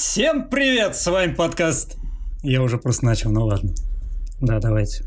Всем 0.00 0.48
привет, 0.48 0.94
с 0.94 1.04
вами 1.10 1.34
подкаст. 1.34 1.96
Я 2.44 2.62
уже 2.62 2.78
просто 2.78 3.04
начал, 3.04 3.32
ну 3.32 3.46
ладно. 3.46 3.74
Да, 4.40 4.60
давайте. 4.60 5.04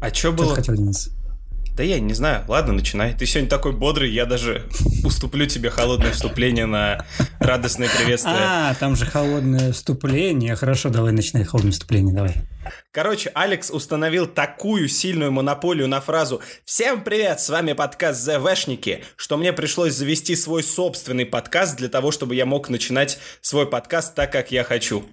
А 0.00 0.08
что 0.08 0.32
было? 0.32 0.54
хотел, 0.54 0.76
Денис? 0.76 1.10
Да 1.80 1.84
я 1.84 1.98
не 1.98 2.12
знаю. 2.12 2.44
Ладно, 2.46 2.74
начинай. 2.74 3.14
Ты 3.14 3.24
сегодня 3.24 3.48
такой 3.48 3.72
бодрый, 3.72 4.10
я 4.10 4.26
даже 4.26 4.68
уступлю 5.02 5.46
тебе 5.46 5.70
холодное 5.70 6.12
вступление 6.12 6.66
на 6.66 7.06
радостное 7.38 7.88
приветствие. 7.88 8.36
А, 8.38 8.74
там 8.74 8.96
же 8.96 9.06
холодное 9.06 9.72
вступление. 9.72 10.56
Хорошо, 10.56 10.90
давай 10.90 11.12
начинай 11.12 11.44
холодное 11.44 11.72
вступление, 11.72 12.14
давай. 12.14 12.34
Короче, 12.90 13.30
Алекс 13.32 13.70
установил 13.70 14.26
такую 14.26 14.90
сильную 14.90 15.32
монополию 15.32 15.88
на 15.88 16.02
фразу 16.02 16.42
«Всем 16.66 17.02
привет, 17.02 17.40
с 17.40 17.48
вами 17.48 17.72
подкаст 17.72 18.20
ЗВшники», 18.20 19.02
что 19.16 19.38
мне 19.38 19.54
пришлось 19.54 19.94
завести 19.94 20.36
свой 20.36 20.62
собственный 20.62 21.24
подкаст 21.24 21.78
для 21.78 21.88
того, 21.88 22.10
чтобы 22.10 22.34
я 22.34 22.44
мог 22.44 22.68
начинать 22.68 23.18
свой 23.40 23.66
подкаст 23.66 24.14
так, 24.14 24.30
как 24.30 24.52
я 24.52 24.64
хочу. 24.64 25.06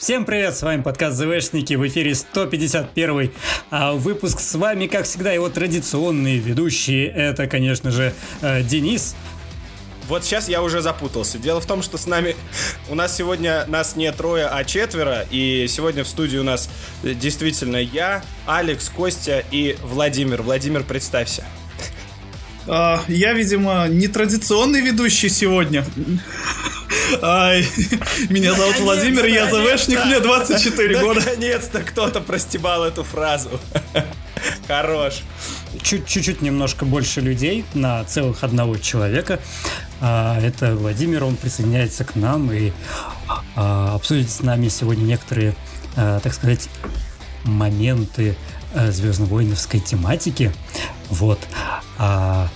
Всем 0.00 0.24
привет, 0.24 0.56
с 0.56 0.62
вами 0.62 0.80
подкаст 0.80 1.18
ЗВшники, 1.18 1.74
в 1.74 1.86
эфире 1.86 2.14
151 2.14 3.32
а 3.70 3.92
выпуск 3.92 4.40
с 4.40 4.54
вами, 4.54 4.86
как 4.86 5.04
всегда, 5.04 5.30
его 5.30 5.50
традиционные 5.50 6.38
ведущие. 6.38 7.08
Это, 7.08 7.46
конечно 7.46 7.90
же, 7.90 8.14
э, 8.40 8.62
Денис. 8.62 9.14
Вот 10.08 10.24
сейчас 10.24 10.48
я 10.48 10.62
уже 10.62 10.80
запутался. 10.80 11.36
Дело 11.36 11.60
в 11.60 11.66
том, 11.66 11.82
что 11.82 11.98
с 11.98 12.06
нами... 12.06 12.34
У 12.88 12.94
нас 12.94 13.14
сегодня 13.14 13.66
нас 13.66 13.94
не 13.94 14.10
трое, 14.10 14.46
а 14.46 14.64
четверо. 14.64 15.26
И 15.30 15.66
сегодня 15.68 16.02
в 16.02 16.08
студии 16.08 16.38
у 16.38 16.44
нас 16.44 16.70
э, 17.02 17.12
действительно 17.12 17.76
я, 17.76 18.24
Алекс, 18.46 18.88
Костя 18.88 19.44
и 19.50 19.76
Владимир. 19.82 20.40
Владимир, 20.40 20.82
представься. 20.82 21.44
А, 22.66 23.02
я, 23.08 23.32
видимо, 23.32 23.86
нетрадиционный 23.88 24.80
ведущий 24.80 25.28
сегодня. 25.28 25.84
Ай, 27.22 27.66
Меня 28.28 28.54
зовут 28.54 28.78
Владимир, 28.80 29.24
я 29.26 29.46
ЗВшник, 29.46 29.98
наконец-то. 29.98 30.06
мне 30.06 30.20
24 30.20 30.98
года. 31.00 31.20
Наконец-то 31.20 31.80
кто-то 31.80 32.20
простебал 32.20 32.84
эту 32.84 33.02
фразу. 33.04 33.50
Хорош. 34.66 35.20
Чуть- 35.82 36.06
Чуть-чуть 36.06 36.42
немножко 36.42 36.84
больше 36.84 37.20
людей 37.20 37.64
на 37.74 38.04
целых 38.04 38.42
одного 38.44 38.76
человека. 38.78 39.40
А, 40.00 40.40
это 40.40 40.74
Владимир, 40.76 41.24
он 41.24 41.36
присоединяется 41.36 42.04
к 42.04 42.14
нам 42.16 42.50
и 42.52 42.72
а, 43.56 43.94
обсудит 43.94 44.30
с 44.30 44.40
нами 44.40 44.68
сегодня 44.68 45.02
некоторые, 45.04 45.54
а, 45.96 46.20
так 46.20 46.32
сказать, 46.34 46.68
моменты 47.44 48.36
а, 48.36 48.59
звездно-воиновской 48.74 49.80
тематики. 49.80 50.52
Вот. 51.08 51.38
А, 51.98 52.48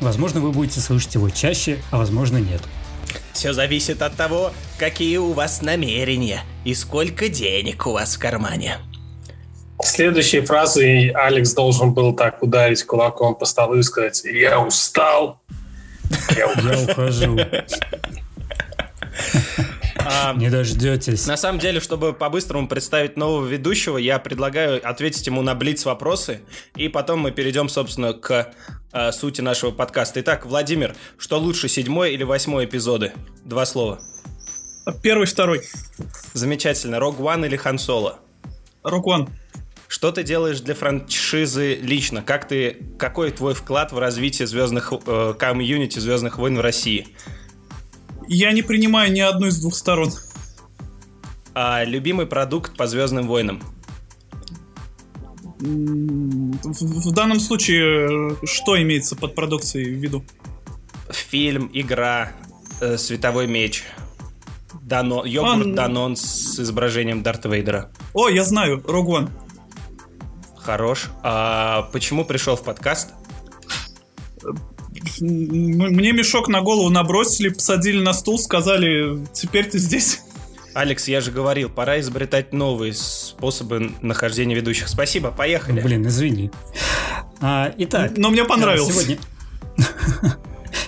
возможно, 0.00 0.40
вы 0.40 0.52
будете 0.52 0.80
слышать 0.80 1.14
его 1.14 1.30
чаще, 1.30 1.78
а 1.90 1.98
возможно, 1.98 2.38
нет. 2.38 2.62
Все 3.32 3.52
зависит 3.52 4.02
от 4.02 4.14
того, 4.14 4.52
какие 4.78 5.16
у 5.16 5.32
вас 5.32 5.62
намерения 5.62 6.42
и 6.64 6.74
сколько 6.74 7.28
денег 7.28 7.86
у 7.86 7.92
вас 7.92 8.16
в 8.16 8.18
кармане. 8.18 8.78
Следующей 9.82 10.42
фразой 10.42 11.08
Алекс 11.08 11.52
должен 11.54 11.92
был 11.92 12.14
так 12.14 12.42
ударить 12.42 12.84
кулаком 12.84 13.34
по 13.34 13.44
столу 13.44 13.76
и 13.76 13.82
сказать 13.82 14.22
«Я 14.24 14.60
устал». 14.60 15.40
Я 16.36 16.46
ухожу. 16.48 17.38
А, 20.04 20.34
Не 20.34 20.50
дождетесь. 20.50 21.26
На 21.26 21.36
самом 21.36 21.58
деле, 21.58 21.80
чтобы 21.80 22.12
по-быстрому 22.12 22.68
представить 22.68 23.16
нового 23.16 23.46
ведущего, 23.46 23.98
я 23.98 24.18
предлагаю 24.18 24.86
ответить 24.88 25.26
ему 25.26 25.42
на 25.42 25.54
блиц 25.54 25.84
вопросы, 25.84 26.40
и 26.76 26.88
потом 26.88 27.20
мы 27.20 27.30
перейдем, 27.30 27.68
собственно, 27.68 28.12
к 28.12 28.52
э, 28.92 29.12
сути 29.12 29.40
нашего 29.40 29.70
подкаста. 29.70 30.20
Итак, 30.20 30.46
Владимир, 30.46 30.96
что 31.18 31.38
лучше, 31.38 31.68
седьмой 31.68 32.12
или 32.14 32.24
восьмой 32.24 32.64
эпизоды? 32.64 33.12
Два 33.44 33.64
слова. 33.64 34.00
Первый, 35.02 35.26
второй. 35.26 35.62
Замечательно. 36.32 36.98
Рог 36.98 37.20
One 37.20 37.46
или 37.46 37.56
Хан 37.56 37.78
Соло? 37.78 38.18
Рок 38.82 39.06
One. 39.06 39.28
Что 39.86 40.10
ты 40.10 40.22
делаешь 40.22 40.60
для 40.60 40.74
франшизы 40.74 41.74
лично? 41.74 42.22
Как 42.22 42.48
ты, 42.48 42.78
какой 42.98 43.30
твой 43.30 43.54
вклад 43.54 43.92
в 43.92 43.98
развитие 43.98 44.48
звездных 44.48 44.92
э, 45.06 45.34
комьюнити 45.38 45.98
Звездных 45.98 46.38
войн 46.38 46.56
в 46.56 46.60
России? 46.60 47.14
Я 48.34 48.52
не 48.52 48.62
принимаю 48.62 49.12
ни 49.12 49.20
одну 49.20 49.48
из 49.48 49.60
двух 49.60 49.74
сторон. 49.74 50.10
А 51.54 51.84
любимый 51.84 52.24
продукт 52.26 52.74
по 52.78 52.86
Звездным 52.86 53.26
войнам? 53.28 53.60
В, 55.60 57.08
в 57.10 57.12
данном 57.12 57.38
случае, 57.40 58.32
э, 58.32 58.46
что 58.46 58.80
имеется 58.82 59.16
под 59.16 59.34
продукцией 59.34 59.94
в 59.94 59.98
виду? 59.98 60.24
Фильм, 61.10 61.70
игра, 61.74 62.32
э, 62.80 62.96
световой 62.96 63.46
меч. 63.46 63.84
Дано, 64.80 65.26
йогурт 65.26 65.66
Он- 65.66 65.74
Данон 65.74 66.16
с 66.16 66.58
изображением 66.58 67.22
Дарта 67.22 67.50
Вейдера. 67.50 67.90
О, 68.14 68.30
я 68.30 68.44
знаю, 68.44 68.82
Рог 68.86 69.08
One. 69.10 69.28
Хорош. 70.56 71.10
А 71.22 71.82
почему 71.92 72.24
пришел 72.24 72.56
в 72.56 72.64
подкаст? 72.64 73.10
Мне 75.20 76.12
мешок 76.12 76.48
на 76.48 76.60
голову 76.60 76.88
набросили, 76.90 77.48
посадили 77.48 78.00
на 78.02 78.12
стул, 78.12 78.38
сказали, 78.38 79.24
теперь 79.32 79.68
ты 79.68 79.78
здесь. 79.78 80.20
Алекс, 80.74 81.06
я 81.06 81.20
же 81.20 81.30
говорил, 81.30 81.68
пора 81.68 82.00
изобретать 82.00 82.52
новые 82.52 82.94
способы 82.94 83.92
нахождения 84.00 84.54
ведущих. 84.54 84.88
Спасибо, 84.88 85.30
поехали. 85.30 85.80
Блин, 85.80 86.06
извини. 86.06 86.50
А, 87.40 87.72
итак. 87.76 88.12
Но 88.16 88.30
мне 88.30 88.44
понравилось. 88.44 88.88
а, 88.88 88.92
Сегодня... 88.92 89.18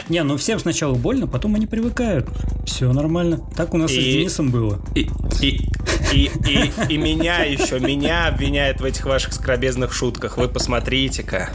Не, 0.08 0.22
ну 0.22 0.36
всем 0.36 0.58
сначала 0.58 0.94
больно, 0.94 1.26
потом 1.26 1.54
они 1.54 1.66
привыкают. 1.66 2.28
Все 2.66 2.92
нормально. 2.92 3.40
Так 3.56 3.74
у 3.74 3.78
нас 3.78 3.90
и, 3.90 3.94
И- 3.96 4.00
с 4.00 4.04
Денисом 4.14 4.50
было. 4.50 4.80
И, 4.94 5.08
и, 5.40 5.68
и, 6.12 6.30
и, 6.48 6.72
и 6.94 6.96
меня 6.98 7.44
еще, 7.44 7.80
меня 7.80 8.26
обвиняют 8.28 8.80
в 8.80 8.84
этих 8.84 9.04
ваших 9.06 9.32
скоробезных 9.32 9.92
шутках. 9.92 10.36
Вы 10.36 10.48
посмотрите-ка. 10.48 11.50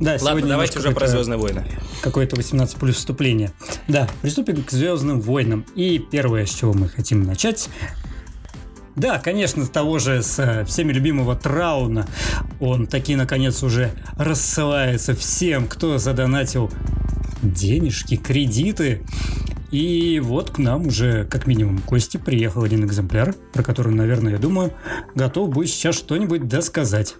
Да, 0.00 0.12
Ладно, 0.12 0.28
сегодня 0.28 0.48
давайте 0.48 0.78
уже 0.78 0.90
про 0.90 1.06
Звездные 1.06 1.38
войны. 1.38 1.64
Какое-то 2.02 2.36
18 2.36 2.76
плюс 2.76 2.96
вступление. 2.96 3.52
Да, 3.86 4.08
приступим 4.22 4.62
к 4.62 4.70
Звездным 4.70 5.20
войнам. 5.20 5.64
И 5.74 5.98
первое, 5.98 6.46
с 6.46 6.50
чего 6.50 6.72
мы 6.72 6.88
хотим 6.88 7.22
начать. 7.22 7.68
Да, 8.96 9.18
конечно, 9.18 9.64
с 9.64 9.70
того 9.70 9.98
же, 9.98 10.22
с 10.22 10.38
э, 10.38 10.64
всеми 10.64 10.92
любимого 10.92 11.34
Трауна. 11.34 12.06
Он 12.60 12.86
таки, 12.86 13.16
наконец, 13.16 13.62
уже 13.62 13.90
рассылается 14.16 15.14
всем, 15.14 15.66
кто 15.66 15.98
задонатил 15.98 16.70
денежки, 17.42 18.16
кредиты. 18.16 19.02
И 19.70 20.20
вот 20.20 20.50
к 20.50 20.58
нам 20.58 20.86
уже, 20.86 21.24
как 21.24 21.48
минимум, 21.48 21.78
Кости 21.78 22.16
приехал 22.16 22.62
один 22.62 22.84
экземпляр, 22.84 23.34
про 23.52 23.64
который, 23.64 23.92
наверное, 23.92 24.34
я 24.34 24.38
думаю, 24.38 24.72
готов 25.16 25.50
будет 25.50 25.70
сейчас 25.70 25.96
что-нибудь 25.96 26.46
досказать. 26.46 27.16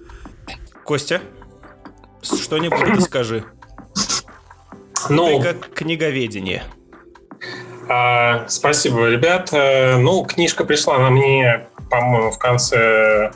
Костя, 0.84 1.20
что-нибудь 2.24 2.80
расскажи. 2.80 3.44
Ну, 5.10 5.38
Ты 5.38 5.44
как 5.52 5.72
книговедение. 5.74 6.64
а, 7.88 8.46
спасибо, 8.48 9.08
ребят. 9.08 9.50
Э, 9.52 9.96
Ну, 9.98 10.24
книжка 10.24 10.64
пришла 10.64 10.98
на 10.98 11.10
мне, 11.10 11.66
по-моему, 11.90 12.30
в 12.30 12.38
конце... 12.38 13.32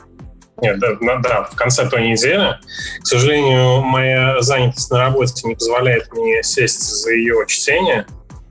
Нет, 0.61 0.77
да, 0.79 0.97
да, 1.19 1.43
в 1.43 1.55
конце 1.55 1.87
той 1.87 2.09
недели. 2.09 2.57
К 3.01 3.05
сожалению, 3.05 3.81
моя 3.81 4.41
занятость 4.41 4.91
на 4.91 4.99
работе 4.99 5.47
не 5.47 5.55
позволяет 5.55 6.11
мне 6.11 6.43
сесть 6.43 6.81
за 6.81 7.11
ее 7.13 7.45
чтение, 7.47 8.05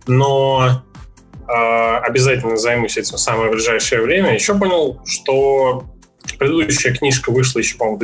но 0.07 0.83
а, 1.47 1.99
обязательно 1.99 2.57
займусь 2.57 2.97
этим 2.97 3.17
в 3.17 3.21
самое 3.21 3.51
ближайшее 3.51 4.01
время. 4.01 4.33
Еще 4.33 4.55
понял, 4.55 5.03
что 5.05 5.85
предыдущая 6.39 6.95
книжка 6.95 7.31
вышла 7.31 7.59
еще, 7.59 7.77
по-моему, 7.77 7.99
в 7.99 8.01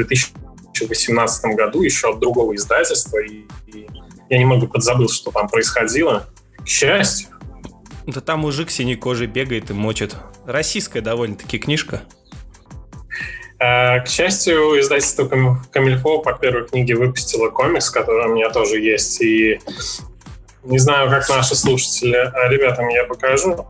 2018 0.80 1.44
году, 1.56 1.82
еще 1.82 2.10
от 2.10 2.18
другого 2.20 2.54
издательства, 2.56 3.18
и, 3.18 3.44
и 3.66 3.86
я 4.28 4.38
немного 4.38 4.66
подзабыл, 4.66 5.08
что 5.08 5.30
там 5.30 5.48
происходило. 5.48 6.26
К 6.62 6.66
счастью, 6.66 7.28
Да 8.06 8.20
там 8.20 8.40
мужик 8.40 8.70
синей 8.70 8.96
кожей 8.96 9.26
бегает 9.26 9.70
и 9.70 9.74
мочит. 9.74 10.16
Российская 10.46 11.00
довольно-таки 11.00 11.58
книжка. 11.58 12.02
Э, 13.58 14.00
К 14.02 14.08
счастью, 14.08 14.78
издательство 14.80 15.26
Кам- 15.28 15.62
Камильфо 15.72 16.18
по 16.18 16.32
первой 16.32 16.66
книге 16.66 16.96
выпустило 16.96 17.50
комикс, 17.50 17.90
который 17.90 18.26
у 18.30 18.34
меня 18.34 18.50
тоже 18.50 18.80
есть. 18.80 19.20
И 19.22 19.60
не 20.64 20.78
знаю, 20.78 21.08
как 21.10 21.28
наши 21.28 21.54
слушатели, 21.54 22.16
а 22.16 22.48
ребятам 22.48 22.88
я 22.88 23.04
покажу. 23.04 23.66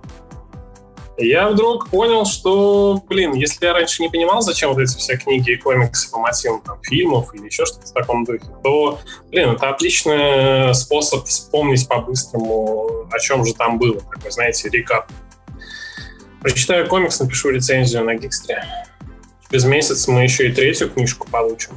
Я 1.17 1.49
вдруг 1.49 1.91
понял, 1.91 2.25
что, 2.25 3.01
блин, 3.09 3.35
если 3.35 3.67
я 3.67 3.73
раньше 3.73 4.03
не 4.03 4.09
понимал, 4.09 4.43
зачем 4.43 4.73
вот 4.73 4.81
эти 4.81 4.97
все 4.97 5.17
книги 5.17 5.53
и 5.53 5.57
комиксы 5.57 6.11
по 6.11 6.19
мотивам 6.19 6.61
там, 6.63 6.83
фильмов 6.83 7.33
или 7.35 7.47
еще 7.47 7.65
что-то 7.67 7.87
в 7.87 7.93
таком 7.93 8.25
духе, 8.25 8.45
то, 8.65 8.99
блин, 9.31 9.51
это 9.51 9.71
отличный 9.71 10.75
способ 10.75 11.25
вспомнить 11.27 11.87
по-быстрому, 11.87 13.07
о 13.11 13.19
чем 13.21 13.45
же 13.45 13.55
там 13.55 13.79
было. 13.79 14.01
Такой, 14.01 14.33
знаете, 14.33 14.69
рекап. 14.69 15.09
Прочитаю 16.41 16.89
комикс, 16.89 17.21
напишу 17.21 17.51
рецензию 17.51 18.05
на 18.05 18.17
Гикстре. 18.17 18.65
Через 19.51 19.65
месяц 19.67 20.09
мы 20.09 20.25
еще 20.25 20.49
и 20.49 20.53
третью 20.53 20.91
книжку 20.91 21.29
получим. 21.31 21.75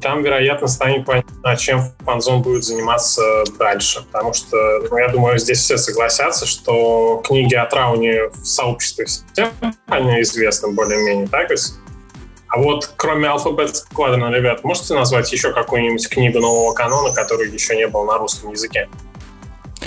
Там, 0.00 0.22
вероятно, 0.22 0.68
станет 0.68 1.06
понятно, 1.06 1.56
чем 1.56 1.82
фанзон 2.04 2.42
будет 2.42 2.64
заниматься 2.64 3.44
дальше. 3.58 4.02
Потому 4.10 4.32
что, 4.32 4.56
ну, 4.90 4.98
я 4.98 5.08
думаю, 5.08 5.38
здесь 5.38 5.58
все 5.58 5.76
согласятся, 5.76 6.46
что 6.46 7.22
книги 7.24 7.54
о 7.54 7.66
Трауне 7.66 8.28
в 8.28 8.44
сообществе 8.44 9.06
всем 9.06 9.50
они 9.86 10.20
известны 10.22 10.72
более-менее, 10.72 11.28
так? 11.28 11.50
А 12.48 12.58
вот 12.58 12.92
кроме 12.96 13.28
Alphabet 13.28 13.72
Squadron, 13.72 14.34
ребят, 14.34 14.64
можете 14.64 14.94
назвать 14.94 15.32
еще 15.32 15.52
какую-нибудь 15.52 16.08
книгу 16.08 16.40
нового 16.40 16.74
канона, 16.74 17.14
которая 17.14 17.48
еще 17.48 17.76
не 17.76 17.86
была 17.86 18.14
на 18.14 18.18
русском 18.18 18.50
языке? 18.50 18.88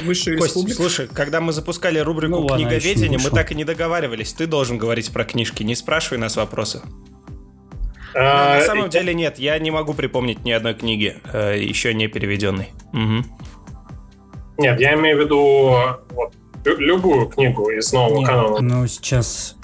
Высшая 0.01 0.38
Кость, 0.38 0.56
республика. 0.56 0.81
слушай, 0.81 1.07
когда 1.07 1.39
мы 1.42 1.51
запускали 1.54 2.00
рубрику 2.00 2.39
ну, 2.39 2.56
«Книговедение», 2.56 3.19
мы 3.19 3.30
так 3.30 3.51
и 3.51 3.56
не 3.56 3.63
договаривались. 3.63 4.33
Ты 4.33 4.48
должен 4.48 4.77
говорить 4.77 5.12
про 5.12 5.25
книжки, 5.25 5.63
не 5.63 5.75
спрашивай 5.75 6.18
нас 6.18 6.36
вопросы. 6.36 6.81
А, 8.15 8.60
на 8.60 8.62
самом 8.62 8.89
деле 8.89 9.13
нет, 9.13 9.39
я 9.39 9.57
не 9.60 9.71
могу 9.71 9.94
припомнить 9.94 10.44
ни 10.44 10.51
одной 10.51 10.74
книги, 10.74 11.18
э, 11.31 11.57
еще 11.60 11.94
не 11.94 12.07
переведенной. 12.07 12.69
Угу. 12.94 13.25
Нет, 14.60 14.80
я 14.80 14.94
имею 14.94 15.18
в 15.18 15.21
виду 15.21 15.75
вот, 16.12 16.33
любую 16.65 17.27
книгу 17.27 17.69
из 17.69 17.92
нового 17.92 18.19
нет, 18.19 18.27
канала. 18.27 18.60
Ну, 18.60 18.88
сейчас 18.88 19.56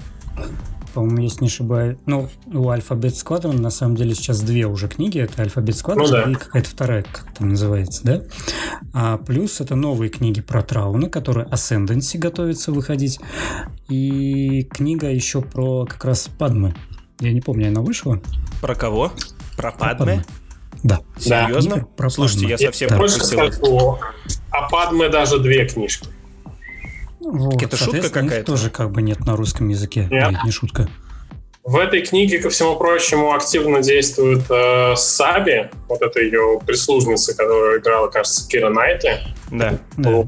по-моему, 0.93 1.21
если 1.21 1.41
не 1.41 1.47
ошибаюсь. 1.47 1.97
Ну, 2.05 2.27
у 2.47 2.71
Alphabet 2.71 3.13
Squadron 3.13 3.59
на 3.59 3.69
самом 3.69 3.95
деле 3.95 4.13
сейчас 4.15 4.41
две 4.41 4.65
уже 4.65 4.87
книги. 4.87 5.19
Это 5.19 5.43
Alphabet 5.43 5.69
Squadron 5.69 5.95
ну, 5.97 6.07
да. 6.07 6.23
и 6.23 6.33
какая-то 6.33 6.69
вторая, 6.69 7.03
как 7.03 7.33
там 7.37 7.49
называется, 7.49 8.03
да? 8.03 8.23
А 8.93 9.17
плюс 9.17 9.61
это 9.61 9.75
новые 9.75 10.09
книги 10.09 10.41
про 10.41 10.63
Трауна, 10.63 11.07
которые 11.09 11.47
Ascendancy 11.47 12.17
готовится 12.17 12.71
выходить. 12.71 13.19
И 13.87 14.63
книга 14.63 15.09
еще 15.09 15.41
про 15.41 15.85
как 15.85 16.03
раз 16.05 16.29
Падмы. 16.37 16.73
Я 17.19 17.33
не 17.33 17.41
помню, 17.41 17.67
она 17.67 17.81
вышла. 17.81 18.21
Про 18.61 18.75
кого? 18.75 19.11
Про 19.57 19.71
Падме? 19.71 20.23
Да. 20.83 21.01
Серьезно? 21.19 21.77
Да. 21.77 21.85
Про 21.97 22.09
Слушайте, 22.09 22.47
я 22.47 22.57
совсем 22.57 22.89
пропустил. 22.89 23.97
А 24.51 24.69
Падме 24.69 25.09
даже 25.09 25.39
две 25.39 25.67
книжки. 25.67 26.07
Вот, 27.19 27.61
это 27.61 27.77
шутка 27.77 28.09
какая-то? 28.09 28.45
тоже 28.45 28.69
как 28.69 28.91
бы 28.91 29.01
нет 29.01 29.19
на 29.25 29.35
русском 29.35 29.67
языке. 29.67 30.07
Нет. 30.09 30.31
нет, 30.31 30.43
не 30.43 30.51
шутка. 30.51 30.89
В 31.63 31.77
этой 31.77 32.01
книге, 32.01 32.39
ко 32.39 32.49
всему 32.49 32.77
прочему, 32.77 33.33
активно 33.33 33.83
действует 33.83 34.49
э, 34.49 34.95
Саби, 34.95 35.69
вот 35.87 36.01
эта 36.01 36.21
ее 36.21 36.59
прислужница, 36.65 37.35
которая 37.35 37.79
играла, 37.79 38.07
кажется, 38.07 38.47
Кира 38.47 38.69
Найтли. 38.69 39.19
Да. 39.51 39.77
да. 39.97 40.27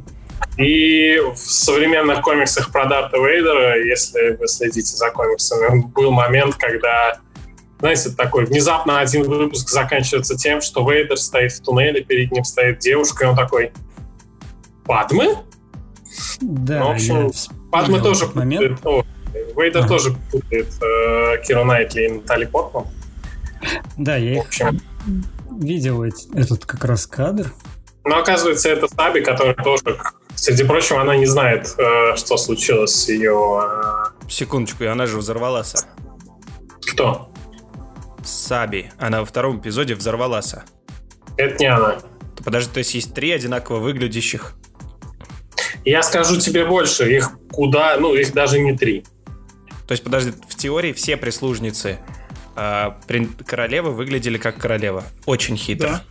И 0.61 1.19
в 1.19 1.37
современных 1.37 2.21
комиксах 2.21 2.71
про 2.71 2.85
Дарта 2.85 3.17
Вейдера, 3.17 3.83
если 3.83 4.35
вы 4.37 4.47
следите 4.47 4.95
за 4.95 5.09
комиксами, 5.09 5.85
был 5.87 6.11
момент, 6.11 6.55
когда, 6.55 7.19
знаете, 7.79 8.11
такой 8.11 8.45
внезапно 8.45 8.99
один 8.99 9.23
выпуск 9.23 9.69
заканчивается 9.69 10.35
тем, 10.37 10.61
что 10.61 10.89
Вейдер 10.89 11.17
стоит 11.17 11.51
в 11.53 11.61
туннеле, 11.61 12.03
перед 12.03 12.31
ним 12.31 12.43
стоит 12.43 12.79
девушка, 12.79 13.25
и 13.25 13.27
он 13.27 13.35
такой 13.35 13.71
«Падмы?» 14.85 15.35
Да, 16.41 16.79
ну, 16.79 16.87
в 16.87 16.91
общем, 16.91 17.31
Падме 17.71 17.99
тоже 17.99 18.27
момент. 18.33 18.81
путает. 18.81 19.05
О, 19.55 19.59
Вейдер 19.59 19.81
ага. 19.81 19.87
тоже 19.87 20.15
путает 20.31 20.67
э, 20.81 21.43
Киру 21.45 21.63
Найтли 21.63 22.05
и 22.05 22.07
Натали 22.09 22.45
Портман. 22.45 22.85
Да, 23.97 24.17
я 24.17 24.39
их 24.39 24.45
видел 25.59 26.03
этот 26.03 26.65
как 26.65 26.83
раз 26.85 27.07
кадр. 27.07 27.51
Но 28.03 28.17
оказывается, 28.17 28.69
это 28.69 28.87
Саби, 28.87 29.21
который 29.21 29.53
тоже, 29.55 29.99
среди 30.41 30.63
прочего, 30.63 31.01
она 31.01 31.15
не 31.15 31.25
знает, 31.25 31.75
э, 31.77 32.15
что 32.15 32.37
случилось 32.37 32.93
с 32.95 33.09
ее... 33.09 33.61
Э... 33.63 34.29
Секундочку, 34.29 34.85
она 34.85 35.05
же 35.05 35.17
взорвалась. 35.17 35.75
Кто? 36.91 37.29
Саби. 38.23 38.91
Она 38.99 39.19
во 39.19 39.25
втором 39.25 39.59
эпизоде 39.59 39.95
взорвалась. 39.95 40.55
Это 41.37 41.57
не 41.57 41.67
она. 41.67 41.99
Подожди, 42.43 42.71
то 42.73 42.79
есть 42.79 42.93
есть 42.95 43.13
три 43.13 43.31
одинаково 43.31 43.79
выглядящих 43.79 44.55
я 45.85 46.03
скажу 46.03 46.39
тебе 46.39 46.65
больше, 46.65 47.11
их 47.11 47.31
куда, 47.51 47.97
ну, 47.97 48.13
их 48.13 48.33
даже 48.33 48.59
не 48.59 48.77
три. 48.77 49.03
То 49.87 49.93
есть, 49.93 50.03
подожди, 50.03 50.31
в 50.47 50.55
теории 50.55 50.93
все 50.93 51.17
прислужницы 51.17 51.97
э, 52.55 52.91
королевы 53.45 53.91
выглядели 53.91 54.37
как 54.37 54.57
королева. 54.57 55.03
Очень 55.25 55.57
хитро. 55.57 55.89
Да. 55.89 56.03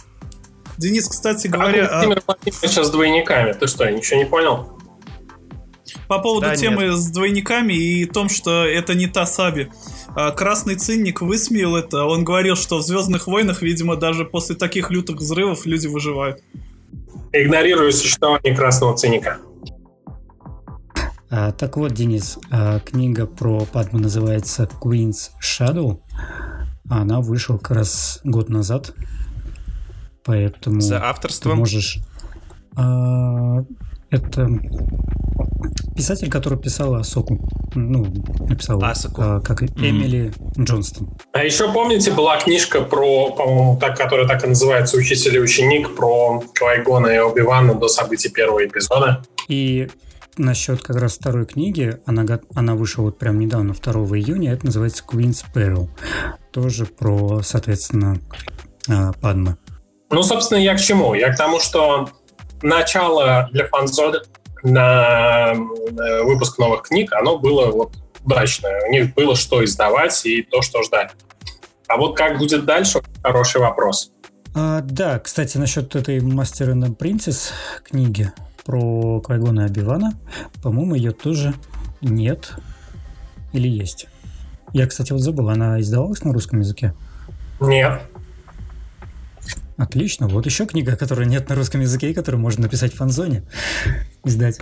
Денис, 0.80 1.06
кстати 1.08 1.46
говоря... 1.46 1.86
А 1.86 1.96
Владимир 1.96 2.22
а... 2.26 2.34
сейчас 2.50 2.86
с 2.86 2.90
двойниками. 2.90 3.52
Ты 3.52 3.66
что, 3.66 3.88
ничего 3.90 4.18
не 4.18 4.24
понял? 4.24 4.70
По 6.08 6.20
поводу 6.20 6.46
да, 6.46 6.56
темы 6.56 6.84
нет. 6.84 6.94
с 6.94 7.10
двойниками 7.10 7.74
и 7.74 8.06
том, 8.06 8.30
что 8.30 8.64
это 8.64 8.94
не 8.94 9.06
та 9.06 9.26
Саби. 9.26 9.70
А, 10.16 10.30
Красный 10.30 10.76
цинник 10.76 11.20
высмеял 11.20 11.76
это. 11.76 12.04
Он 12.06 12.24
говорил, 12.24 12.56
что 12.56 12.78
в 12.78 12.82
Звездных 12.82 13.26
войнах, 13.26 13.60
видимо, 13.60 13.96
даже 13.96 14.24
после 14.24 14.56
таких 14.56 14.90
лютых 14.90 15.16
взрывов 15.16 15.66
люди 15.66 15.86
выживают. 15.86 16.40
Игнорирую 17.32 17.92
существование 17.92 18.56
красного 18.56 18.96
цинника. 18.96 19.38
А, 21.28 21.52
так 21.52 21.76
вот, 21.76 21.92
Денис, 21.92 22.38
а, 22.50 22.80
книга 22.80 23.26
про 23.26 23.66
Падму 23.66 23.98
называется 23.98 24.66
Queen's 24.80 25.30
Shadow. 25.42 26.00
Она 26.88 27.20
вышла 27.20 27.58
как 27.58 27.76
раз 27.76 28.20
год 28.24 28.48
назад. 28.48 28.94
Поэтому... 30.24 30.80
За 30.80 31.04
авторством? 31.04 31.52
Ты 31.52 31.58
можешь... 31.58 31.98
А, 32.76 33.64
это 34.10 34.48
писатель, 35.94 36.30
который 36.30 36.58
писал 36.58 36.94
Асоку. 36.94 37.48
Ну, 37.74 38.06
написал 38.48 38.82
Асоку. 38.82 39.22
А, 39.22 39.40
как 39.40 39.62
mm-hmm. 39.62 39.88
Эмили 39.88 40.32
Джонстон. 40.58 41.10
А 41.32 41.44
еще 41.44 41.72
помните, 41.72 42.12
была 42.12 42.38
книжка 42.38 42.82
про, 42.82 43.30
по-моему, 43.32 43.78
так, 43.78 43.96
которая 43.96 44.26
так 44.26 44.44
и 44.44 44.48
называется 44.48 44.96
«Учитель 44.96 45.36
и 45.36 45.40
ученик», 45.40 45.94
про 45.94 46.42
Квайгона 46.54 47.08
и 47.08 47.18
Оби-Вана 47.18 47.74
до 47.74 47.88
событий 47.88 48.28
первого 48.28 48.64
эпизода. 48.64 49.22
И 49.48 49.88
насчет 50.36 50.82
как 50.82 50.96
раз 50.96 51.16
второй 51.16 51.46
книги, 51.46 51.98
она, 52.06 52.24
она 52.54 52.74
вышла 52.74 53.02
вот 53.02 53.18
прям 53.18 53.38
недавно, 53.38 53.74
2 53.74 53.92
июня, 54.18 54.52
это 54.52 54.66
называется 54.66 55.04
Queen's 55.06 55.44
Peril. 55.54 55.88
Тоже 56.52 56.86
про, 56.86 57.42
соответственно, 57.42 58.18
а, 58.88 59.12
Падмы. 59.20 59.56
Ну, 60.10 60.22
собственно, 60.22 60.58
я 60.58 60.74
к 60.74 60.80
чему? 60.80 61.14
Я 61.14 61.32
к 61.32 61.36
тому, 61.36 61.60
что 61.60 62.10
начало 62.62 63.48
для 63.52 63.66
фанзода 63.68 64.22
на 64.62 65.54
выпуск 66.22 66.58
новых 66.58 66.82
книг, 66.82 67.12
оно 67.12 67.38
было 67.38 67.70
вот 67.70 67.92
удачное. 68.24 68.82
У 68.86 68.90
них 68.90 69.14
было 69.14 69.34
что 69.34 69.64
издавать 69.64 70.26
и 70.26 70.42
то, 70.42 70.62
что 70.62 70.82
ждать. 70.82 71.12
А 71.88 71.96
вот 71.96 72.16
как 72.16 72.38
будет 72.38 72.64
дальше, 72.64 73.00
хороший 73.22 73.60
вопрос. 73.60 74.12
А, 74.54 74.80
да, 74.82 75.18
кстати, 75.18 75.58
насчет 75.58 75.94
этой 75.96 76.18
Master 76.18 76.72
and 76.72 76.96
Princess 76.96 77.52
книги, 77.84 78.32
про 78.64 79.20
Квайгона 79.20 79.62
и 79.62 79.64
Обивана. 79.64 80.12
По-моему, 80.62 80.94
ее 80.94 81.12
тоже 81.12 81.54
нет. 82.00 82.52
Или 83.52 83.68
есть. 83.68 84.06
Я, 84.72 84.86
кстати, 84.86 85.12
вот 85.12 85.20
забыл, 85.20 85.48
она 85.48 85.80
издавалась 85.80 86.22
на 86.22 86.32
русском 86.32 86.60
языке? 86.60 86.94
Нет. 87.58 88.02
Отлично. 89.80 90.28
Вот 90.28 90.46
еще 90.46 90.66
книга, 90.66 90.96
которой 90.96 91.26
нет 91.26 91.48
на 91.48 91.54
русском 91.54 91.80
языке, 91.80 92.10
и 92.10 92.14
которую 92.14 92.40
можно 92.40 92.62
написать 92.64 92.92
в 92.92 92.96
фанзоне. 92.96 93.44
Издать. 94.24 94.60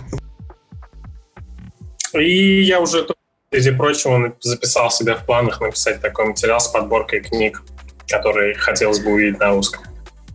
И 2.13 2.63
я 2.63 2.79
уже, 2.79 3.05
среди 3.51 3.71
прочего, 3.71 4.33
записал 4.39 4.89
себе 4.89 5.15
в 5.15 5.25
планах 5.25 5.59
написать 5.61 6.01
такой 6.01 6.25
материал 6.25 6.59
с 6.59 6.67
подборкой 6.69 7.21
книг, 7.21 7.63
которые 8.07 8.55
хотелось 8.55 8.99
бы 8.99 9.11
увидеть 9.11 9.39
на 9.39 9.49
русском. 9.49 9.83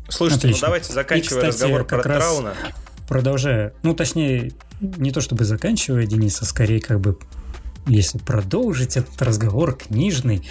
Слушайте, 0.09 0.49
ну 0.49 0.51
Отлично. 0.51 0.67
ну 0.67 0.69
давайте 0.69 0.93
заканчивая 0.93 1.43
и, 1.45 1.51
кстати, 1.51 1.63
разговор 1.63 1.85
про 1.85 2.03
Трауна 2.03 2.55
продолжая, 3.09 3.73
ну, 3.83 3.95
точнее, 3.95 4.53
не 4.81 5.11
то 5.13 5.21
чтобы 5.21 5.45
заканчивая, 5.45 6.07
Денис, 6.07 6.41
а 6.43 6.45
скорее 6.45 6.81
как 6.81 7.01
бы, 7.01 7.19
если 7.87 8.19
продолжить 8.19 8.97
этот 8.97 9.21
разговор 9.23 9.77
книжный, 9.77 10.49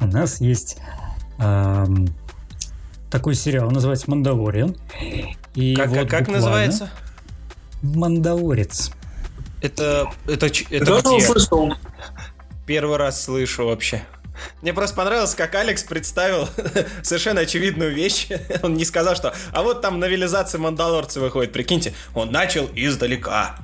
у 0.00 0.06
нас 0.06 0.40
есть 0.40 0.78
эм, 1.38 2.08
такой 3.10 3.34
сериал, 3.34 3.70
называется 3.70 4.10
«Мандалориан». 4.10 4.76
И 5.54 5.74
как, 5.74 5.88
вот 5.88 6.08
как 6.08 6.28
называется? 6.28 6.90
«Мандалорец». 7.82 8.92
Это, 9.62 10.10
это, 10.26 10.46
это 10.46 11.00
где? 11.00 11.76
Первый 12.66 12.96
раз 12.96 13.24
слышу 13.24 13.66
вообще. 13.66 14.02
Мне 14.62 14.72
просто 14.72 14.96
понравилось, 14.96 15.34
как 15.34 15.54
Алекс 15.54 15.82
представил 15.82 16.48
совершенно 17.02 17.42
очевидную 17.42 17.94
вещь. 17.94 18.28
Он 18.62 18.74
не 18.74 18.84
сказал, 18.84 19.14
что 19.16 19.34
«А 19.52 19.62
вот 19.62 19.82
там 19.82 19.98
новелизация 19.98 20.58
Мандалорца 20.58 21.20
выходит». 21.20 21.52
Прикиньте, 21.52 21.92
он 22.14 22.30
начал 22.30 22.70
издалека. 22.74 23.56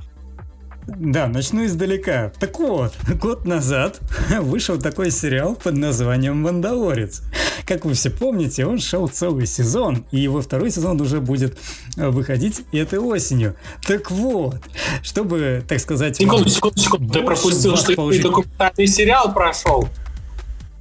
Да, 0.86 1.26
начну 1.26 1.66
издалека. 1.66 2.32
Так 2.38 2.58
вот, 2.60 2.94
год 3.20 3.44
назад 3.44 4.00
вышел 4.40 4.78
такой 4.78 5.10
сериал 5.10 5.56
под 5.56 5.76
названием 5.76 6.40
«Мандалорец». 6.42 7.22
Как 7.66 7.84
вы 7.84 7.94
все 7.94 8.10
помните, 8.10 8.64
он 8.64 8.78
шел 8.78 9.08
целый 9.08 9.46
сезон, 9.46 10.04
и 10.12 10.18
его 10.18 10.40
второй 10.40 10.70
сезон 10.70 11.00
уже 11.00 11.20
будет 11.20 11.58
э, 11.96 12.08
выходить 12.08 12.62
этой 12.70 13.00
осенью. 13.00 13.56
Так 13.84 14.12
вот, 14.12 14.62
чтобы, 15.02 15.64
так 15.66 15.80
сказать... 15.80 16.16
Секунду, 16.16 16.48
секунду, 16.48 16.78
секунду. 16.78 17.12
Ты 17.12 17.22
пропустил, 17.22 17.76
что 17.76 17.92
получить... 17.94 18.22
документальный 18.22 18.86
сериал 18.86 19.34
прошел. 19.34 19.88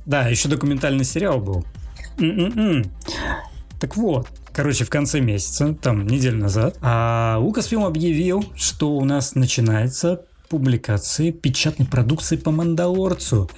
Да, 0.05 0.27
еще 0.27 0.47
документальный 0.47 1.03
сериал 1.05 1.39
был. 1.39 1.65
М-м-м. 2.19 2.85
Так 3.79 3.98
вот, 3.98 4.27
короче, 4.53 4.86
в 4.86 4.89
конце 4.89 5.20
месяца, 5.20 5.74
там, 5.74 6.08
неделю 6.08 6.38
назад, 6.38 6.77
а 6.82 7.39
объявил, 7.86 8.44
что 8.55 8.91
у 8.91 9.03
нас 9.05 9.36
начинается 9.36 10.22
публикации 10.50 11.32
печатной 11.32 11.86
продукции 11.86 12.38
по 12.38 12.51
Мандалорцу, 12.51 13.50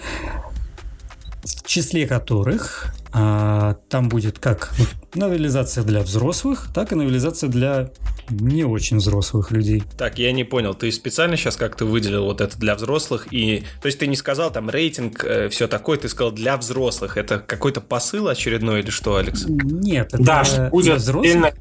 в 1.43 1.67
числе 1.67 2.07
которых 2.07 2.93
а, 3.13 3.77
там 3.89 4.09
будет 4.09 4.39
как 4.39 4.73
новелизация 5.13 5.83
для 5.83 6.01
взрослых, 6.01 6.69
так 6.73 6.91
и 6.91 6.95
новелизация 6.95 7.49
для 7.49 7.91
не 8.29 8.63
очень 8.63 8.97
взрослых 8.97 9.51
людей. 9.51 9.83
Так, 9.97 10.19
я 10.19 10.31
не 10.31 10.43
понял, 10.43 10.73
ты 10.73 10.91
специально 10.91 11.37
сейчас 11.37 11.55
как-то 11.55 11.85
выделил 11.85 12.25
вот 12.25 12.41
это 12.41 12.57
для 12.57 12.75
взрослых 12.75 13.27
и... 13.31 13.63
То 13.81 13.87
есть 13.87 13.99
ты 13.99 14.07
не 14.07 14.15
сказал 14.15 14.51
там 14.51 14.69
рейтинг, 14.69 15.23
э, 15.23 15.49
все 15.49 15.67
такое, 15.67 15.97
ты 15.97 16.09
сказал 16.09 16.31
для 16.31 16.57
взрослых. 16.57 17.17
Это 17.17 17.39
какой-то 17.39 17.81
посыл 17.81 18.27
очередной 18.27 18.81
или 18.81 18.89
что, 18.89 19.15
Алекс? 19.15 19.45
Нет, 19.47 20.07
это 20.13 20.23
Да, 20.23 20.43
будет 20.71 20.85
для 20.85 20.95
взрослых. 20.95 21.25
отдельно, 21.25 21.51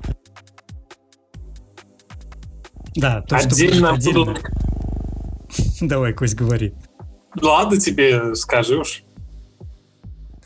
Да, 2.94 3.22
то, 3.22 3.38
что 3.38 3.48
отдельно 3.48 3.90
будет 3.92 4.00
отдельно. 4.00 4.24
будут... 4.24 4.42
Давай, 5.80 6.12
Кость, 6.14 6.34
говори. 6.34 6.74
Ладно 7.40 7.78
тебе, 7.78 8.34
скажи 8.34 8.76
уж. 8.78 9.02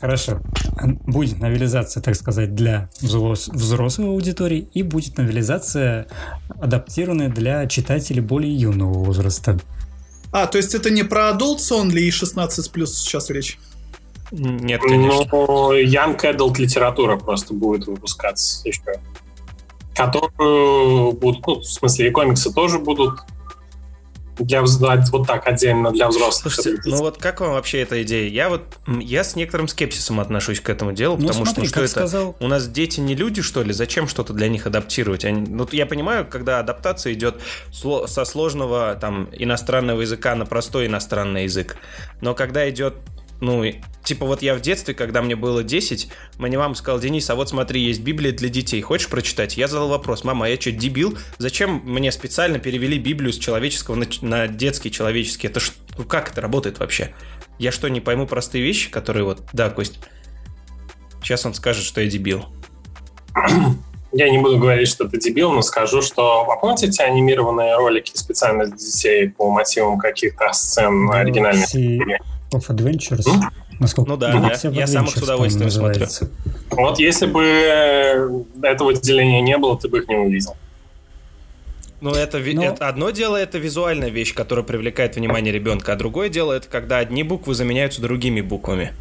Хорошо. 0.01 0.39
Будет 1.05 1.39
новелизация, 1.39 2.01
так 2.01 2.15
сказать, 2.15 2.55
для 2.55 2.89
взрос- 3.01 3.51
взрослой 3.51 4.07
аудитории 4.07 4.67
и 4.73 4.81
будет 4.81 5.17
новелизация, 5.19 6.07
адаптированная 6.59 7.29
для 7.29 7.67
читателей 7.67 8.21
более 8.21 8.53
юного 8.53 8.93
возраста. 8.93 9.59
А, 10.31 10.47
то 10.47 10.57
есть 10.57 10.73
это 10.73 10.89
не 10.89 11.03
про 11.03 11.29
Adults 11.29 11.69
Only 11.71 11.99
и 11.99 12.11
16 12.11 12.71
плюс 12.71 12.97
сейчас 12.97 13.29
речь? 13.29 13.59
Нет, 14.31 14.81
конечно. 14.81 15.27
Ну, 15.31 15.73
Young 15.73 16.19
Adult 16.19 16.59
литература 16.59 17.17
просто 17.17 17.53
будет 17.53 17.85
выпускаться 17.85 18.67
еще. 18.67 18.81
Которую 19.93 21.11
будут, 21.11 21.45
ну, 21.45 21.59
в 21.59 21.65
смысле, 21.65 22.07
и 22.07 22.11
комиксы 22.11 22.51
тоже 22.51 22.79
будут 22.79 23.19
для 24.39 24.61
вот 24.61 25.27
так 25.27 25.47
отдельно 25.47 25.91
для 25.91 26.07
взрослых. 26.07 26.53
Слушайте, 26.53 26.81
ну 26.85 26.97
вот 26.97 27.17
как 27.17 27.41
вам 27.41 27.51
вообще 27.51 27.81
эта 27.81 28.01
идея? 28.03 28.29
Я 28.29 28.49
вот, 28.49 28.63
я 28.87 29.23
с 29.23 29.35
некоторым 29.35 29.67
скепсисом 29.67 30.19
отношусь 30.19 30.59
к 30.59 30.69
этому 30.69 30.93
делу, 30.93 31.17
Ну, 31.17 31.27
потому 31.27 31.45
смотри, 31.45 31.65
что, 31.65 31.71
что 31.75 31.81
это? 31.81 31.91
сказал- 31.91 32.35
У 32.39 32.47
нас 32.47 32.67
дети 32.67 32.99
не 32.99 33.15
люди, 33.15 33.41
что 33.41 33.63
ли? 33.63 33.73
Зачем 33.73 34.07
что-то 34.07 34.33
для 34.33 34.47
них 34.49 34.65
адаптировать? 34.67 35.25
Они- 35.25 35.41
ну, 35.47 35.67
я 35.71 35.85
понимаю, 35.85 36.25
когда 36.27 36.59
адаптация 36.59 37.13
идет 37.13 37.35
со 37.71 38.25
сложного 38.25 38.95
там 38.99 39.29
иностранного 39.31 40.01
языка 40.01 40.35
на 40.35 40.45
простой 40.45 40.87
иностранный 40.87 41.43
язык, 41.43 41.77
но 42.21 42.33
когда 42.33 42.69
идет 42.69 42.95
ну, 43.41 43.65
типа 44.03 44.25
вот 44.25 44.43
я 44.43 44.55
в 44.55 44.61
детстве, 44.61 44.93
когда 44.93 45.21
мне 45.21 45.35
было 45.35 45.63
10, 45.63 46.09
мне 46.37 46.57
мама 46.57 46.75
сказала, 46.75 47.01
Денис, 47.01 47.27
а 47.29 47.35
вот 47.35 47.49
смотри, 47.49 47.81
есть 47.81 48.01
Библия 48.01 48.31
для 48.31 48.49
детей, 48.49 48.79
хочешь 48.81 49.09
прочитать? 49.09 49.57
Я 49.57 49.67
задал 49.67 49.89
вопрос, 49.89 50.23
мама, 50.23 50.45
а 50.45 50.49
я 50.49 50.61
что, 50.61 50.71
дебил? 50.71 51.17
Зачем 51.39 51.81
мне 51.83 52.11
специально 52.11 52.59
перевели 52.59 52.99
Библию 52.99 53.33
с 53.33 53.39
человеческого 53.39 53.95
на, 53.95 54.05
на 54.21 54.47
детский 54.47 54.91
человеческий? 54.91 55.47
Это 55.47 55.59
ж, 55.59 55.71
ну 55.97 56.03
как 56.03 56.31
это 56.31 56.39
работает 56.39 56.79
вообще? 56.79 57.13
Я 57.57 57.71
что, 57.71 57.89
не 57.89 57.99
пойму 57.99 58.27
простые 58.27 58.63
вещи, 58.63 58.91
которые 58.91 59.23
вот... 59.23 59.41
Да, 59.53 59.71
Кость, 59.71 59.99
сейчас 61.23 61.45
он 61.45 61.55
скажет, 61.55 61.83
что 61.83 61.99
я 61.99 62.07
дебил. 62.07 62.45
Я 64.13 64.29
не 64.29 64.39
буду 64.39 64.57
говорить, 64.57 64.89
что 64.89 65.07
ты 65.07 65.17
дебил, 65.17 65.53
но 65.53 65.61
скажу, 65.61 66.01
что... 66.01 66.41
А 66.41 66.57
помните 66.57 66.87
эти 66.87 67.01
анимированные 67.01 67.77
ролики 67.77 68.11
специально 68.13 68.65
для 68.65 68.75
детей 68.75 69.29
по 69.29 69.49
мотивам 69.49 69.97
каких-то 69.97 70.51
сцен 70.51 71.09
оригинальных? 71.09 71.69
Of 72.53 72.67
Adventures. 72.67 73.27
М? 73.27 73.49
Насколько 73.79 74.11
Ну 74.11 74.17
да, 74.17 74.31
я- 74.63 74.69
я 74.71 74.87
сам 74.87 75.05
их 75.05 75.11
с 75.11 75.17
удовольствием 75.23 75.69
смотрю. 75.71 76.05
Вот 76.71 76.99
если 76.99 77.25
бы 77.25 77.43
э, 77.43 78.29
этого 78.61 78.93
деления 78.93 79.41
не 79.41 79.57
было, 79.57 79.77
ты 79.79 79.87
бы 79.87 79.99
их 79.99 80.07
не 80.07 80.17
увидел. 80.17 80.55
Ну, 82.01 82.11
это, 82.11 82.39
Но- 82.39 82.63
это 82.63 82.87
одно 82.87 83.11
дело, 83.11 83.37
это 83.37 83.57
визуальная 83.59 84.09
вещь, 84.09 84.33
которая 84.33 84.65
привлекает 84.65 85.15
внимание 85.15 85.53
ребенка, 85.53 85.93
а 85.93 85.95
другое 85.95 86.29
дело, 86.29 86.53
это 86.53 86.67
когда 86.67 86.97
одни 86.97 87.21
буквы 87.23 87.53
заменяются 87.53 88.01
другими 88.01 88.41
буквами. 88.41 88.93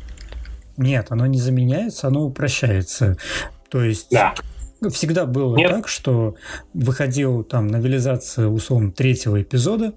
Нет, 0.77 1.07
оно 1.11 1.27
не 1.27 1.39
заменяется, 1.39 2.09
оно 2.09 2.25
упрощается. 2.25 3.17
То 3.71 3.83
есть 3.83 4.09
Да. 4.11 4.35
всегда 4.91 5.25
было 5.27 5.57
Нет. 5.57 5.71
так, 5.71 5.89
что 5.89 6.35
выходил 6.75 7.43
там 7.43 7.69
новелизация 7.69 8.49
условно 8.49 8.93
третьего 8.93 9.41
эпизода, 9.41 9.93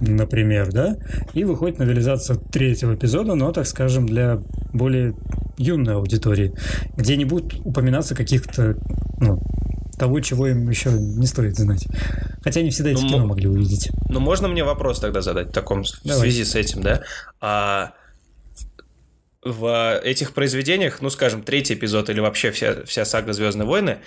например, 0.00 0.72
да, 0.72 0.96
и 1.34 1.44
выходит 1.44 1.78
новелизация 1.78 2.36
третьего 2.36 2.94
эпизода, 2.94 3.34
но, 3.34 3.52
так 3.52 3.66
скажем, 3.66 4.06
для 4.06 4.40
более 4.72 5.14
юной 5.56 5.94
аудитории, 5.94 6.54
где 6.96 7.16
не 7.16 7.24
будут 7.24 7.54
упоминаться 7.64 8.14
каких-то, 8.14 8.76
ну, 9.20 9.40
того, 9.98 10.20
чего 10.20 10.46
им 10.46 10.68
еще 10.70 10.90
не 10.92 11.26
стоит 11.26 11.56
знать. 11.56 11.86
Хотя 12.44 12.60
они 12.60 12.70
всегда 12.70 12.90
эти 12.90 13.02
Ну, 13.02 13.08
кино 13.08 13.18
мо- 13.18 13.26
могли 13.26 13.48
увидеть. 13.48 13.90
Ну, 14.08 14.20
можно 14.20 14.46
мне 14.46 14.62
вопрос 14.62 15.00
тогда 15.00 15.20
задать 15.22 15.48
в 15.48 15.52
таком 15.52 15.82
в 15.82 15.88
Давай. 16.04 16.20
связи 16.20 16.44
с 16.44 16.54
этим, 16.54 16.82
да? 16.82 17.02
А 17.40 17.92
в 19.44 20.00
этих 20.04 20.34
произведениях, 20.34 21.00
ну, 21.00 21.10
скажем, 21.10 21.42
третий 21.42 21.74
эпизод 21.74 22.10
или 22.10 22.20
вообще 22.20 22.50
вся, 22.50 22.84
вся 22.84 23.04
сага 23.04 23.32
Звездные 23.32 23.66
войны, 23.66 23.98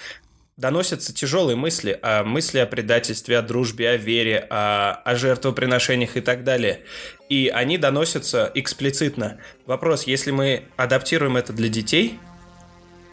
доносятся 0.57 1.13
тяжелые 1.13 1.55
мысли, 1.55 1.97
а 2.01 2.23
мысли 2.23 2.59
о 2.59 2.65
предательстве, 2.65 3.37
о 3.37 3.41
дружбе, 3.41 3.89
о 3.89 3.97
вере, 3.97 4.47
о, 4.49 4.93
о 4.93 5.15
жертвоприношениях 5.15 6.17
и 6.17 6.21
так 6.21 6.43
далее. 6.43 6.81
И 7.29 7.47
они 7.47 7.77
доносятся 7.77 8.51
эксплицитно. 8.53 9.37
Вопрос, 9.65 10.03
если 10.03 10.31
мы 10.31 10.65
адаптируем 10.77 11.37
это 11.37 11.53
для 11.53 11.69
детей 11.69 12.19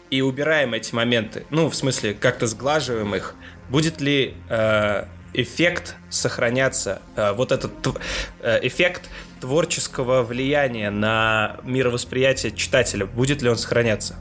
и 0.09 0.21
убираем 0.21 0.73
эти 0.73 0.93
моменты, 0.93 1.45
ну, 1.49 1.69
в 1.69 1.75
смысле, 1.75 2.13
как-то 2.13 2.47
сглаживаем 2.47 3.15
их, 3.15 3.35
будет 3.69 4.01
ли 4.01 4.35
э, 4.49 5.05
эффект 5.33 5.95
сохраняться, 6.09 7.01
э, 7.15 7.31
вот 7.33 7.51
этот 7.51 7.71
э, 8.41 8.59
эффект 8.63 9.09
творческого 9.39 10.23
влияния 10.23 10.89
на 10.89 11.57
мировосприятие 11.63 12.51
читателя, 12.51 13.05
будет 13.05 13.41
ли 13.41 13.49
он 13.49 13.57
сохраняться? 13.57 14.15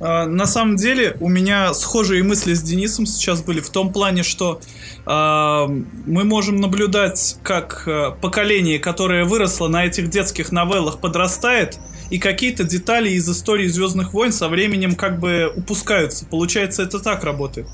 А, 0.00 0.26
На 0.26 0.46
самом 0.46 0.76
деле 0.76 1.16
у 1.20 1.28
меня 1.28 1.72
схожие 1.74 2.22
мысли 2.22 2.54
с 2.54 2.62
Денисом 2.62 3.06
сейчас 3.06 3.42
были 3.42 3.60
в 3.60 3.70
том 3.70 3.92
плане, 3.92 4.22
что 4.22 4.60
а, 5.06 5.66
мы 5.66 6.24
можем 6.24 6.56
наблюдать, 6.56 7.36
как 7.42 7.84
а, 7.86 8.12
поколение, 8.12 8.78
которое 8.78 9.24
выросло 9.24 9.68
на 9.68 9.84
этих 9.84 10.08
детских 10.08 10.52
новеллах, 10.52 11.00
подрастает, 11.00 11.78
и 12.10 12.18
какие-то 12.18 12.64
детали 12.64 13.10
из 13.10 13.28
истории 13.28 13.68
Звездных 13.68 14.12
войн 14.14 14.32
со 14.32 14.48
временем 14.48 14.96
как 14.96 15.20
бы 15.20 15.52
упускаются. 15.54 16.26
Получается, 16.26 16.82
это 16.82 16.98
так 16.98 17.22
работает. 17.22 17.68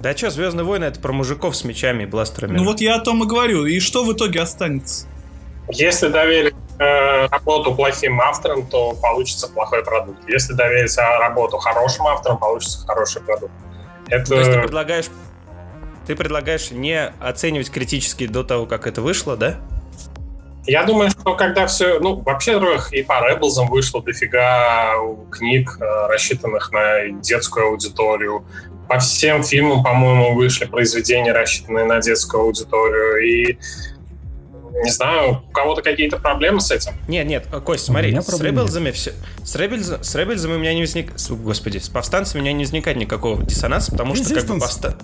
Да 0.00 0.16
что, 0.16 0.30
Звездные 0.30 0.64
войны 0.64 0.84
это 0.84 1.00
про 1.00 1.12
мужиков 1.12 1.56
с 1.56 1.64
мечами 1.64 2.04
и 2.04 2.06
бластерами. 2.06 2.56
Ну 2.56 2.64
вот 2.64 2.80
я 2.80 2.94
о 2.94 3.00
том 3.00 3.22
и 3.24 3.26
говорю. 3.26 3.66
И 3.66 3.80
что 3.80 4.04
в 4.04 4.12
итоге 4.12 4.40
останется? 4.40 5.06
Если 5.70 6.08
доверить 6.08 6.54
э, 6.78 7.26
работу 7.28 7.74
плохим 7.74 8.20
авторам, 8.20 8.66
то 8.66 8.94
получится 8.94 9.48
плохой 9.48 9.84
продукт. 9.84 10.20
Если 10.28 10.52
доверить 10.52 10.96
работу 10.96 11.58
хорошим 11.58 12.06
авторам, 12.06 12.38
получится 12.38 12.86
хороший 12.86 13.22
продукт. 13.22 13.52
Это 14.08 14.24
То 14.24 14.34
есть 14.36 14.52
ты 14.52 14.60
предлагаешь, 14.60 15.06
ты 16.06 16.16
предлагаешь 16.16 16.70
не 16.70 17.12
оценивать 17.20 17.70
критически 17.70 18.26
до 18.26 18.44
того, 18.44 18.66
как 18.66 18.86
это 18.86 19.02
вышло, 19.02 19.36
да? 19.36 19.56
Я 20.66 20.82
думаю, 20.82 21.10
что 21.10 21.34
когда 21.34 21.66
все... 21.66 22.00
Ну, 22.00 22.16
вообще, 22.16 22.60
и 22.90 23.02
по 23.02 23.12
Rebels 23.12 23.64
вышло 23.68 24.02
дофига 24.02 24.94
книг, 25.30 25.78
э, 25.80 26.06
рассчитанных 26.08 26.72
на 26.72 27.08
детскую 27.20 27.68
аудиторию. 27.68 28.44
По 28.88 28.98
всем 28.98 29.44
фильмам, 29.44 29.84
по-моему, 29.84 30.34
вышли 30.34 30.64
произведения, 30.64 31.32
рассчитанные 31.32 31.84
на 31.84 32.00
детскую 32.00 32.42
аудиторию. 32.42 33.18
И, 33.18 33.58
не 34.84 34.90
знаю, 34.90 35.42
у 35.48 35.52
кого-то 35.52 35.82
какие-то 35.82 36.18
проблемы 36.18 36.60
с 36.60 36.70
этим. 36.70 36.92
Нет, 37.08 37.26
нет, 37.26 37.46
э, 37.52 37.60
Кость, 37.60 37.84
смотри, 37.86 38.14
с. 38.20 38.40
Ребелзами 38.40 38.90
все. 38.90 39.12
С 39.44 39.54
Ребелзами, 39.56 40.02
с 40.02 40.14
Ребелзами 40.14 40.54
у 40.54 40.58
меня 40.58 40.74
не 40.74 40.80
возник. 40.80 41.18
с- 41.18 41.30
Господи, 41.30 41.78
с 41.78 41.88
повстанцами 41.88 42.40
у 42.40 42.44
меня 42.44 42.52
не 42.52 42.64
возникает 42.64 42.96
никакого 42.98 43.42
диссонанса, 43.42 43.92
потому 43.92 44.14
что 44.14 44.34
как 44.34 44.44
бы 44.46 44.58
повста... 44.58 44.96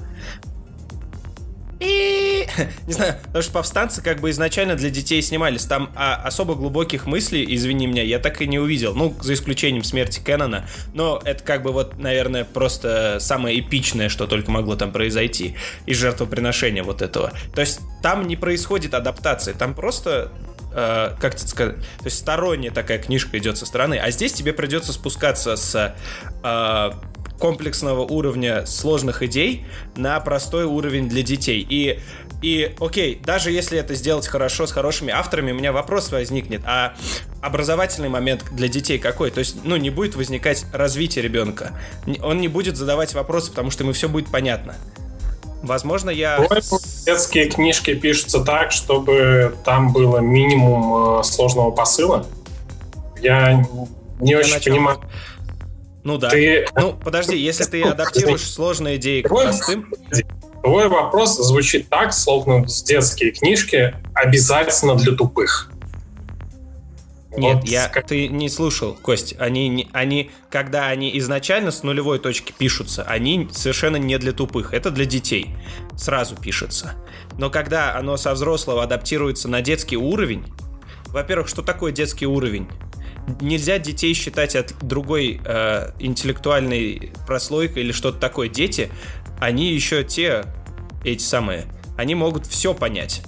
Не 2.86 2.92
знаю, 2.92 3.16
потому 3.24 3.42
что 3.42 3.52
повстанцы 3.52 4.02
как 4.02 4.20
бы 4.20 4.30
изначально 4.30 4.74
для 4.74 4.90
детей 4.90 5.22
снимались. 5.22 5.64
Там 5.64 5.90
а, 5.94 6.16
особо 6.16 6.54
глубоких 6.54 7.06
мыслей, 7.06 7.46
извини 7.54 7.86
меня, 7.86 8.02
я 8.02 8.18
так 8.18 8.40
и 8.42 8.46
не 8.46 8.58
увидел. 8.58 8.94
Ну, 8.94 9.14
за 9.20 9.34
исключением 9.34 9.84
смерти 9.84 10.20
Кеннона. 10.24 10.66
Но 10.94 11.20
это 11.24 11.42
как 11.42 11.62
бы 11.62 11.72
вот, 11.72 11.98
наверное, 11.98 12.44
просто 12.44 13.18
самое 13.20 13.60
эпичное, 13.60 14.08
что 14.08 14.26
только 14.26 14.50
могло 14.50 14.76
там 14.76 14.92
произойти. 14.92 15.56
И 15.86 15.94
жертвоприношение 15.94 16.82
вот 16.82 17.02
этого. 17.02 17.32
То 17.54 17.60
есть 17.60 17.80
там 18.02 18.26
не 18.26 18.36
происходит 18.36 18.94
адаптации. 18.94 19.52
Там 19.52 19.74
просто 19.74 20.32
э, 20.72 21.14
как 21.18 21.34
это 21.34 21.48
сказать, 21.48 21.76
то 21.76 22.04
есть 22.04 22.18
сторонняя 22.18 22.72
такая 22.72 22.98
книжка 22.98 23.38
идет 23.38 23.58
со 23.58 23.66
стороны, 23.66 23.94
а 23.94 24.10
здесь 24.10 24.32
тебе 24.32 24.52
придется 24.52 24.92
спускаться 24.92 25.56
с 25.56 25.94
э, 26.42 26.90
комплексного 27.42 28.02
уровня 28.02 28.66
сложных 28.66 29.24
идей 29.24 29.66
на 29.96 30.20
простой 30.20 30.64
уровень 30.64 31.08
для 31.08 31.24
детей. 31.24 31.66
И 31.68 31.98
И, 32.40 32.72
окей, 32.78 33.20
даже 33.24 33.50
если 33.50 33.78
это 33.78 33.94
сделать 33.94 34.28
хорошо, 34.28 34.66
с 34.68 34.70
хорошими 34.70 35.12
авторами, 35.12 35.50
у 35.50 35.54
меня 35.56 35.72
вопрос 35.72 36.12
возникнет, 36.12 36.62
а 36.64 36.94
образовательный 37.40 38.08
момент 38.08 38.44
для 38.52 38.68
детей 38.68 38.98
какой? 38.98 39.32
То 39.32 39.40
есть, 39.40 39.56
ну, 39.64 39.76
не 39.76 39.90
будет 39.90 40.14
возникать 40.14 40.66
развитие 40.72 41.24
ребенка. 41.24 41.72
Он 42.22 42.40
не 42.40 42.46
будет 42.46 42.76
задавать 42.76 43.12
вопросы, 43.12 43.50
потому 43.50 43.72
что 43.72 43.82
ему 43.82 43.92
все 43.92 44.08
будет 44.08 44.28
понятно. 44.30 44.76
Возможно, 45.64 46.10
я... 46.10 46.38
Детские 47.06 47.46
книжки 47.48 47.94
пишутся 47.94 48.44
так, 48.44 48.70
чтобы 48.70 49.56
там 49.64 49.92
было 49.92 50.18
минимум 50.18 51.18
э, 51.18 51.22
сложного 51.24 51.72
посыла. 51.72 52.24
Я 53.20 53.64
не 54.20 54.30
я 54.30 54.38
очень 54.38 54.54
начал... 54.54 54.70
понимаю. 54.72 55.00
Ну 56.04 56.18
да. 56.18 56.30
Ты... 56.30 56.66
Ну, 56.76 56.94
подожди, 56.94 57.36
если 57.36 57.64
ты 57.64 57.82
адаптируешь 57.82 58.48
сложные 58.48 58.96
идеи 58.96 59.22
к 59.22 59.28
простым... 59.28 59.92
Твой 60.62 60.88
вопрос 60.88 61.38
звучит 61.38 61.88
так, 61.88 62.12
словно 62.12 62.68
с 62.68 62.84
детские 62.84 63.32
книжки 63.32 63.96
обязательно 64.14 64.94
для 64.94 65.12
тупых. 65.12 65.72
Нет, 67.36 67.56
вот 67.56 67.68
я, 67.68 67.88
ты 67.88 68.28
не 68.28 68.48
слушал, 68.48 68.94
Кость. 68.94 69.34
Они, 69.38 69.88
они, 69.92 70.30
когда 70.50 70.86
они 70.88 71.16
изначально 71.18 71.70
с 71.70 71.82
нулевой 71.82 72.18
точки 72.18 72.52
пишутся, 72.56 73.02
они 73.04 73.48
совершенно 73.52 73.96
не 73.96 74.18
для 74.18 74.32
тупых. 74.32 74.74
Это 74.74 74.90
для 74.90 75.06
детей. 75.06 75.54
Сразу 75.96 76.36
пишется. 76.36 76.94
Но 77.38 77.48
когда 77.48 77.96
оно 77.96 78.16
со 78.16 78.34
взрослого 78.34 78.82
адаптируется 78.82 79.48
на 79.48 79.62
детский 79.62 79.96
уровень, 79.96 80.44
во-первых, 81.06 81.48
что 81.48 81.62
такое 81.62 81.90
детский 81.90 82.26
уровень? 82.26 82.68
Нельзя 83.40 83.78
детей 83.78 84.14
считать 84.14 84.56
от 84.56 84.74
другой 84.82 85.40
э, 85.44 85.90
интеллектуальной 86.00 87.12
прослойкой 87.26 87.84
или 87.84 87.92
что-то 87.92 88.18
такое. 88.18 88.48
Дети 88.48 88.90
они 89.38 89.72
еще 89.72 90.04
те, 90.04 90.44
эти 91.04 91.22
самые, 91.22 91.66
они 91.96 92.14
могут 92.14 92.46
все 92.46 92.74
понять. 92.74 93.22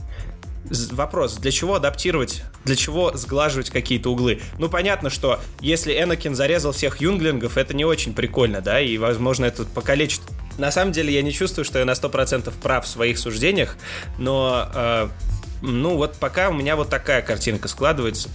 Вопрос, 0.92 1.36
для 1.36 1.50
чего 1.50 1.74
адаптировать, 1.74 2.42
для 2.64 2.74
чего 2.74 3.12
сглаживать 3.14 3.68
какие-то 3.68 4.10
углы? 4.10 4.40
Ну, 4.58 4.70
понятно, 4.70 5.10
что 5.10 5.38
если 5.60 5.92
Энакин 5.92 6.34
зарезал 6.34 6.72
всех 6.72 7.02
юнглингов, 7.02 7.58
это 7.58 7.76
не 7.76 7.84
очень 7.84 8.14
прикольно, 8.14 8.62
да, 8.62 8.80
и, 8.80 8.96
возможно, 8.96 9.44
это 9.44 9.64
покалечит. 9.64 10.22
На 10.56 10.70
самом 10.70 10.92
деле, 10.92 11.12
я 11.12 11.20
не 11.20 11.32
чувствую, 11.32 11.64
что 11.66 11.78
я 11.78 11.84
на 11.84 11.92
100% 11.92 12.52
прав 12.62 12.86
в 12.86 12.88
своих 12.88 13.18
суждениях, 13.18 13.76
но, 14.18 14.70
э, 14.72 15.08
ну, 15.60 15.96
вот 15.96 16.14
пока 16.14 16.48
у 16.48 16.54
меня 16.54 16.76
вот 16.76 16.88
такая 16.88 17.20
картинка 17.20 17.68
складывается. 17.68 18.30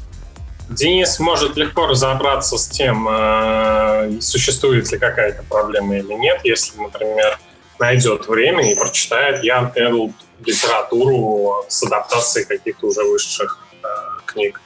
Денис 0.70 1.20
может 1.20 1.58
легко 1.58 1.88
разобраться 1.88 2.58
с 2.58 2.68
тем, 2.68 3.08
э, 3.10 4.22
существует 4.22 4.92
ли 4.92 5.00
какая-то 5.00 5.44
проблема 5.50 5.98
или 5.98 6.14
нет, 6.14 6.42
если, 6.44 6.80
например, 6.80 7.40
найдет 7.80 8.28
время 8.28 8.72
и 8.72 8.78
прочитает 8.78 9.44
Эдлд 9.44 10.14
литературу 10.46 11.66
с 11.68 11.84
адаптацией 11.84 12.46
каких-то 12.46 12.88
уже 12.88 13.02
высших 13.04 13.58
э, 13.82 13.88
книг. 14.26 14.62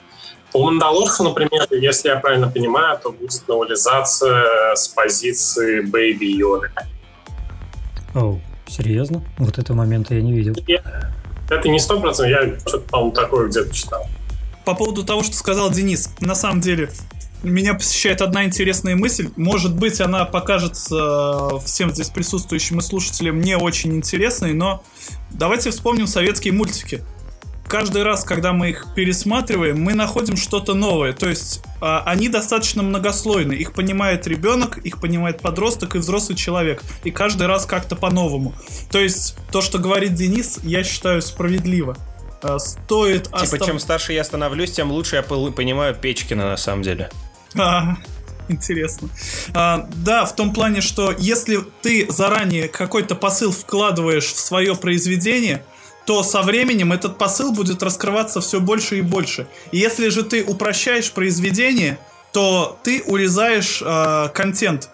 По 0.52 0.60
Мандалорцу, 0.66 1.24
например, 1.24 1.66
если 1.72 2.10
я 2.10 2.18
правильно 2.18 2.50
понимаю, 2.50 3.00
то 3.02 3.12
будет 3.12 3.48
новелизация 3.48 4.76
с 4.76 4.90
позиции 4.90 5.82
Бэйби 5.82 6.26
Йоды. 6.26 6.70
О, 8.14 8.40
серьезно? 8.68 9.24
Вот 9.38 9.58
этого 9.58 9.78
момента 9.78 10.14
я 10.14 10.22
не 10.22 10.34
видел. 10.34 10.54
Это 11.50 11.70
не 11.70 11.80
сто 11.80 12.00
процентов, 12.00 12.30
я 12.30 12.60
что-то, 12.60 12.90
по-моему, 12.90 13.12
такое 13.14 13.48
где-то 13.48 13.74
читал. 13.74 14.06
По 14.66 14.76
поводу 14.76 15.04
того, 15.04 15.24
что 15.24 15.36
сказал 15.36 15.72
Денис, 15.72 16.10
на 16.22 16.36
самом 16.36 16.62
деле, 16.62 16.90
меня 17.44 17.74
посещает 17.74 18.22
одна 18.22 18.46
интересная 18.46 18.96
мысль. 18.96 19.30
Может 19.36 19.76
быть, 19.76 20.00
она 20.00 20.26
покажется 20.26 21.50
э, 21.54 21.60
всем 21.66 21.94
здесь 21.94 22.10
присутствующим 22.10 22.80
и 22.80 22.82
слушателям 22.82 23.42
не 23.42 23.58
очень 23.58 23.96
интересной, 23.96 24.54
но 24.54 24.84
давайте 25.32 25.70
вспомним 25.72 26.08
советские 26.08 26.54
мультики. 26.54 27.04
Каждый 27.68 28.04
раз, 28.04 28.24
когда 28.24 28.54
мы 28.54 28.70
их 28.70 28.88
пересматриваем, 28.96 29.82
мы 29.82 29.94
находим 29.94 30.38
что-то 30.38 30.74
новое. 30.74 31.12
То 31.12 31.28
есть 31.28 31.62
э, 31.82 31.86
они 32.06 32.30
достаточно 32.30 32.82
многослойны. 32.84 33.54
Их 33.54 33.74
понимает 33.74 34.26
ребенок, 34.28 34.78
их 34.78 35.02
понимает 35.02 35.42
подросток 35.42 35.96
и 35.96 35.98
взрослый 35.98 36.38
человек. 36.38 36.82
И 37.04 37.12
каждый 37.12 37.48
раз 37.48 37.66
как-то 37.66 37.98
по-новому. 37.98 38.54
То 38.90 39.00
есть 39.00 39.36
то, 39.52 39.62
что 39.62 39.80
говорит 39.80 40.14
Денис, 40.14 40.60
я 40.64 40.86
считаю 40.86 41.22
справедливо 41.22 41.98
стоит... 42.60 43.26
Типа, 43.26 43.42
остав... 43.42 43.66
чем 43.66 43.80
старше 43.80 44.14
я 44.14 44.24
становлюсь, 44.24 44.72
тем 44.72 44.92
лучше 44.92 45.16
я 45.16 45.24
понимаю 45.24 45.96
Печкина 45.96 46.46
на 46.50 46.58
самом 46.58 46.84
деле. 46.84 47.10
А, 47.56 47.98
интересно. 48.50 49.10
А, 49.54 49.88
да, 49.96 50.26
в 50.26 50.36
том 50.36 50.54
плане, 50.54 50.82
что 50.82 51.14
если 51.18 51.60
ты 51.82 52.12
заранее 52.12 52.68
какой-то 52.68 53.16
посыл 53.16 53.52
вкладываешь 53.52 54.26
в 54.26 54.40
свое 54.40 54.76
произведение, 54.76 55.64
то 56.06 56.24
со 56.24 56.42
временем 56.42 56.92
этот 56.92 57.18
посыл 57.18 57.54
будет 57.54 57.82
раскрываться 57.82 58.42
все 58.42 58.60
больше 58.60 59.00
и 59.00 59.02
больше. 59.02 59.48
И 59.72 59.78
если 59.78 60.10
же 60.10 60.24
ты 60.24 60.44
упрощаешь 60.44 61.12
произведение, 61.12 61.98
то 62.34 62.78
ты 62.84 63.04
урезаешь 63.04 63.82
э, 63.82 64.30
контент 64.34 64.90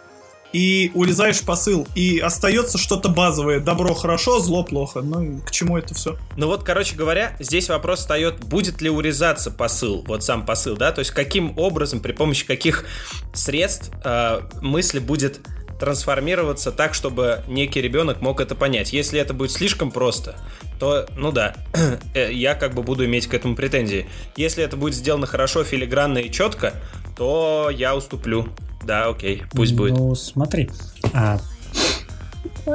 и 0.53 0.91
урезаешь 0.95 1.41
посыл, 1.41 1.88
и 1.95 2.19
остается 2.19 2.77
что-то 2.77 3.09
базовое. 3.09 3.59
Добро 3.59 3.93
хорошо, 3.93 4.39
зло 4.39 4.63
плохо. 4.63 5.01
Ну 5.01 5.21
и 5.21 5.39
к 5.41 5.51
чему 5.51 5.77
это 5.77 5.93
все? 5.93 6.17
Ну 6.38 6.47
вот, 6.47 6.63
короче 6.63 6.95
говоря, 6.95 7.35
здесь 7.39 7.69
вопрос 7.69 7.99
встает, 7.99 8.43
будет 8.43 8.81
ли 8.81 8.89
урезаться 8.89 9.51
посыл, 9.51 10.03
вот 10.07 10.23
сам 10.23 10.45
посыл, 10.45 10.75
да, 10.75 10.91
то 10.91 10.99
есть 10.99 11.12
каким 11.12 11.57
образом, 11.57 11.99
при 11.99 12.13
помощи 12.13 12.45
каких 12.45 12.85
средств 13.33 13.91
э, 14.03 14.41
мысль 14.62 14.99
будет 14.99 15.39
трансформироваться 15.79 16.71
так, 16.71 16.93
чтобы 16.93 17.43
некий 17.47 17.81
ребенок 17.81 18.21
мог 18.21 18.41
это 18.41 18.53
понять. 18.53 18.91
Если 18.91 19.19
это 19.19 19.33
будет 19.33 19.51
слишком 19.51 19.91
просто, 19.91 20.35
то, 20.79 21.07
ну 21.15 21.31
да, 21.31 21.55
э, 22.13 22.33
я 22.33 22.55
как 22.55 22.73
бы 22.75 22.83
буду 22.83 23.05
иметь 23.05 23.27
к 23.27 23.33
этому 23.33 23.55
претензии. 23.55 24.07
Если 24.35 24.63
это 24.63 24.75
будет 24.75 24.95
сделано 24.95 25.25
хорошо, 25.25 25.63
филигранно 25.63 26.17
и 26.19 26.31
четко, 26.31 26.73
то 27.15 27.69
я 27.73 27.95
уступлю. 27.95 28.47
Да, 28.89 29.08
окей, 29.10 29.43
пусть 29.52 29.75
будет. 29.75 29.95
Ну, 29.95 30.15
смотри, 30.15 30.67
а, 31.13 31.39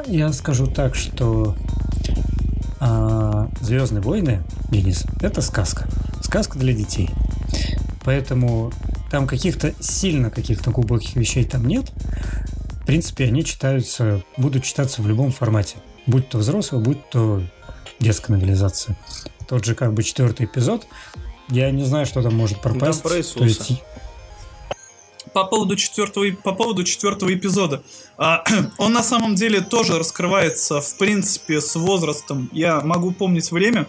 я 0.07 0.33
скажу 0.33 0.69
так, 0.69 0.95
что 0.95 1.57
а, 2.79 3.51
Звездные 3.61 4.01
войны, 4.01 4.45
Денис, 4.71 5.07
это 5.21 5.41
сказка. 5.43 5.89
Сказка 6.23 6.57
для 6.57 6.73
детей. 6.73 7.11
Поэтому 8.05 8.73
там 9.11 9.27
каких-то 9.27 9.75
сильно 9.81 10.31
каких-то 10.31 10.71
глубоких 10.71 11.17
вещей 11.17 11.45
там 11.45 11.67
нет. 11.67 11.91
В 12.83 12.87
принципе, 12.87 13.25
они 13.25 13.45
читаются, 13.45 14.23
будут 14.37 14.63
читаться 14.63 15.03
в 15.03 15.09
любом 15.09 15.33
формате. 15.33 15.79
Будь 16.07 16.29
то 16.29 16.39
взрослый, 16.39 16.81
будь 16.81 17.11
то 17.11 17.43
детская 17.99 18.35
новелизация. 18.35 18.97
Тот 19.49 19.65
же 19.65 19.75
как 19.75 19.93
бы 19.95 20.05
четвертый 20.05 20.47
эпизод. 20.47 20.87
Я 21.49 21.73
не 21.73 21.83
знаю, 21.83 22.07
что 22.07 22.23
там 22.23 22.37
может 22.37 22.61
пропасть. 22.61 23.03
Там 23.03 23.11
про 23.11 23.19
Иисуса. 23.19 23.39
То 23.39 23.45
есть 23.47 23.83
по 25.35 25.45
поводу 25.45 25.77
четвертого, 25.77 26.27
по 26.43 26.53
поводу 26.53 26.85
четвертого 26.85 27.35
эпизода. 27.35 27.83
А, 28.17 28.45
он 28.79 28.93
на 28.93 29.03
самом 29.03 29.35
деле 29.35 29.61
тоже 29.61 29.99
раскрывается, 29.99 30.81
в 30.81 30.97
принципе, 30.97 31.61
с 31.61 31.75
возрастом. 31.75 32.49
Я 32.53 32.81
могу 32.81 33.11
помнить 33.11 33.51
время, 33.51 33.87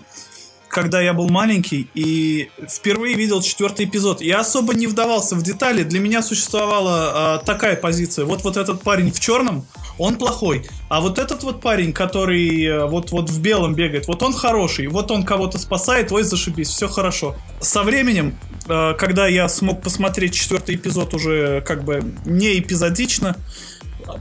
когда 0.68 1.00
я 1.00 1.14
был 1.14 1.30
маленький 1.30 1.88
и 1.94 2.50
впервые 2.68 3.16
видел 3.16 3.42
четвертый 3.42 3.86
эпизод. 3.86 4.22
Я 4.22 4.40
особо 4.40 4.74
не 4.74 4.88
вдавался 4.88 5.36
в 5.36 5.44
детали. 5.44 5.84
Для 5.84 6.00
меня 6.00 6.22
существовала 6.22 7.12
а, 7.14 7.38
такая 7.38 7.76
позиция. 7.76 8.26
Вот 8.26 8.44
вот 8.44 8.58
этот 8.58 8.82
парень 8.82 9.12
в 9.12 9.20
черном, 9.20 9.66
он 10.00 10.18
плохой. 10.18 10.68
А 10.90 11.00
вот 11.00 11.20
этот 11.20 11.44
вот 11.44 11.62
парень, 11.62 11.94
который 11.94 12.66
э, 12.66 12.86
вот, 12.86 13.12
вот 13.12 13.30
в 13.30 13.40
белом 13.40 13.76
бегает, 13.76 14.08
вот 14.08 14.22
он 14.24 14.34
хороший, 14.34 14.88
вот 14.88 15.12
он 15.12 15.24
кого-то 15.24 15.58
спасает, 15.58 16.12
ой, 16.12 16.24
зашибись, 16.24 16.70
все 16.70 16.88
хорошо. 16.90 17.36
Со 17.62 17.84
временем, 17.84 18.38
когда 18.66 19.28
я 19.28 19.48
смог 19.48 19.82
посмотреть 19.82 20.34
четвертый 20.34 20.76
эпизод 20.76 21.14
уже 21.14 21.62
как 21.62 21.84
бы 21.84 22.04
не 22.26 22.60
эпизодично, 22.60 23.36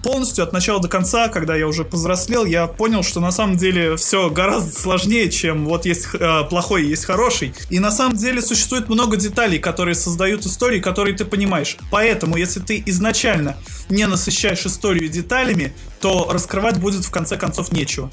полностью 0.02 0.44
от 0.44 0.52
начала 0.52 0.80
до 0.80 0.88
конца, 0.88 1.28
когда 1.28 1.54
я 1.54 1.66
уже 1.66 1.84
повзрослел, 1.84 2.44
я 2.44 2.66
понял, 2.66 3.02
что 3.02 3.20
на 3.20 3.30
самом 3.30 3.56
деле 3.56 3.96
все 3.96 4.30
гораздо 4.30 4.72
сложнее, 4.72 5.30
чем 5.30 5.64
вот 5.66 5.86
есть 5.86 6.08
э, 6.14 6.44
плохой, 6.48 6.86
есть 6.86 7.04
хороший. 7.04 7.54
И 7.70 7.78
на 7.78 7.90
самом 7.90 8.16
деле 8.16 8.40
существует 8.42 8.88
много 8.88 9.16
деталей, 9.16 9.58
которые 9.58 9.94
создают 9.94 10.46
истории, 10.46 10.80
которые 10.80 11.16
ты 11.16 11.24
понимаешь. 11.24 11.76
Поэтому, 11.90 12.36
если 12.36 12.60
ты 12.60 12.82
изначально 12.86 13.56
не 13.88 14.06
насыщаешь 14.06 14.64
историю 14.66 15.08
деталями, 15.08 15.74
то 16.00 16.28
раскрывать 16.30 16.78
будет 16.78 17.04
в 17.04 17.10
конце 17.10 17.36
концов 17.36 17.72
нечего. 17.72 18.10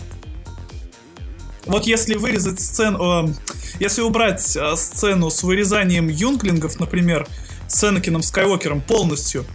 Вот 1.65 1.85
если 1.85 2.15
вырезать 2.15 2.59
сцену, 2.59 3.27
э, 3.27 3.33
если 3.79 4.01
убрать 4.01 4.55
э, 4.55 4.75
сцену 4.75 5.29
с 5.29 5.43
вырезанием 5.43 6.07
юнглингов, 6.07 6.79
например, 6.79 7.27
с 7.67 7.84
Энакином 7.84 8.21
Скайуокером 8.21 8.81
полностью, 8.81 9.45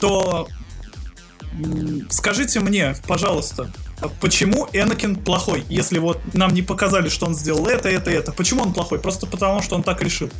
то 0.00 0.48
скажите 2.10 2.60
мне, 2.60 2.94
пожалуйста, 3.06 3.72
почему 4.20 4.68
Энакин 4.72 5.16
плохой, 5.16 5.64
если 5.68 5.98
вот 5.98 6.20
нам 6.34 6.52
не 6.52 6.62
показали, 6.62 7.08
что 7.08 7.26
он 7.26 7.34
сделал 7.34 7.66
это, 7.66 7.88
это, 7.88 8.10
это? 8.10 8.32
Почему 8.32 8.62
он 8.62 8.72
плохой? 8.72 8.98
Просто 8.98 9.26
потому, 9.26 9.62
что 9.62 9.76
он 9.76 9.82
так 9.82 10.02
решил. 10.02 10.30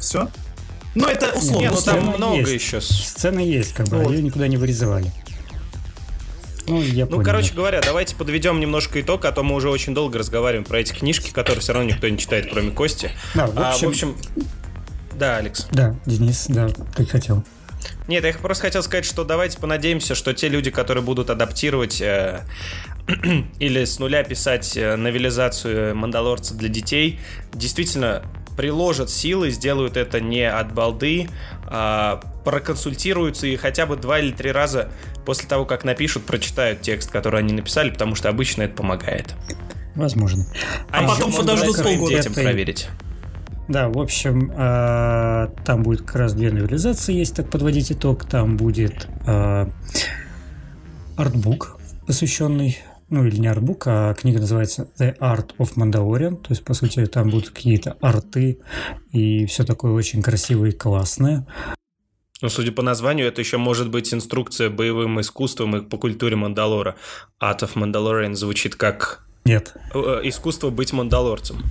Все? 0.00 0.28
Ну, 0.94 1.06
это 1.06 1.36
условно. 1.36 1.60
Нет, 1.60 1.72
ну, 1.74 1.80
там 1.80 2.04
много 2.16 2.36
есть. 2.36 2.52
еще. 2.52 2.80
Сцены 2.80 3.40
есть, 3.40 3.72
как 3.72 3.88
бы, 3.88 3.98
вот. 3.98 4.12
ее 4.12 4.22
никуда 4.22 4.46
не 4.46 4.56
вырезали. 4.56 5.12
Ну, 6.66 6.80
я 6.80 7.04
ну 7.04 7.12
понял. 7.12 7.24
короче 7.24 7.54
говоря, 7.54 7.80
давайте 7.80 8.16
подведем 8.16 8.60
немножко 8.60 9.00
итог, 9.00 9.24
а 9.24 9.32
то 9.32 9.42
мы 9.42 9.54
уже 9.54 9.68
очень 9.68 9.94
долго 9.94 10.18
разговариваем 10.18 10.64
про 10.64 10.80
эти 10.80 10.92
книжки, 10.92 11.30
которые 11.30 11.60
все 11.60 11.72
равно 11.72 11.90
никто 11.90 12.08
не 12.08 12.18
читает, 12.18 12.48
кроме 12.50 12.70
Кости. 12.70 13.10
Да, 13.34 13.46
в 13.46 13.50
общем... 13.50 13.64
А, 13.64 13.72
в 13.76 13.84
общем 13.84 14.16
да, 15.18 15.36
Алекс. 15.36 15.66
Да, 15.70 15.94
Денис, 16.06 16.46
да, 16.48 16.68
ты 16.96 17.06
хотел. 17.06 17.44
Нет, 18.08 18.24
я 18.24 18.32
просто 18.32 18.64
хотел 18.64 18.82
сказать, 18.82 19.04
что 19.04 19.24
давайте 19.24 19.58
понадеемся, 19.58 20.14
что 20.14 20.32
те 20.32 20.48
люди, 20.48 20.70
которые 20.70 21.02
будут 21.02 21.30
адаптировать 21.30 22.00
э, 22.00 22.40
или 23.58 23.84
с 23.84 23.98
нуля 23.98 24.22
писать 24.24 24.76
э, 24.76 24.96
новелизацию 24.96 25.96
Мандалорца 25.96 26.54
для 26.54 26.68
детей, 26.68 27.20
действительно 27.52 28.22
приложат 28.56 29.10
силы, 29.10 29.50
сделают 29.50 29.96
это 29.96 30.20
не 30.20 30.48
от 30.48 30.72
балды, 30.72 31.28
а 31.66 32.20
проконсультируются 32.44 33.46
и 33.46 33.56
хотя 33.56 33.86
бы 33.86 33.96
два 33.96 34.18
или 34.18 34.32
три 34.32 34.52
раза 34.52 34.88
после 35.24 35.48
того, 35.48 35.64
как 35.64 35.84
напишут, 35.84 36.24
прочитают 36.24 36.80
текст, 36.82 37.10
который 37.10 37.40
они 37.40 37.52
написали, 37.52 37.90
потому 37.90 38.14
что 38.14 38.28
обычно 38.28 38.62
это 38.62 38.74
помогает. 38.74 39.34
Возможно. 39.94 40.46
А, 40.90 41.04
а 41.04 41.08
потом 41.08 41.32
подождут 41.32 41.82
полгода. 41.82 42.16
Детям 42.16 42.34
проверить. 42.34 42.88
Да, 43.68 43.88
в 43.88 43.98
общем, 43.98 44.52
э, 44.54 45.48
там 45.64 45.82
будет 45.82 46.02
как 46.02 46.16
раз 46.16 46.34
две 46.34 46.50
новелизации, 46.50 47.14
есть 47.14 47.34
так 47.34 47.48
подводить 47.48 47.90
итог. 47.92 48.26
Там 48.26 48.58
будет 48.58 49.08
э, 49.26 49.66
артбук, 51.16 51.78
посвященный 52.06 52.78
ну 53.08 53.24
или 53.24 53.36
не 53.36 53.46
артбук, 53.46 53.84
а 53.86 54.14
книга 54.14 54.40
называется 54.40 54.88
The 54.98 55.16
Art 55.18 55.50
of 55.58 55.76
Mandalorian, 55.76 56.36
то 56.36 56.48
есть, 56.50 56.64
по 56.64 56.74
сути, 56.74 57.06
там 57.06 57.30
будут 57.30 57.50
какие-то 57.50 57.96
арты 58.00 58.58
и 59.12 59.46
все 59.46 59.64
такое 59.64 59.92
очень 59.92 60.22
красивое 60.22 60.70
и 60.70 60.72
классное. 60.72 61.46
Ну, 62.42 62.48
судя 62.48 62.72
по 62.72 62.82
названию, 62.82 63.28
это 63.28 63.40
еще 63.40 63.58
может 63.58 63.90
быть 63.90 64.12
инструкция 64.12 64.70
боевым 64.70 65.20
искусством 65.20 65.76
и 65.76 65.80
по 65.82 65.96
культуре 65.96 66.36
Мандалора. 66.36 66.96
Art 67.40 67.60
of 67.60 67.74
Mandalorian 67.74 68.34
звучит 68.34 68.74
как... 68.74 69.24
Нет. 69.44 69.74
Э, 69.94 70.20
искусство 70.24 70.70
быть 70.70 70.92
мандалорцем. 70.92 71.62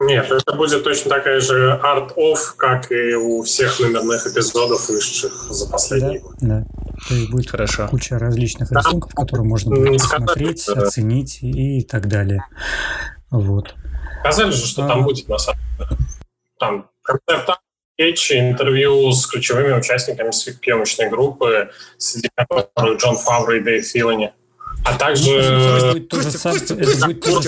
Нет, 0.00 0.30
это 0.30 0.54
будет 0.54 0.82
точно 0.82 1.10
такая 1.10 1.40
же 1.40 1.72
Art 1.72 2.13
of, 2.13 2.54
как 2.56 2.90
и 2.90 3.14
у 3.14 3.42
всех 3.42 3.78
номерных 3.78 4.26
эпизодов 4.26 4.88
вышедших 4.88 5.32
за 5.50 5.70
последние 5.70 6.20
да, 6.20 6.24
годы. 6.24 6.36
Да, 6.40 6.66
то 7.08 7.14
есть 7.14 7.30
будет 7.30 7.50
Хорошо. 7.50 7.88
куча 7.88 8.18
различных 8.18 8.70
да. 8.70 8.80
рисунков, 8.80 9.14
которые 9.14 9.46
можно 9.46 9.76
будет 9.76 10.00
посмотреть, 10.00 10.64
да. 10.66 10.82
оценить 10.82 11.38
и 11.42 11.82
так 11.82 12.08
далее. 12.08 12.44
Вот. 13.30 13.74
Сказали 14.20 14.50
же, 14.50 14.66
что 14.66 14.84
а... 14.84 14.88
там 14.88 15.04
будет 15.04 15.28
на 15.28 15.38
самом 15.38 15.60
деле. 15.78 15.98
Там 16.58 16.90
концерт 17.02 17.48
скетчи, 18.02 18.38
интервью 18.38 19.12
с 19.12 19.26
ключевыми 19.26 19.72
участниками 19.72 20.30
съемочной 20.30 21.08
группы, 21.08 21.70
среди 21.98 22.28
которых 22.34 22.98
Джон 22.98 23.16
Фавро 23.16 23.56
и 23.56 23.60
Дэйв 23.60 23.86
Филани. 23.86 24.32
А 24.84 24.98
также... 24.98 25.30
Это 25.30 25.92
будет 25.92 26.08
то 26.08 26.20
же 26.20 26.30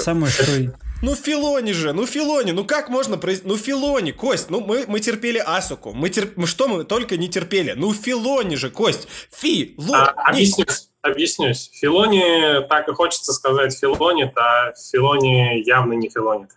самое, 0.01 0.31
что 0.31 0.53
и 0.53 0.71
ну 1.03 1.15
Филони 1.15 1.73
же, 1.73 1.93
ну 1.93 2.07
Филони, 2.07 2.53
ну 2.53 2.65
как 2.65 2.89
можно 2.89 3.19
произнести? 3.19 3.49
Ну 3.49 3.59
Филони, 3.59 4.13
Кость, 4.13 4.49
ну 4.49 4.61
мы, 4.61 4.85
мы 4.87 5.01
терпели 5.01 5.37
Асуку, 5.37 5.93
мы, 5.93 6.09
терп... 6.09 6.33
мы 6.37 6.47
что 6.47 6.67
мы 6.67 6.85
только 6.85 7.19
не 7.19 7.29
терпели? 7.29 7.75
Ну 7.77 7.93
Филони 7.93 8.55
же, 8.55 8.71
Кость, 8.71 9.07
Фи, 9.31 9.75
Ло. 9.77 9.99
А, 9.99 10.31
объяснюсь, 10.31 10.89
объяснюсь. 11.03 11.71
Филони, 11.75 12.67
так 12.69 12.89
и 12.89 12.93
хочется 12.93 13.35
сказать 13.35 13.79
Филони, 13.79 14.33
а 14.35 14.73
Филони 14.93 15.63
явно 15.67 15.93
не 15.93 16.09
Филонит. 16.09 16.53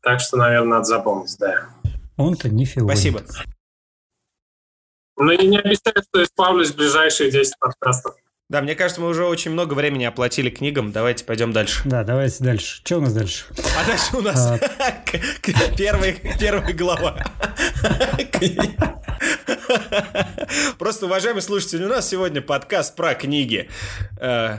Так 0.00 0.20
что, 0.20 0.38
наверное, 0.38 0.78
надо 0.78 0.84
запомнить, 0.84 1.36
да. 1.38 1.66
Он-то 2.16 2.48
не 2.48 2.64
Филонит. 2.64 2.96
Спасибо. 2.96 3.22
Ну 5.16 5.30
и 5.30 5.46
не 5.46 5.58
обещаю, 5.58 6.02
что 6.08 6.22
исправлюсь 6.22 6.70
в 6.70 6.76
ближайшие 6.76 7.30
10 7.30 7.58
подкастов. 7.58 8.16
Да, 8.50 8.60
мне 8.60 8.74
кажется, 8.74 9.00
мы 9.00 9.08
уже 9.08 9.24
очень 9.24 9.52
много 9.52 9.74
времени 9.74 10.04
оплатили 10.04 10.50
книгам. 10.50 10.92
Давайте 10.92 11.24
пойдем 11.24 11.52
дальше. 11.52 11.82
Да, 11.86 12.04
давайте 12.04 12.44
дальше. 12.44 12.76
Что 12.84 12.98
у 12.98 13.00
нас 13.00 13.14
дальше? 13.14 13.46
А 13.78 13.86
дальше 13.86 14.16
у 14.16 14.20
нас 14.20 14.46
а. 14.46 14.58
первая, 15.78 16.14
первая 16.38 16.72
глава. 16.74 17.24
Просто, 20.78 21.06
уважаемые 21.06 21.42
слушатели, 21.42 21.84
у 21.84 21.88
нас 21.88 22.08
сегодня 22.08 22.42
подкаст 22.42 22.94
про 22.96 23.14
книги. 23.14 23.70
Э, 24.20 24.58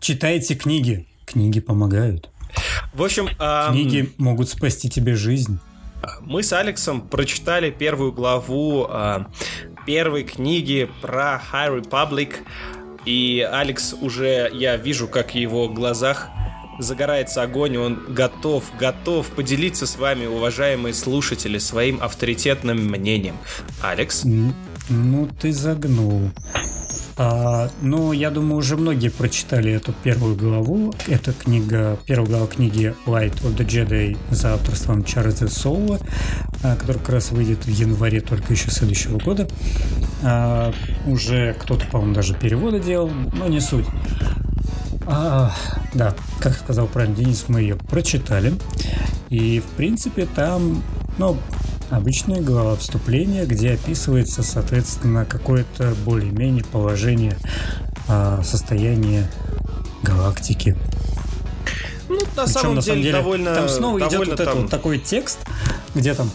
Читайте 0.00 0.56
книги. 0.56 1.06
Книги 1.24 1.60
помогают. 1.60 2.30
В 2.92 3.02
общем... 3.02 3.28
Книги 3.70 4.12
могут 4.18 4.48
спасти 4.50 4.90
тебе 4.90 5.14
жизнь. 5.14 5.60
Мы 6.20 6.42
с 6.42 6.52
Алексом 6.52 7.00
прочитали 7.00 7.70
первую 7.70 8.12
главу 8.12 8.86
э, 8.88 9.24
первой 9.86 10.24
книги 10.24 10.88
про 11.00 11.40
High 11.52 11.82
Republic 11.82 12.36
и 13.04 13.46
Алекс 13.50 13.94
уже, 14.00 14.50
я 14.52 14.76
вижу, 14.76 15.08
как 15.08 15.32
в 15.32 15.34
его 15.34 15.68
глазах 15.68 16.28
загорается 16.78 17.42
огонь, 17.42 17.76
он 17.76 18.02
готов, 18.08 18.64
готов 18.78 19.28
поделиться 19.30 19.86
с 19.86 19.96
вами, 19.96 20.26
уважаемые 20.26 20.94
слушатели, 20.94 21.58
своим 21.58 22.02
авторитетным 22.02 22.78
мнением. 22.78 23.36
Алекс? 23.82 24.24
Ну, 24.24 25.28
ты 25.40 25.52
загнул. 25.52 26.30
А, 27.16 27.70
ну, 27.80 28.12
я 28.12 28.30
думаю, 28.30 28.56
уже 28.56 28.76
многие 28.76 29.08
прочитали 29.08 29.72
эту 29.72 29.92
первую 29.92 30.34
главу. 30.34 30.92
Это 31.06 31.32
книга, 31.32 31.96
первая 32.06 32.28
глава 32.28 32.46
книги 32.48 32.94
Light 33.06 33.40
of 33.42 33.56
the 33.56 33.64
Jedi 33.64 34.16
за 34.30 34.54
авторством 34.54 35.04
Чарльза 35.04 35.48
Соула, 35.48 36.00
а, 36.64 36.74
который 36.74 36.98
как 36.98 37.10
раз 37.10 37.30
выйдет 37.30 37.66
в 37.66 37.68
январе 37.68 38.20
только 38.20 38.52
еще 38.52 38.70
следующего 38.70 39.18
года. 39.18 39.48
А, 40.24 40.72
уже 41.06 41.54
кто-то, 41.54 41.86
по-моему, 41.86 42.14
даже 42.14 42.34
переводы 42.34 42.80
делал, 42.80 43.08
но 43.08 43.46
не 43.46 43.60
суть. 43.60 43.86
А, 45.06 45.54
да, 45.94 46.14
как 46.40 46.54
сказал 46.54 46.88
правильно 46.88 47.14
Денис, 47.14 47.44
мы 47.46 47.60
ее 47.60 47.76
прочитали. 47.76 48.54
И, 49.30 49.60
в 49.60 49.76
принципе, 49.76 50.26
там, 50.26 50.82
ну, 51.18 51.36
обычная 51.90 52.40
глава 52.40 52.76
вступления, 52.76 53.46
где 53.46 53.72
описывается, 53.72 54.42
соответственно, 54.42 55.24
какое-то 55.24 55.94
более-менее 56.04 56.64
положение 56.64 57.36
а, 58.08 58.42
состояния 58.42 59.30
галактики. 60.02 60.76
Ну, 62.08 62.20
на, 62.20 62.44
Причем, 62.44 62.46
самом, 62.48 62.74
на 62.76 62.82
самом 62.82 63.02
деле, 63.02 63.12
довольно... 63.12 63.54
Там 63.54 63.68
снова 63.68 63.98
довольно 63.98 64.22
идет 64.22 64.28
вот 64.28 64.36
там... 64.36 64.46
этот 64.48 64.62
вот 64.62 64.70
такой 64.70 64.98
текст, 64.98 65.38
где 65.94 66.14
там 66.14 66.30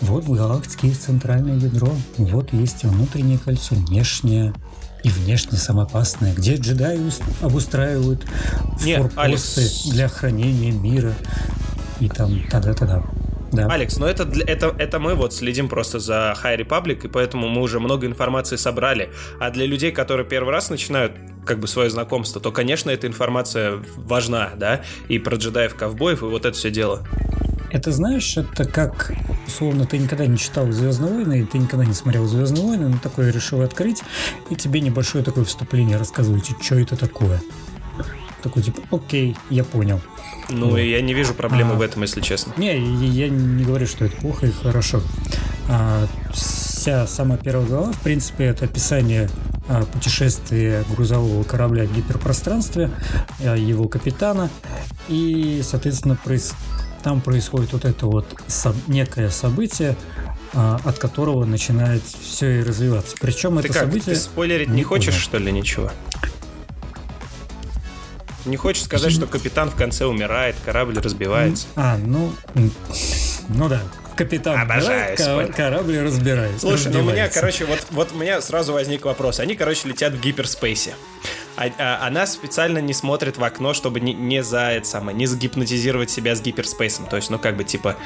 вот 0.00 0.24
в 0.24 0.32
галактике 0.32 0.88
есть 0.88 1.04
центральное 1.04 1.56
ядро, 1.56 1.92
вот 2.16 2.52
есть 2.52 2.82
внутреннее 2.82 3.38
кольцо, 3.38 3.76
внешнее 3.76 4.52
и 5.04 5.08
внешне 5.08 5.58
самопасное, 5.58 6.34
где 6.34 6.56
джедаи 6.56 7.00
обустраивают 7.40 8.24
Нет, 8.84 9.12
Алекс... 9.16 9.86
для 9.86 10.08
хранения 10.08 10.72
мира 10.72 11.14
и 12.00 12.08
там 12.08 12.42
тогда-тогда. 12.50 13.04
Да. 13.52 13.66
Алекс, 13.66 13.98
но 13.98 14.06
это, 14.06 14.24
это, 14.46 14.74
это 14.78 14.98
мы 14.98 15.14
вот 15.14 15.34
следим 15.34 15.68
просто 15.68 15.98
за 15.98 16.34
High 16.42 16.66
Republic, 16.66 17.04
и 17.04 17.08
поэтому 17.08 17.48
мы 17.48 17.60
уже 17.60 17.80
много 17.80 18.06
информации 18.06 18.56
собрали. 18.56 19.10
А 19.38 19.50
для 19.50 19.66
людей, 19.66 19.92
которые 19.92 20.26
первый 20.26 20.50
раз 20.50 20.70
начинают 20.70 21.12
как 21.44 21.58
бы 21.58 21.68
свое 21.68 21.90
знакомство, 21.90 22.40
то, 22.40 22.50
конечно, 22.50 22.90
эта 22.90 23.06
информация 23.06 23.82
важна, 23.96 24.52
да, 24.56 24.82
и 25.08 25.18
про 25.18 25.36
джедаев-ковбоев, 25.36 26.22
и 26.22 26.24
вот 26.24 26.46
это 26.46 26.56
все 26.56 26.70
дело. 26.70 27.06
Это 27.70 27.90
знаешь, 27.90 28.36
это 28.36 28.64
как, 28.64 29.12
условно, 29.46 29.86
ты 29.86 29.98
никогда 29.98 30.26
не 30.26 30.36
читал 30.36 30.70
Звездные 30.70 31.12
войны, 31.12 31.40
и 31.40 31.44
ты 31.44 31.58
никогда 31.58 31.84
не 31.84 31.94
смотрел 31.94 32.26
Звездные 32.26 32.66
войны, 32.66 32.88
но 32.88 32.98
такое 33.02 33.32
решил 33.32 33.62
открыть, 33.62 34.02
и 34.50 34.56
тебе 34.56 34.80
небольшое 34.80 35.24
такое 35.24 35.44
вступление 35.44 35.96
рассказываете, 35.96 36.54
что 36.60 36.76
это 36.76 36.96
такое. 36.96 37.40
Такой 38.42 38.62
типа, 38.62 38.82
окей, 38.90 39.36
я 39.50 39.64
понял. 39.64 40.00
Ну, 40.48 40.70
вот. 40.70 40.78
я 40.78 41.00
не 41.00 41.14
вижу 41.14 41.34
проблемы 41.34 41.74
а, 41.74 41.76
в 41.76 41.80
этом, 41.80 42.02
если 42.02 42.20
честно. 42.20 42.52
Не, 42.56 42.78
я 43.06 43.28
не 43.28 43.64
говорю, 43.64 43.86
что 43.86 44.04
это 44.04 44.16
плохо 44.16 44.46
и 44.46 44.50
хорошо. 44.50 45.02
А, 45.68 46.06
вся 46.32 47.06
самая 47.06 47.38
первая 47.38 47.66
глава, 47.66 47.92
в 47.92 48.00
принципе, 48.00 48.44
это 48.44 48.64
описание 48.64 49.30
а, 49.68 49.84
путешествия 49.84 50.84
грузового 50.90 51.44
корабля 51.44 51.84
в 51.84 51.94
гиперпространстве, 51.94 52.90
а, 53.40 53.56
его 53.56 53.88
капитана, 53.88 54.50
и, 55.08 55.62
соответственно, 55.64 56.18
проис... 56.22 56.54
там 57.02 57.20
происходит 57.20 57.72
вот 57.72 57.84
это 57.84 58.06
вот 58.06 58.26
со... 58.48 58.74
некое 58.88 59.30
событие, 59.30 59.96
а, 60.54 60.80
от 60.84 60.98
которого 60.98 61.44
начинает 61.44 62.02
все 62.04 62.60
и 62.60 62.62
развиваться. 62.62 63.16
Причем 63.20 63.54
ты 63.58 63.60
это 63.60 63.68
как, 63.68 63.82
событие... 63.84 64.14
Ты 64.14 64.20
спойлерить 64.20 64.68
не, 64.68 64.78
не 64.78 64.82
хочешь, 64.82 65.14
что 65.14 65.38
ли, 65.38 65.52
ничего? 65.52 65.90
Не 68.44 68.56
хочешь 68.56 68.82
сказать, 68.82 69.12
что 69.12 69.26
капитан 69.26 69.70
в 69.70 69.76
конце 69.76 70.06
умирает, 70.06 70.56
корабль 70.64 70.98
разбивается? 70.98 71.66
А, 71.76 71.96
ну... 71.96 72.32
Ну 73.48 73.68
да, 73.68 73.82
капитан 74.16 74.60
Обожаю 74.60 75.16
умирает, 75.16 75.54
корабль 75.54 75.98
разбирается. 75.98 76.60
Слушай, 76.60 76.92
ну 76.92 77.00
у 77.00 77.10
меня, 77.10 77.28
короче, 77.28 77.64
вот, 77.64 77.84
вот 77.90 78.12
у 78.12 78.16
меня 78.16 78.40
сразу 78.40 78.72
возник 78.72 79.04
вопрос. 79.04 79.40
Они, 79.40 79.54
короче, 79.56 79.88
летят 79.88 80.12
в 80.14 80.20
гиперспейсе. 80.20 80.94
А, 81.56 81.70
а, 81.78 82.06
она 82.06 82.26
специально 82.26 82.78
не 82.78 82.94
смотрит 82.94 83.36
в 83.36 83.44
окно, 83.44 83.74
чтобы 83.74 84.00
не, 84.00 84.14
не 84.14 84.42
за 84.42 84.70
это 84.72 84.86
самое, 84.86 85.16
не 85.16 85.26
загипнотизировать 85.26 86.10
себя 86.10 86.34
с 86.34 86.40
гиперспейсом. 86.40 87.06
То 87.06 87.16
есть, 87.16 87.30
ну, 87.30 87.38
как 87.38 87.56
бы, 87.56 87.64
типа, 87.64 87.96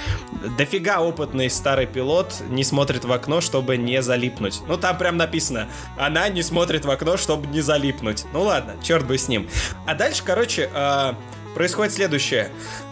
дофига 0.56 1.00
опытный 1.00 1.48
старый 1.50 1.86
пилот 1.86 2.42
не 2.48 2.64
смотрит 2.64 3.04
в 3.04 3.12
окно, 3.12 3.40
чтобы 3.40 3.76
не 3.76 4.02
залипнуть. 4.02 4.60
Ну, 4.66 4.76
там 4.76 4.98
прям 4.98 5.16
написано, 5.16 5.68
она 5.96 6.28
не 6.28 6.42
смотрит 6.42 6.84
в 6.84 6.90
окно, 6.90 7.16
чтобы 7.16 7.46
не 7.46 7.60
залипнуть. 7.60 8.24
Ну, 8.32 8.42
ладно, 8.42 8.74
черт 8.82 9.06
бы 9.06 9.16
с 9.16 9.28
ним. 9.28 9.48
А 9.86 9.94
дальше, 9.94 10.22
короче, 10.24 10.68
э, 10.72 11.12
происходит 11.54 11.94
следующее. 11.94 12.50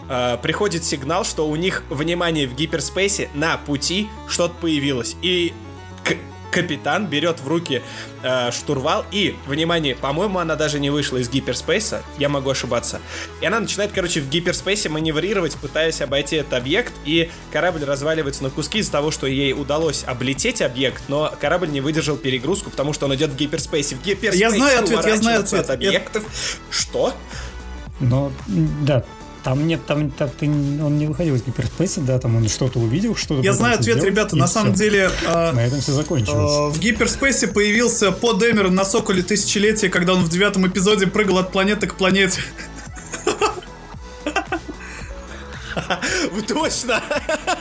Э, 0.09 0.37
приходит 0.41 0.83
сигнал, 0.83 1.25
что 1.25 1.47
у 1.47 1.55
них, 1.55 1.83
внимание, 1.89 2.47
в 2.47 2.55
гиперспейсе 2.55 3.29
на 3.33 3.57
пути 3.57 4.07
что-то 4.27 4.55
появилось. 4.61 5.15
И 5.21 5.53
капитан 6.51 7.07
берет 7.07 7.39
в 7.39 7.47
руки 7.47 7.81
э, 8.23 8.51
штурвал 8.51 9.05
и, 9.11 9.35
внимание, 9.47 9.95
по-моему, 9.95 10.39
она 10.39 10.55
даже 10.55 10.79
не 10.79 10.89
вышла 10.89 11.17
из 11.17 11.29
гиперспейса, 11.29 12.03
я 12.17 12.29
могу 12.29 12.49
ошибаться. 12.49 12.99
И 13.41 13.45
она 13.45 13.59
начинает, 13.59 13.91
короче, 13.91 14.21
в 14.21 14.29
гиперспейсе 14.29 14.89
маневрировать, 14.89 15.55
пытаясь 15.55 16.01
обойти 16.01 16.37
этот 16.37 16.53
объект, 16.53 16.93
и 17.05 17.29
корабль 17.51 17.83
разваливается 17.83 18.43
на 18.43 18.49
куски 18.49 18.79
из-за 18.79 18.91
того, 18.91 19.11
что 19.11 19.27
ей 19.27 19.53
удалось 19.53 20.03
облететь 20.05 20.61
объект, 20.61 21.03
но 21.07 21.33
корабль 21.39 21.69
не 21.69 21.81
выдержал 21.81 22.17
перегрузку, 22.17 22.69
потому 22.69 22.93
что 22.93 23.05
он 23.05 23.15
идет 23.15 23.31
в 23.31 23.35
гиперспейсе. 23.35 23.95
В 23.95 24.01
гиперспейсе 24.01 24.39
я 24.39 24.51
знаю 24.51 24.79
ответ, 24.79 25.05
я 25.05 25.17
знаю 25.17 25.39
ответ. 25.41 25.61
От 25.61 25.69
объектов. 25.69 26.23
Я... 26.23 26.63
Что? 26.69 27.13
Ну, 27.99 28.31
да, 28.47 29.03
там 29.45 29.67
нет, 29.67 29.85
там, 29.85 30.09
там 30.09 30.27
ты, 30.39 30.47
он 30.47 30.97
не 30.97 31.05
выходил 31.05 31.35
из 31.35 31.43
гиперспейса, 31.43 32.01
да, 32.01 32.17
там 32.17 32.35
он 32.35 32.49
что-то 32.49 32.79
увидел, 32.79 33.15
что-то. 33.15 33.43
Я 33.43 33.53
знаю 33.53 33.75
ответ, 33.75 33.97
сделать, 33.97 34.03
ребята, 34.03 34.35
на 34.35 34.47
все. 34.47 34.55
самом 34.55 34.73
деле. 34.73 35.11
Э, 35.23 35.51
на 35.51 35.63
этом 35.63 35.81
все 35.81 35.91
закончилось. 35.91 36.73
Э, 36.73 36.75
в 36.75 36.79
гиперспейсе 36.79 37.47
появился 37.49 38.11
Под 38.11 38.41
Эмер 38.41 38.71
на 38.71 38.83
Соколе 38.83 39.21
Тысячелетия, 39.21 39.89
когда 39.89 40.13
он 40.13 40.23
в 40.23 40.29
девятом 40.29 40.67
эпизоде 40.67 41.05
прыгал 41.05 41.37
от 41.37 41.51
планеты 41.51 41.85
к 41.85 41.93
планете. 41.93 42.41
Точно! 46.47 47.01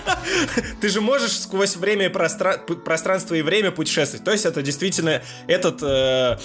Ты 0.81 0.89
же 0.89 1.01
можешь 1.01 1.39
сквозь 1.39 1.77
время 1.77 2.07
и 2.07 2.09
простра... 2.09 2.59
пространство 2.59 3.35
и 3.35 3.43
время 3.43 3.71
путешествовать. 3.71 4.25
То 4.25 4.33
есть 4.33 4.45
это 4.45 4.63
действительно 4.63 5.23
этот 5.47 5.83
э, 5.83 6.39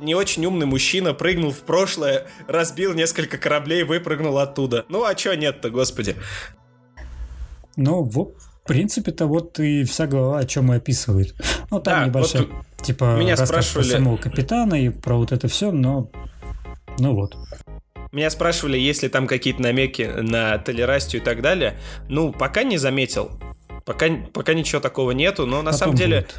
не 0.00 0.14
очень 0.14 0.44
умный 0.46 0.66
мужчина 0.66 1.14
прыгнул 1.14 1.52
в 1.52 1.60
прошлое, 1.60 2.26
разбил 2.46 2.94
несколько 2.94 3.38
кораблей, 3.38 3.84
выпрыгнул 3.84 4.38
оттуда. 4.38 4.84
Ну 4.88 5.04
а 5.04 5.14
чё 5.14 5.34
нет-то, 5.34 5.70
господи? 5.70 6.16
Ну, 7.76 8.02
в 8.02 8.34
принципе-то 8.66 9.26
вот 9.26 9.58
и 9.60 9.84
вся 9.84 10.06
глава 10.06 10.38
о 10.38 10.44
чем 10.44 10.72
и 10.72 10.76
описывает. 10.76 11.34
Ну, 11.70 11.80
там 11.80 12.00
да, 12.00 12.06
небольшая, 12.06 12.42
вот 12.42 12.82
типа, 12.82 13.16
меня 13.16 13.36
спрашивали... 13.36 13.88
про 13.88 13.96
самого 13.96 14.16
капитана 14.18 14.74
и 14.74 14.90
про 14.90 15.16
вот 15.16 15.32
это 15.32 15.48
все, 15.48 15.72
но 15.72 16.10
ну 16.98 17.14
вот. 17.14 17.36
Меня 18.12 18.28
спрашивали, 18.28 18.78
есть 18.78 19.02
ли 19.02 19.08
там 19.08 19.26
какие-то 19.26 19.62
намеки 19.62 20.02
на 20.02 20.58
толерастию 20.58 21.22
и 21.22 21.24
так 21.24 21.40
далее. 21.40 21.78
Ну, 22.10 22.30
пока 22.30 22.62
не 22.62 22.76
заметил. 22.76 23.30
Пока, 23.86 24.06
пока 24.32 24.52
ничего 24.52 24.80
такого 24.82 25.12
нету, 25.12 25.46
но 25.46 25.62
на 25.62 25.72
Потом 25.72 25.78
самом 25.78 25.96
деле... 25.96 26.20
Будет. 26.20 26.36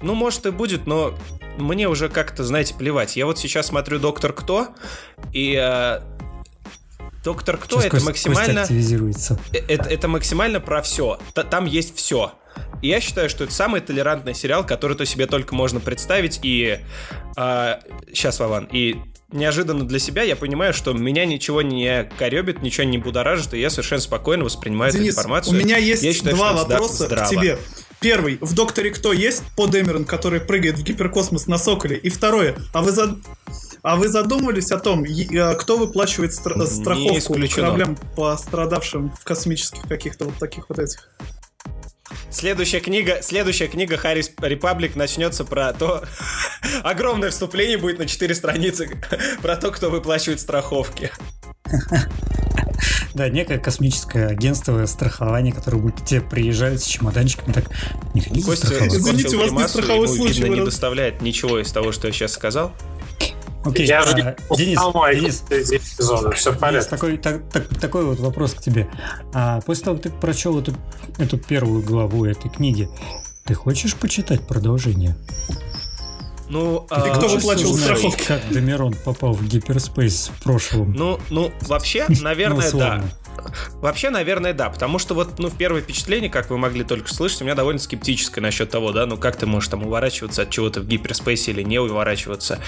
Ну, 0.00 0.14
может 0.14 0.46
и 0.46 0.50
будет, 0.50 0.86
но 0.86 1.14
мне 1.56 1.88
уже 1.88 2.08
как-то, 2.08 2.44
знаете, 2.44 2.74
плевать. 2.74 3.16
Я 3.16 3.26
вот 3.26 3.38
сейчас 3.38 3.66
смотрю 3.66 3.98
«Доктор 3.98 4.32
Кто», 4.32 4.68
и 5.32 5.58
э, 5.60 6.00
«Доктор 7.24 7.56
Кто» 7.56 7.80
сейчас 7.80 7.94
это 7.94 8.04
максимально... 8.04 8.66
Э, 9.52 9.58
это, 9.66 9.88
это 9.88 10.08
максимально 10.08 10.60
про 10.60 10.82
все. 10.82 11.18
Там 11.32 11.64
есть 11.64 11.96
все. 11.96 12.34
И 12.80 12.88
я 12.88 13.00
считаю, 13.00 13.28
что 13.28 13.44
это 13.44 13.52
самый 13.52 13.80
толерантный 13.80 14.34
сериал, 14.34 14.64
который 14.64 14.96
то 14.96 15.04
себе 15.04 15.26
только 15.26 15.54
можно 15.54 15.80
представить. 15.80 16.38
И 16.42 16.78
э, 17.36 17.74
сейчас, 18.12 18.38
Вован, 18.38 18.68
и 18.70 18.98
неожиданно 19.30 19.86
для 19.86 19.98
себя 19.98 20.22
я 20.22 20.36
понимаю, 20.36 20.72
что 20.72 20.92
меня 20.92 21.24
ничего 21.24 21.62
не 21.62 22.10
коребит, 22.18 22.62
ничего 22.62 22.86
не 22.86 22.98
будоражит, 22.98 23.54
и 23.54 23.60
я 23.60 23.70
совершенно 23.70 24.00
спокойно 24.00 24.44
воспринимаю 24.44 24.92
Денис, 24.92 25.12
эту 25.12 25.20
информацию. 25.20 25.54
у 25.54 25.62
меня 25.62 25.76
есть 25.76 26.02
я 26.02 26.12
считаю, 26.12 26.36
два 26.36 26.52
вопроса 26.52 27.06
здраво. 27.06 27.26
к 27.26 27.30
тебе. 27.30 27.58
Первый, 28.00 28.38
в 28.40 28.54
Докторе 28.54 28.90
Кто 28.90 29.12
есть 29.12 29.42
Под 29.56 29.74
Эмерон, 29.74 30.04
который 30.04 30.40
прыгает 30.40 30.78
в 30.78 30.84
гиперкосмос 30.84 31.48
на 31.48 31.58
Соколе? 31.58 31.96
И 31.96 32.10
второе, 32.10 32.56
а 32.72 32.82
вы 32.82 32.92
за... 32.92 33.18
А 33.82 33.96
вы 33.96 34.08
задумывались 34.08 34.72
о 34.72 34.78
том, 34.78 35.04
э, 35.04 35.54
кто 35.54 35.78
выплачивает 35.78 36.32
стра- 36.32 36.66
страховку 36.66 37.36
кораблям, 37.54 37.96
пострадавшим 38.16 39.12
в 39.12 39.24
космических 39.24 39.82
каких-то 39.88 40.26
вот 40.26 40.34
таких 40.38 40.68
вот 40.68 40.78
этих? 40.78 41.08
Следующая 42.30 42.80
книга, 42.80 43.18
следующая 43.22 43.68
книга 43.68 43.96
Харрис 43.96 44.30
Репаблик 44.40 44.96
начнется 44.96 45.44
про 45.44 45.72
то... 45.72 46.04
Огромное 46.82 47.30
вступление 47.30 47.78
будет 47.78 47.98
на 47.98 48.06
4 48.06 48.34
страницы 48.34 49.00
про 49.42 49.56
то, 49.56 49.70
кто 49.70 49.90
выплачивает 49.90 50.40
страховки. 50.40 51.10
Да, 53.14 53.28
некое 53.28 53.58
космическое 53.58 54.26
агентство 54.26 54.86
страхования, 54.86 55.50
которое 55.50 55.78
будет 55.78 56.04
тебе 56.04 56.20
приезжают 56.20 56.80
с 56.80 56.86
чемоданчиками, 56.86 57.52
так, 57.52 57.64
не 58.14 58.42
Костя, 58.42 58.86
Извините, 58.86 59.36
у 59.36 59.40
вас 59.40 59.50
не 59.50 59.66
страховой 59.66 60.06
случай. 60.06 60.42
Видно, 60.42 60.54
не 60.54 60.60
доставляет 60.60 61.20
ничего 61.20 61.58
из 61.58 61.72
того, 61.72 61.90
что 61.90 62.06
я 62.06 62.12
сейчас 62.12 62.32
сказал. 62.32 62.72
Окей, 63.64 63.86
я 63.86 64.02
а, 64.02 64.14
Денис, 64.14 64.38
Денис, 64.56 65.44
эпизода, 65.48 66.30
все 66.32 66.52
в 66.52 66.58
порядке. 66.58 66.80
Денис, 66.80 66.86
такой, 66.86 67.18
так, 67.18 67.42
так, 67.50 67.68
такой 67.80 68.04
вот 68.04 68.20
вопрос 68.20 68.54
к 68.54 68.60
тебе. 68.60 68.88
А 69.34 69.60
после 69.62 69.84
того, 69.84 69.96
как 69.96 70.04
ты 70.04 70.10
прочел 70.10 70.58
эту, 70.58 70.74
эту 71.18 71.38
первую 71.38 71.82
главу 71.82 72.24
этой 72.24 72.50
книги, 72.50 72.88
ты 73.44 73.54
хочешь 73.54 73.94
почитать 73.94 74.46
продолжение? 74.46 75.16
Ну, 76.48 76.86
а... 76.88 77.08
И 77.08 77.14
кто 77.14 77.28
выплачивал 77.28 77.76
страховки? 77.76 78.24
Как 78.24 78.48
Демирон 78.50 78.94
попал 79.04 79.32
в 79.32 79.44
гиперспейс 79.46 80.30
в 80.34 80.42
прошлом? 80.42 80.92
Ну, 80.92 81.20
ну, 81.30 81.50
вообще, 81.62 82.06
наверное, 82.20 82.70
да. 82.72 83.02
Вообще, 83.74 84.10
наверное, 84.10 84.52
да, 84.52 84.70
потому 84.70 84.98
что 84.98 85.14
вот, 85.14 85.38
ну, 85.38 85.48
в 85.48 85.56
первое 85.56 85.82
впечатление, 85.82 86.30
как 86.30 86.50
вы 86.50 86.58
могли 86.58 86.84
только 86.84 87.12
слышать, 87.12 87.42
у 87.42 87.44
меня 87.44 87.54
довольно 87.54 87.80
скептическое 87.80 88.42
насчет 88.42 88.70
того, 88.70 88.92
да, 88.92 89.06
ну, 89.06 89.16
как 89.16 89.36
ты 89.36 89.46
можешь 89.46 89.68
там 89.68 89.84
уворачиваться 89.84 90.42
от 90.42 90.50
чего-то 90.50 90.80
в 90.80 90.86
гиперспейсе 90.86 91.52
или 91.52 91.62
не 91.62 91.78
уворачиваться. 91.78 92.60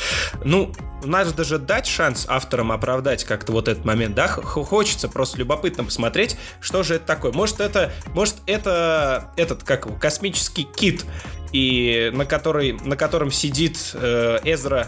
Ну, 0.44 0.72
надо 1.04 1.32
даже 1.32 1.58
дать 1.58 1.86
шанс 1.86 2.26
авторам 2.28 2.72
оправдать 2.72 3.24
как-то 3.24 3.52
вот 3.52 3.68
этот 3.68 3.84
момент, 3.84 4.14
да, 4.14 4.28
хочется 4.28 5.08
просто 5.08 5.38
любопытно 5.38 5.84
посмотреть, 5.84 6.36
что 6.60 6.82
же 6.82 6.96
это 6.96 7.06
такое. 7.06 7.32
Может, 7.32 7.60
это, 7.60 7.92
может, 8.14 8.36
это 8.46 9.32
этот, 9.36 9.64
как 9.64 9.86
его, 9.86 9.96
космический 9.96 10.64
кит, 10.64 11.04
и 11.52 12.10
на, 12.14 12.26
который, 12.26 12.72
на 12.72 12.96
котором 12.96 13.32
сидит 13.32 13.90
э, 13.94 14.38
Эзра 14.44 14.86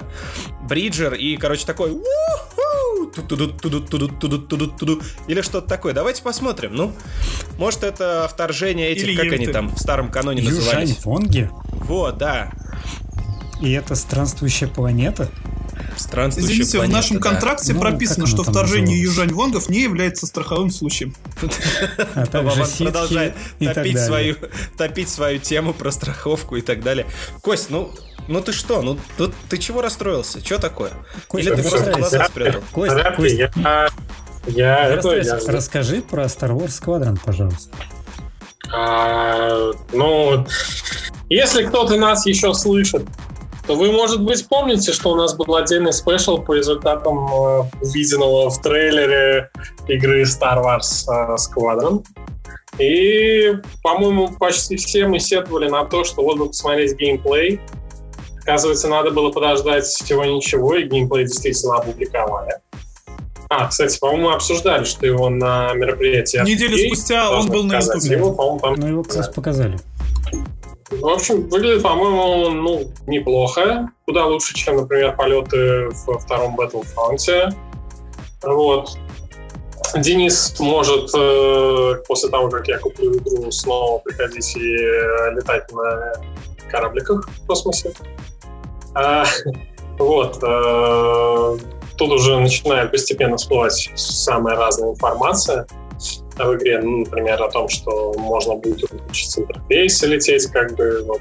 Бриджер, 0.62 1.14
и, 1.14 1.36
короче, 1.36 1.66
такой 1.66 1.92
или 5.28 5.42
что-то 5.42 5.68
такое. 5.68 5.92
Давайте 5.92 6.22
посмотрим. 6.22 6.74
Ну, 6.74 6.92
может, 7.58 7.82
это 7.82 8.28
вторжение 8.30 8.90
этих, 8.90 9.04
Или 9.04 9.16
как 9.16 9.32
они 9.32 9.46
там 9.46 9.68
в 9.68 9.78
старом 9.78 10.10
каноне 10.10 10.42
назывались? 10.42 10.90
Южань 10.90 11.02
Фонги? 11.02 11.50
Вот, 11.72 12.18
да. 12.18 12.52
И 13.60 13.72
это 13.72 13.94
странствующая 13.94 14.68
планета? 14.68 15.30
Странствующая 16.12 16.52
Извините, 16.52 16.76
планета, 16.76 16.92
в 16.92 16.94
нашем 16.94 17.20
да. 17.20 17.30
контракте 17.30 17.72
ну, 17.72 17.80
прописано, 17.80 18.26
что 18.26 18.42
вторжение 18.42 19.00
Южань 19.00 19.32
Вонгов 19.32 19.70
не 19.70 19.80
является 19.80 20.26
страховым 20.26 20.70
случаем. 20.70 21.14
А 22.14 22.42
Вован 22.42 22.68
продолжает 22.78 23.34
топить 23.58 23.98
свою, 23.98 24.36
топить 24.76 25.08
свою 25.08 25.38
тему 25.38 25.72
про 25.72 25.90
страховку 25.90 26.56
и 26.56 26.60
так 26.60 26.82
далее. 26.82 27.06
Кость, 27.40 27.70
ну, 27.70 27.94
ну 28.28 28.42
ты 28.42 28.52
что? 28.52 28.82
Ну 28.82 28.98
тут 29.16 29.32
ты 29.48 29.56
чего 29.56 29.80
расстроился? 29.80 30.44
Что 30.44 30.58
такое? 30.58 30.92
Кость, 31.28 31.46
Или 31.46 31.54
ты 31.54 31.62
просто 31.62 31.92
глаза 31.92 32.26
спрятал? 32.26 32.62
Кость, 32.72 32.94
Кость, 33.16 33.38
я, 33.38 33.88
я, 34.48 34.88
это, 34.90 35.16
я... 35.16 35.40
Расскажи 35.46 36.02
про 36.02 36.24
Star 36.24 36.50
Wars 36.50 36.78
Squadron, 36.78 37.18
пожалуйста. 37.24 37.74
А, 38.70 39.72
ну, 39.94 40.46
если 41.30 41.64
кто-то 41.64 41.96
нас 41.96 42.26
еще 42.26 42.52
слышит, 42.52 43.06
вы, 43.76 43.92
может 43.92 44.22
быть, 44.22 44.46
помните, 44.48 44.92
что 44.92 45.12
у 45.12 45.14
нас 45.14 45.34
был 45.34 45.54
отдельный 45.54 45.92
спешл 45.92 46.38
по 46.38 46.54
результатам 46.54 47.26
э, 47.26 47.62
увиденного 47.80 48.50
в 48.50 48.60
трейлере 48.60 49.50
игры 49.88 50.22
Star 50.22 50.62
Wars 50.62 51.06
э, 51.08 51.36
Squadron. 51.36 52.04
И, 52.78 53.52
по-моему, 53.82 54.30
почти 54.38 54.76
все 54.76 55.06
мы 55.06 55.18
сетовали 55.18 55.68
на 55.68 55.84
то, 55.84 56.04
что 56.04 56.22
вот 56.22 56.38
бы 56.38 56.46
посмотреть 56.46 56.96
геймплей, 56.96 57.60
Оказывается, 58.42 58.88
надо 58.88 59.12
было 59.12 59.30
подождать 59.30 59.84
всего 59.84 60.24
ничего, 60.24 60.74
и 60.74 60.82
геймплей 60.82 61.26
действительно 61.26 61.76
опубликовали. 61.76 62.54
А, 63.48 63.68
кстати, 63.68 63.98
по-моему, 64.00 64.30
мы 64.30 64.34
обсуждали, 64.34 64.84
что 64.84 65.06
его 65.06 65.28
на 65.28 65.74
мероприятии... 65.74 66.38
Неделю 66.38 66.76
спустя 66.78 67.30
он 67.30 67.48
был 67.50 67.64
на 67.64 67.78
YouTube. 67.78 68.02
Его, 68.02 68.32
по-моему, 68.32 68.60
там... 68.60 68.74
Ну, 68.74 68.86
его, 68.88 69.02
кстати, 69.04 69.32
показали. 69.32 69.78
В 71.02 71.08
общем, 71.08 71.48
выглядит, 71.48 71.82
по-моему, 71.82 72.50
ну, 72.50 72.92
неплохо. 73.08 73.90
Куда 74.06 74.26
лучше, 74.26 74.54
чем, 74.54 74.76
например, 74.76 75.16
полеты 75.16 75.88
во 76.06 76.16
втором 76.16 76.56
Battlefront. 76.56 77.54
Вот. 78.44 78.96
Денис 79.96 80.54
может 80.60 81.10
э, 81.12 81.94
после 82.06 82.30
того, 82.30 82.48
как 82.48 82.68
я 82.68 82.78
куплю 82.78 83.16
игру, 83.16 83.50
снова 83.50 83.98
приходить 83.98 84.56
и 84.56 84.76
э, 84.76 85.34
летать 85.34 85.70
на 85.72 86.12
корабликах 86.70 87.28
в 87.28 87.46
космосе. 87.46 87.92
А, 88.94 89.24
Вот. 89.98 90.38
Э, 90.40 91.58
тут 91.96 92.12
уже 92.12 92.38
начинает 92.38 92.92
постепенно 92.92 93.36
всплывать 93.36 93.90
самая 93.96 94.56
разная 94.56 94.90
информация 94.90 95.66
в 96.36 96.56
игре, 96.56 96.80
ну, 96.80 96.98
например, 96.98 97.42
о 97.42 97.50
том, 97.50 97.68
что 97.68 98.14
можно 98.18 98.54
будет 98.54 98.90
учить 99.08 99.38
интерфейс 99.38 100.02
и 100.02 100.06
лететь 100.06 100.46
как 100.46 100.74
бы 100.76 101.04
вот, 101.06 101.20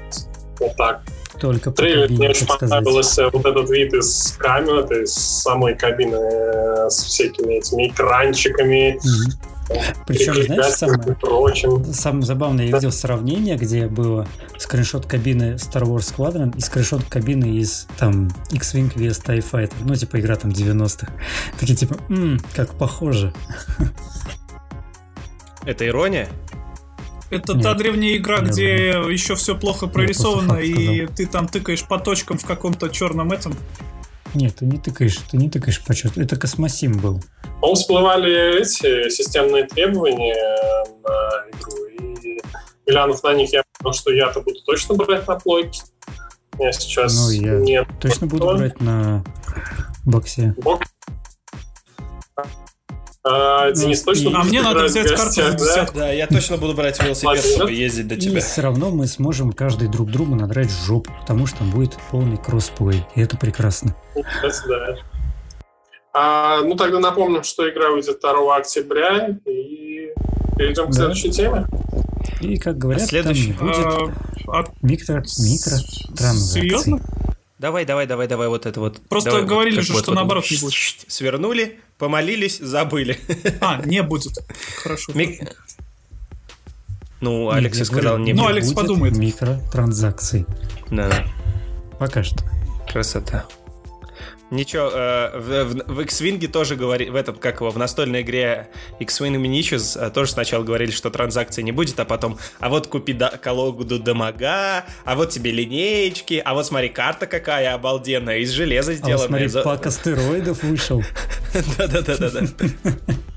вот 0.60 0.76
так. 0.76 1.02
Только 1.40 1.70
в 1.70 1.74
трейлере 1.74 2.14
мне 2.14 2.30
очень 2.30 2.46
понравился 2.46 3.28
вот 3.30 3.44
этот 3.44 3.68
вид 3.70 3.92
из 3.94 4.36
камеры, 4.38 4.84
то 4.84 4.94
есть 4.94 5.14
самой 5.14 5.74
кабины 5.76 6.14
э, 6.14 6.90
с 6.90 7.02
всякими 7.02 7.54
этими 7.54 7.88
экранчиками, 7.88 8.96
mm-hmm 8.96 9.52
причем, 10.06 10.34
знаешь, 10.34 10.74
самое, 10.74 11.94
самое 11.94 12.24
забавное, 12.24 12.66
я 12.66 12.76
видел 12.76 12.92
сравнение, 12.92 13.56
где 13.56 13.86
было 13.86 14.26
скриншот 14.58 15.06
кабины 15.06 15.54
Star 15.54 15.82
Wars 15.82 16.12
Squadron 16.14 16.56
и 16.56 16.60
скриншот 16.60 17.04
кабины 17.04 17.56
из 17.56 17.86
там 17.98 18.28
X-Wing 18.50 18.94
vs 18.94 19.24
TIE 19.24 19.44
Fighter. 19.50 19.74
Ну, 19.84 19.94
типа 19.94 20.20
игра 20.20 20.36
там 20.36 20.50
90-х. 20.50 21.12
Такие 21.58 21.76
типа, 21.76 21.96
м-м, 22.08 22.40
как 22.54 22.74
похоже. 22.74 23.32
Это 25.64 25.86
ирония? 25.86 26.28
Это 27.30 27.54
Нет, 27.54 27.62
та 27.62 27.74
древняя 27.74 28.16
игра, 28.16 28.40
где 28.40 28.88
еще 28.88 29.36
все 29.36 29.56
плохо 29.56 29.86
прорисовано, 29.86 30.58
и 30.58 31.06
ты 31.06 31.26
там 31.26 31.48
тыкаешь 31.48 31.82
по 31.84 31.98
точкам 31.98 32.36
в 32.36 32.44
каком-то 32.44 32.90
черном 32.90 33.32
этом. 33.32 33.54
Нет, 34.34 34.56
ты 34.56 34.66
не 34.66 34.78
тыкаешь, 34.78 35.16
ты 35.30 35.36
не 35.36 35.48
тыкаешь 35.48 35.82
по 35.82 35.94
черту. 35.94 36.20
Это 36.20 36.36
космосим 36.36 36.92
был. 36.98 37.22
По-моему, 37.60 37.74
всплывали 37.74 38.60
эти 38.60 39.08
системные 39.10 39.66
требования 39.66 40.36
на 41.02 41.44
игру, 41.50 41.86
и 41.86 42.40
глянув 42.86 43.22
на 43.22 43.34
них, 43.34 43.52
я 43.52 43.62
понял, 43.78 43.94
что 43.94 44.12
я-то 44.12 44.40
буду 44.40 44.60
точно 44.66 44.94
брать 44.94 45.26
на 45.28 45.36
плойке. 45.36 45.82
Я 46.58 46.72
сейчас 46.72 47.18
ну, 47.18 47.30
я 47.30 47.54
нет. 47.54 47.86
Точно 48.00 48.26
буду 48.26 48.56
брать 48.56 48.80
на 48.80 49.24
боксе. 50.04 50.54
Бок... 50.58 50.82
А, 53.24 53.70
Денис, 53.70 54.04
ну, 54.04 54.12
точно 54.12 54.40
А 54.40 54.44
мне 54.44 54.62
надо 54.62 54.84
взять 54.84 55.08
карту 55.14 55.42
за 55.42 55.52
десятку. 55.52 55.94
Да? 55.94 56.00
да, 56.06 56.12
я 56.12 56.26
точно 56.26 56.56
буду 56.56 56.74
брать 56.74 57.00
велосипед, 57.00 57.44
чтобы 57.44 57.72
ездить 57.72 58.08
до 58.08 58.16
тебя. 58.16 58.38
И 58.38 58.40
все 58.40 58.62
равно 58.62 58.90
мы 58.90 59.06
сможем 59.06 59.52
каждый 59.52 59.88
друг 59.88 60.10
другу 60.10 60.34
надрать 60.34 60.70
жопу, 60.70 61.12
потому 61.20 61.46
что 61.46 61.58
там 61.58 61.70
будет 61.70 61.96
полный 62.10 62.36
кроссплей, 62.36 63.04
и 63.14 63.20
это 63.20 63.36
прекрасно. 63.36 63.94
Да. 64.14 64.96
А, 66.14 66.62
ну, 66.62 66.74
тогда 66.74 66.98
напомним, 66.98 67.44
что 67.44 67.68
игра 67.70 67.90
выйдет 67.90 68.20
2 68.20 68.56
октября, 68.56 69.38
и 69.46 70.10
перейдем 70.58 70.86
к 70.86 70.88
да. 70.88 70.94
следующей 70.94 71.30
теме. 71.30 71.66
И, 72.40 72.58
как 72.58 72.76
говорят, 72.76 73.02
а 73.02 73.06
следующий... 73.06 73.52
там 73.52 73.66
будет 73.68 73.86
а, 74.48 74.58
а... 74.58 74.64
микро, 74.82 75.22
микро 75.38 75.76
Серьезно? 76.34 77.00
Давай, 77.62 77.84
давай, 77.84 78.08
давай, 78.08 78.26
давай, 78.26 78.48
вот 78.48 78.66
это 78.66 78.80
вот. 78.80 79.00
Просто 79.08 79.30
давай, 79.30 79.46
говорили 79.46 79.76
вот, 79.76 79.84
же, 79.84 79.92
вот, 79.92 80.02
что 80.02 80.10
вот, 80.10 80.16
наоборот 80.16 80.44
не 80.50 80.58
будет. 80.58 80.74
Свернули, 81.06 81.78
помолились, 82.02 82.58
забыли. 82.58 83.16
А, 83.60 83.80
не 83.86 84.02
будет. 84.02 84.32
Хорошо. 84.82 85.12
Ми... 85.14 85.40
Ну, 87.20 87.48
Алекс 87.48 87.78
Нет, 87.78 87.86
сказал, 87.86 88.18
не 88.18 88.32
будет. 88.32 88.42
Ну, 88.42 88.48
Алекс 88.48 88.72
подумает. 88.72 89.16
Микротранзакций. 89.16 90.44
Да. 90.90 91.24
Пока 92.00 92.24
что. 92.24 92.42
Красота. 92.90 93.44
Ничего, 94.52 94.90
э, 94.92 95.38
в, 95.38 95.64
в, 95.64 95.94
в 95.94 96.00
X-Wing 96.02 96.46
тоже 96.46 96.76
говорили, 96.76 97.08
в 97.08 97.16
этом, 97.16 97.36
как 97.36 97.60
его, 97.60 97.70
в 97.70 97.78
настольной 97.78 98.20
игре 98.20 98.68
X-Wing 99.00 99.40
Miniatures 99.40 99.98
э, 99.98 100.10
тоже 100.10 100.32
сначала 100.32 100.62
говорили, 100.62 100.90
что 100.90 101.08
транзакции 101.08 101.62
не 101.62 101.72
будет, 101.72 101.98
а 101.98 102.04
потом, 102.04 102.38
а 102.60 102.68
вот 102.68 102.86
купи 102.86 103.14
да, 103.14 103.30
колоду 103.30 103.98
дамага, 103.98 104.84
а 105.06 105.16
вот 105.16 105.30
тебе 105.30 105.52
линеечки, 105.52 106.42
а 106.44 106.52
вот 106.52 106.66
смотри, 106.66 106.90
карта 106.90 107.26
какая 107.26 107.72
обалденная, 107.72 108.40
из 108.40 108.50
железа 108.50 108.92
сделанная. 108.92 109.14
А 109.14 109.18
вот 109.20 109.26
смотри, 109.28 109.48
за... 109.48 109.62
пак 109.62 109.86
астероидов 109.86 110.62
вышел. 110.62 111.02
Да-да-да-да. 111.78 112.42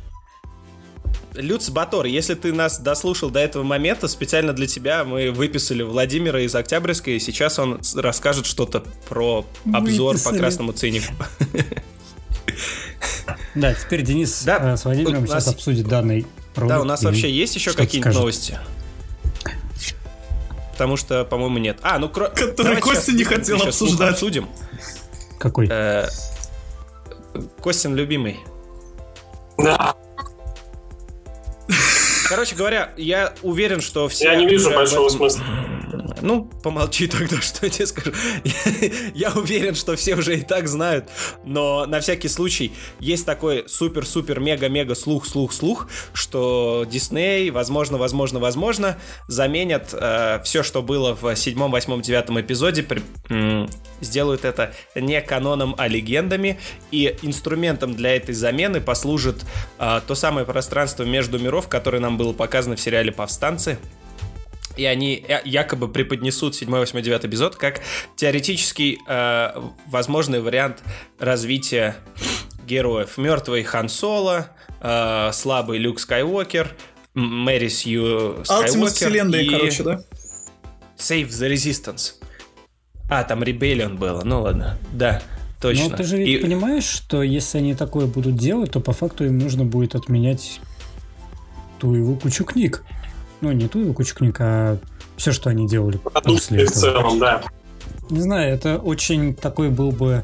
Люц 1.35 1.69
Батор, 1.69 2.05
если 2.05 2.33
ты 2.33 2.53
нас 2.53 2.79
дослушал 2.79 3.29
до 3.29 3.39
этого 3.39 3.63
момента, 3.63 4.07
специально 4.07 4.53
для 4.53 4.67
тебя 4.67 5.03
мы 5.03 5.31
выписали 5.31 5.83
Владимира 5.83 6.39
из 6.39 6.55
Октябрьской, 6.55 7.15
и 7.15 7.19
сейчас 7.19 7.59
он 7.59 7.81
расскажет 7.95 8.45
что-то 8.45 8.83
про 9.09 9.45
обзор 9.73 10.13
выписали. 10.13 10.33
по 10.33 10.39
красному 10.39 10.71
цинику. 10.71 11.13
Да, 13.55 13.73
теперь 13.73 14.03
Денис 14.03 14.43
да, 14.43 14.73
э, 14.73 14.77
с 14.77 14.85
Владимиром 14.85 15.21
нас... 15.21 15.29
сейчас 15.29 15.47
обсудит 15.47 15.87
данный 15.87 16.27
ролик. 16.55 16.69
Да, 16.69 16.81
у 16.81 16.83
нас 16.83 17.03
вообще 17.03 17.31
есть 17.31 17.55
еще 17.55 17.71
какие-нибудь 17.71 18.13
новости? 18.13 18.59
Потому 20.73 20.97
что, 20.97 21.23
по-моему, 21.23 21.57
нет. 21.57 21.79
А, 21.81 21.97
ну 21.99 22.09
кро... 22.09 22.27
Который 22.27 22.81
Костя 22.81 23.13
не 23.13 23.23
хотел 23.23 23.61
обсуждать. 23.61 24.11
Обсудим. 24.11 24.49
Какой? 25.39 25.69
Э, 25.71 26.07
Костин 27.61 27.95
любимый. 27.95 28.39
Да. 29.57 29.94
Короче 32.35 32.53
говоря, 32.57 32.91
я 32.97 33.33
уверен, 33.43 33.79
что 33.79 34.09
все... 34.09 34.25
Я 34.25 34.35
не 34.35 34.45
вижу 34.45 34.69
большого 34.69 35.07
смысла. 35.07 35.41
Ну, 36.25 36.45
помолчи 36.63 37.05
тогда, 37.19 37.39
что 37.39 37.67
я 37.67 37.69
тебе 37.69 37.85
скажу. 37.85 38.11
я 39.13 39.31
уверен, 39.31 39.75
что 39.75 39.95
все 39.95 40.15
уже 40.15 40.39
и 40.39 40.41
так 40.41 40.67
знают, 40.67 41.07
но 41.43 41.85
на 41.85 41.99
всякий 41.99 42.29
случай 42.29 42.73
есть 42.99 43.27
такой 43.27 43.65
супер-супер-мега-мега 43.67 44.95
слух-слух-слух, 44.95 45.87
что 46.13 46.83
Дисней, 46.89 47.51
возможно, 47.51 47.99
возможно, 47.99 48.39
возможно, 48.39 48.97
заменят 49.27 49.93
э, 49.93 50.41
все, 50.43 50.63
что 50.63 50.81
было 50.81 51.15
в 51.15 51.35
седьмом, 51.35 51.69
восьмом, 51.69 52.01
девятом 52.01 52.41
эпизоде, 52.41 52.85
сделают 54.01 54.45
это 54.45 54.73
не 54.95 55.21
каноном, 55.21 55.75
а 55.77 55.87
легендами, 55.87 56.59
и 56.89 57.15
инструментом 57.21 57.93
для 57.93 58.15
этой 58.15 58.33
замены 58.33 58.81
послужит 58.81 59.45
э, 59.77 60.01
то 60.05 60.15
самое 60.15 60.47
пространство 60.47 61.03
между 61.03 61.37
миров, 61.37 61.67
которое 61.67 61.99
нам 61.99 62.17
было 62.17 62.33
показано 62.33 62.75
в 62.75 62.81
сериале 62.81 63.11
«Повстанцы», 63.11 63.77
и 64.77 64.85
они 64.85 65.23
э, 65.27 65.41
якобы 65.45 65.87
преподнесут 65.87 66.55
7, 66.55 66.69
8, 66.69 67.01
9 67.01 67.25
эпизод 67.25 67.55
как 67.55 67.81
теоретический 68.15 68.99
э, 69.07 69.61
возможный 69.87 70.41
вариант 70.41 70.83
развития 71.19 71.95
героев. 72.65 73.17
Мертвый 73.17 73.63
Хан 73.63 73.89
Соло, 73.89 74.49
э, 74.81 75.31
слабый 75.33 75.77
Люк 75.77 75.99
Скайуокер, 75.99 76.71
Мэри 77.13 77.69
Сью 77.69 78.43
Скайуокер 78.43 78.87
вселенной, 78.87 79.45
и... 79.45 79.49
короче, 79.49 79.83
да? 79.83 80.01
Save 80.97 81.29
the 81.29 81.51
Resistance. 81.51 82.13
А, 83.09 83.23
там 83.23 83.43
Rebellion 83.43 83.97
было, 83.97 84.23
ну 84.23 84.41
ладно, 84.41 84.77
да. 84.91 85.21
Точно. 85.61 85.89
Но 85.89 85.97
ты 85.97 86.03
же 86.03 86.17
ведь 86.17 86.27
и... 86.27 86.37
понимаешь, 86.37 86.83
что 86.83 87.23
если 87.23 87.59
они 87.59 87.75
такое 87.75 88.07
будут 88.07 88.35
делать, 88.35 88.71
то 88.71 88.79
по 88.79 88.93
факту 88.93 89.25
им 89.25 89.39
нужно 89.39 89.63
будет 89.63 89.95
отменять 89.95 90.59
ту 91.79 91.93
его 91.93 92.15
кучу 92.15 92.43
книг. 92.43 92.83
Ну, 93.41 93.51
не 93.51 93.67
ту 93.67 93.79
его 93.79 93.93
кучу 93.93 94.15
книг, 94.15 94.37
а 94.39 94.77
все, 95.17 95.31
что 95.31 95.49
они 95.49 95.67
делали 95.67 95.99
после 96.23 96.63
этого. 96.63 96.73
В 96.73 96.77
целом, 96.77 97.19
да. 97.19 97.43
Не 98.09 98.21
знаю, 98.21 98.53
это 98.53 98.77
очень 98.77 99.33
такой 99.33 99.69
был 99.69 99.91
бы 99.91 100.23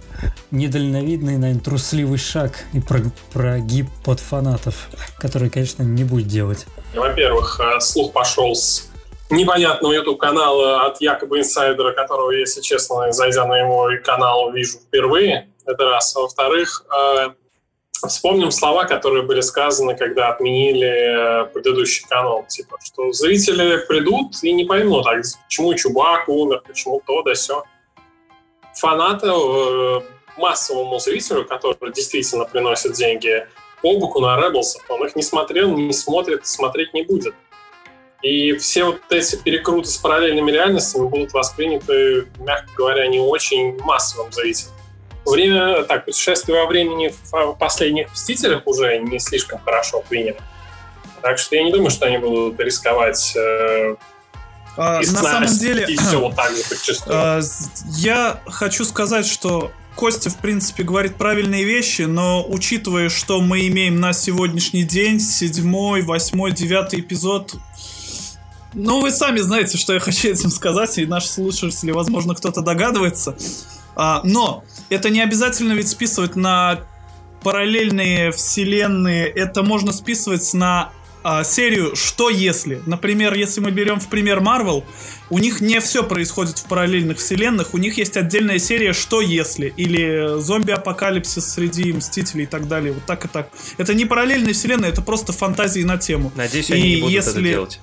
недальновидный, 0.51 1.37
наверное, 1.37 1.63
трусливый 1.63 2.19
шаг 2.19 2.63
и 2.73 2.79
про 2.79 2.99
прогиб 3.33 3.87
под 4.05 4.19
фанатов, 4.19 4.87
который, 5.17 5.49
конечно, 5.49 5.81
не 5.81 6.03
будет 6.03 6.27
делать. 6.27 6.67
Во-первых, 6.93 7.59
э, 7.59 7.79
слух 7.79 8.13
пошел 8.13 8.53
с 8.53 8.87
непонятного 9.31 9.93
YouTube-канала 9.93 10.85
от 10.85 11.01
якобы 11.01 11.39
инсайдера, 11.39 11.93
которого, 11.93 12.31
если 12.31 12.61
честно, 12.61 13.11
зайдя 13.11 13.47
на 13.47 13.57
его 13.57 13.89
канал, 14.03 14.51
вижу 14.51 14.77
впервые. 14.77 15.49
Это 15.65 15.85
раз. 15.85 16.13
Во-вторых, 16.15 16.85
э, 16.91 17.29
Вспомним 17.91 18.49
слова, 18.49 18.85
которые 18.85 19.23
были 19.23 19.41
сказаны, 19.41 19.95
когда 19.95 20.29
отменили 20.29 21.43
э, 21.43 21.45
предыдущий 21.45 22.05
канал. 22.07 22.45
Типа, 22.47 22.77
что 22.83 23.11
зрители 23.11 23.85
придут 23.87 24.43
и 24.43 24.51
не 24.53 24.65
поймут, 24.65 25.05
а 25.05 25.21
почему 25.43 25.73
Чубак 25.75 26.27
умер, 26.27 26.63
почему 26.65 27.01
то 27.05 27.21
да 27.21 27.33
все. 27.35 27.63
Фанаты 28.73 29.27
э, 29.27 30.01
массовому 30.37 30.97
зрителю, 30.99 31.45
который 31.45 31.93
действительно 31.93 32.45
приносит 32.45 32.93
деньги 32.93 33.45
по 33.83 33.97
боку 33.97 34.19
на 34.19 34.39
Rebels, 34.39 34.77
он 34.89 35.05
их 35.05 35.15
не 35.15 35.21
смотрел, 35.21 35.75
не 35.77 35.93
смотрит, 35.93 36.47
смотреть 36.47 36.93
не 36.93 37.03
будет. 37.03 37.35
И 38.23 38.53
все 38.53 38.85
вот 38.85 38.99
эти 39.09 39.35
перекруты 39.35 39.89
с 39.89 39.97
параллельными 39.97 40.51
реальностями 40.51 41.07
будут 41.07 41.33
восприняты, 41.33 42.27
мягко 42.39 42.69
говоря, 42.75 43.07
не 43.07 43.19
очень 43.19 43.79
массовым 43.81 44.31
зрителем 44.31 44.73
время, 45.25 45.83
так, 45.83 46.05
путешествие 46.05 46.59
во 46.59 46.67
времени 46.67 47.13
в 47.31 47.53
последних 47.53 48.11
«Мстителях» 48.11 48.63
уже 48.65 48.97
не 48.99 49.19
слишком 49.19 49.59
хорошо 49.59 50.03
принято. 50.07 50.41
Так 51.21 51.37
что 51.37 51.55
я 51.55 51.63
не 51.63 51.71
думаю, 51.71 51.91
что 51.91 52.07
они 52.07 52.17
будут 52.17 52.59
рисковать 52.59 53.35
э, 53.35 53.95
а, 54.77 54.99
на 54.99 55.03
самом 55.03 55.57
деле, 55.57 55.85
все 55.85 56.19
вот 56.19 56.35
так 56.35 56.51
же 56.51 56.63
а, 57.07 57.41
я 57.97 58.39
хочу 58.47 58.85
сказать, 58.85 59.27
что 59.27 59.71
Костя, 59.95 60.29
в 60.29 60.37
принципе, 60.37 60.83
говорит 60.83 61.15
правильные 61.15 61.65
вещи, 61.65 62.03
но 62.03 62.45
учитывая, 62.47 63.09
что 63.09 63.41
мы 63.41 63.67
имеем 63.67 63.99
на 63.99 64.13
сегодняшний 64.13 64.83
день, 64.83 65.19
седьмой, 65.19 66.01
восьмой, 66.01 66.53
девятый 66.53 67.01
эпизод, 67.01 67.55
ну, 68.73 69.01
вы 69.01 69.11
сами 69.11 69.39
знаете, 69.39 69.77
что 69.77 69.93
я 69.93 69.99
хочу 69.99 70.29
этим 70.29 70.49
сказать, 70.49 70.97
и 70.97 71.05
наши 71.05 71.27
слушатели, 71.27 71.91
возможно, 71.91 72.35
кто-то 72.35 72.61
догадывается. 72.61 73.35
А, 73.95 74.21
но 74.23 74.63
это 74.91 75.09
не 75.09 75.21
обязательно 75.21 75.73
ведь 75.73 75.87
списывать 75.87 76.35
на 76.35 76.81
параллельные 77.43 78.31
вселенные, 78.31 79.25
это 79.25 79.63
можно 79.63 79.91
списывать 79.91 80.53
на 80.53 80.91
а, 81.23 81.43
серию 81.43 81.95
«Что 81.95 82.29
если?». 82.29 82.81
Например, 82.85 83.33
если 83.33 83.61
мы 83.61 83.71
берем 83.71 83.99
в 83.99 84.07
пример 84.09 84.39
Marvel, 84.39 84.83
у 85.29 85.39
них 85.39 85.61
не 85.61 85.79
все 85.79 86.03
происходит 86.03 86.57
в 86.57 86.65
параллельных 86.65 87.19
вселенных, 87.19 87.73
у 87.73 87.77
них 87.77 87.97
есть 87.97 88.17
отдельная 88.17 88.59
серия 88.59 88.93
«Что 88.93 89.21
если?». 89.21 89.73
Или 89.77 90.39
зомби-апокалипсис 90.39 91.53
среди 91.53 91.93
Мстителей 91.93 92.43
и 92.43 92.47
так 92.47 92.67
далее. 92.67 92.93
Вот 92.93 93.05
так 93.05 93.25
и 93.25 93.27
так. 93.27 93.49
Это 93.77 93.93
не 93.93 94.05
параллельная 94.05 94.53
вселенная, 94.53 94.89
это 94.89 95.01
просто 95.01 95.31
фантазии 95.31 95.81
на 95.81 95.97
тему. 95.97 96.31
Надеюсь, 96.35 96.69
они 96.69 96.81
и 96.81 96.95
не 96.95 97.01
будут 97.01 97.15
если... 97.15 97.31
это 97.31 97.41
делать. 97.41 97.79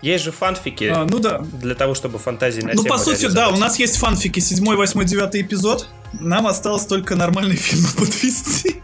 Есть 0.00 0.24
же 0.24 0.32
фанфики 0.32 0.84
а, 0.84 1.04
ну 1.04 1.18
да. 1.18 1.38
для 1.38 1.74
того, 1.74 1.94
чтобы 1.94 2.18
фантазии 2.18 2.60
на 2.60 2.72
Ну, 2.74 2.84
по 2.84 2.98
сути, 2.98 3.26
да, 3.26 3.48
у 3.48 3.56
нас 3.56 3.78
есть 3.78 3.96
фанфики, 3.96 4.38
седьмой, 4.38 4.76
восьмой, 4.76 5.04
девятый 5.04 5.42
эпизод. 5.42 5.88
Нам 6.12 6.46
осталось 6.46 6.86
только 6.86 7.16
нормальный 7.16 7.56
фильм 7.56 7.84
подвести. 7.96 8.76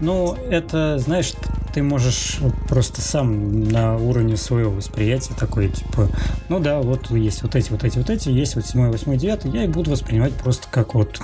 Ну, 0.00 0.36
это, 0.50 0.98
знаешь, 0.98 1.32
ты 1.72 1.82
можешь 1.82 2.38
просто 2.68 3.00
сам 3.00 3.64
на 3.64 3.96
уровне 3.96 4.36
своего 4.36 4.72
восприятия 4.72 5.34
такой, 5.38 5.68
типа, 5.68 6.08
ну 6.48 6.58
да, 6.58 6.80
вот 6.80 7.10
есть 7.10 7.42
вот 7.42 7.54
эти, 7.54 7.70
вот 7.70 7.84
эти, 7.84 7.98
вот 7.98 8.10
эти, 8.10 8.28
есть 8.28 8.56
вот 8.56 8.66
седьмой, 8.66 8.90
восьмой, 8.90 9.16
девятый, 9.16 9.50
я 9.52 9.64
их 9.64 9.70
буду 9.70 9.90
воспринимать 9.90 10.34
просто 10.34 10.68
как 10.70 10.94
вот 10.94 11.20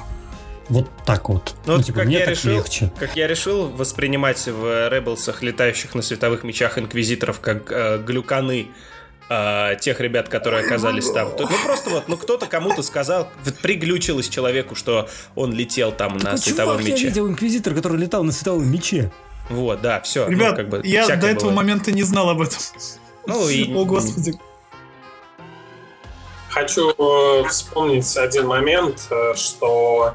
вот 0.68 0.88
так 1.05 1.28
вот. 1.28 1.55
Ну, 1.66 1.76
ну 1.76 1.82
типа, 1.82 1.99
как 1.99 2.07
мне 2.07 2.18
я 2.18 2.24
так 2.24 2.30
решил, 2.30 2.53
легче. 2.53 2.93
Как 2.99 3.16
я 3.16 3.26
решил 3.26 3.68
воспринимать 3.68 4.47
в 4.47 4.88
Ребелсах 4.88 5.43
летающих 5.43 5.95
на 5.95 6.03
световых 6.03 6.45
мечах 6.45 6.78
инквизиторов 6.78 7.40
как 7.40 7.70
э, 7.70 8.03
глюканы 8.03 8.68
э, 9.33 9.76
тех 9.80 10.01
ребят, 10.01 10.28
которые 10.28 10.64
оказались 10.64 11.11
там. 11.11 11.35
То, 11.37 11.49
ну 11.49 11.57
просто 11.64 11.91
вот, 11.91 12.09
ну 12.09 12.16
кто-то 12.16 12.47
кому-то 12.47 12.83
сказал, 12.83 13.28
приглючилось 13.62 14.28
человеку, 14.28 14.74
что 14.74 15.09
он 15.35 15.53
летел 15.53 15.93
там 15.93 16.18
так 16.18 16.33
на 16.33 16.37
световом 16.37 16.78
чувак, 16.78 16.93
мече. 16.93 17.03
Я 17.05 17.09
видел 17.09 17.28
инквизитор, 17.28 17.74
который 17.74 17.99
летал 17.99 18.24
на 18.24 18.33
световом 18.33 18.70
мече. 18.70 19.11
Вот, 19.49 19.80
да, 19.80 20.01
все. 20.01 20.26
Ну, 20.26 20.33
Ребят, 20.33 20.51
ну, 20.51 20.57
как 20.57 20.68
бы, 20.68 20.80
я 20.85 21.07
до 21.16 21.26
этого 21.26 21.51
было. 21.51 21.57
момента 21.57 21.93
не 21.93 22.03
знал 22.03 22.30
об 22.30 22.41
этом. 22.41 22.59
Ну 23.26 23.49
и... 23.49 23.72
О, 23.74 23.85
господи. 23.85 24.35
Хочу 26.49 26.91
э, 26.91 27.49
вспомнить 27.49 28.16
один 28.16 28.47
момент, 28.47 29.07
э, 29.11 29.35
что 29.35 30.14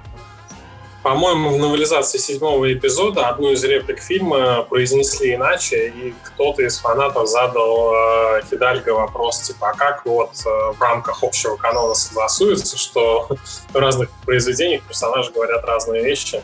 по-моему, 1.07 1.51
в 1.51 1.57
новелизации 1.57 2.17
седьмого 2.17 2.73
эпизода 2.73 3.29
одну 3.29 3.53
из 3.53 3.63
реплик 3.63 4.01
фильма 4.01 4.63
произнесли 4.63 5.35
иначе, 5.35 5.87
и 5.87 6.13
кто-то 6.21 6.63
из 6.63 6.79
фанатов 6.79 7.29
задал 7.29 7.93
э, 7.93 8.41
Хидальго 8.51 8.89
вопрос, 8.89 9.39
типа, 9.43 9.69
а 9.69 9.73
как 9.73 10.05
вот 10.05 10.31
э, 10.45 10.49
в 10.49 10.81
рамках 10.81 11.23
общего 11.23 11.55
канона 11.55 11.93
согласуется, 11.93 12.77
что 12.77 13.29
в 13.71 13.75
разных 13.77 14.09
произведениях 14.25 14.83
персонажи 14.83 15.31
говорят 15.31 15.63
разные 15.63 16.03
вещи. 16.03 16.43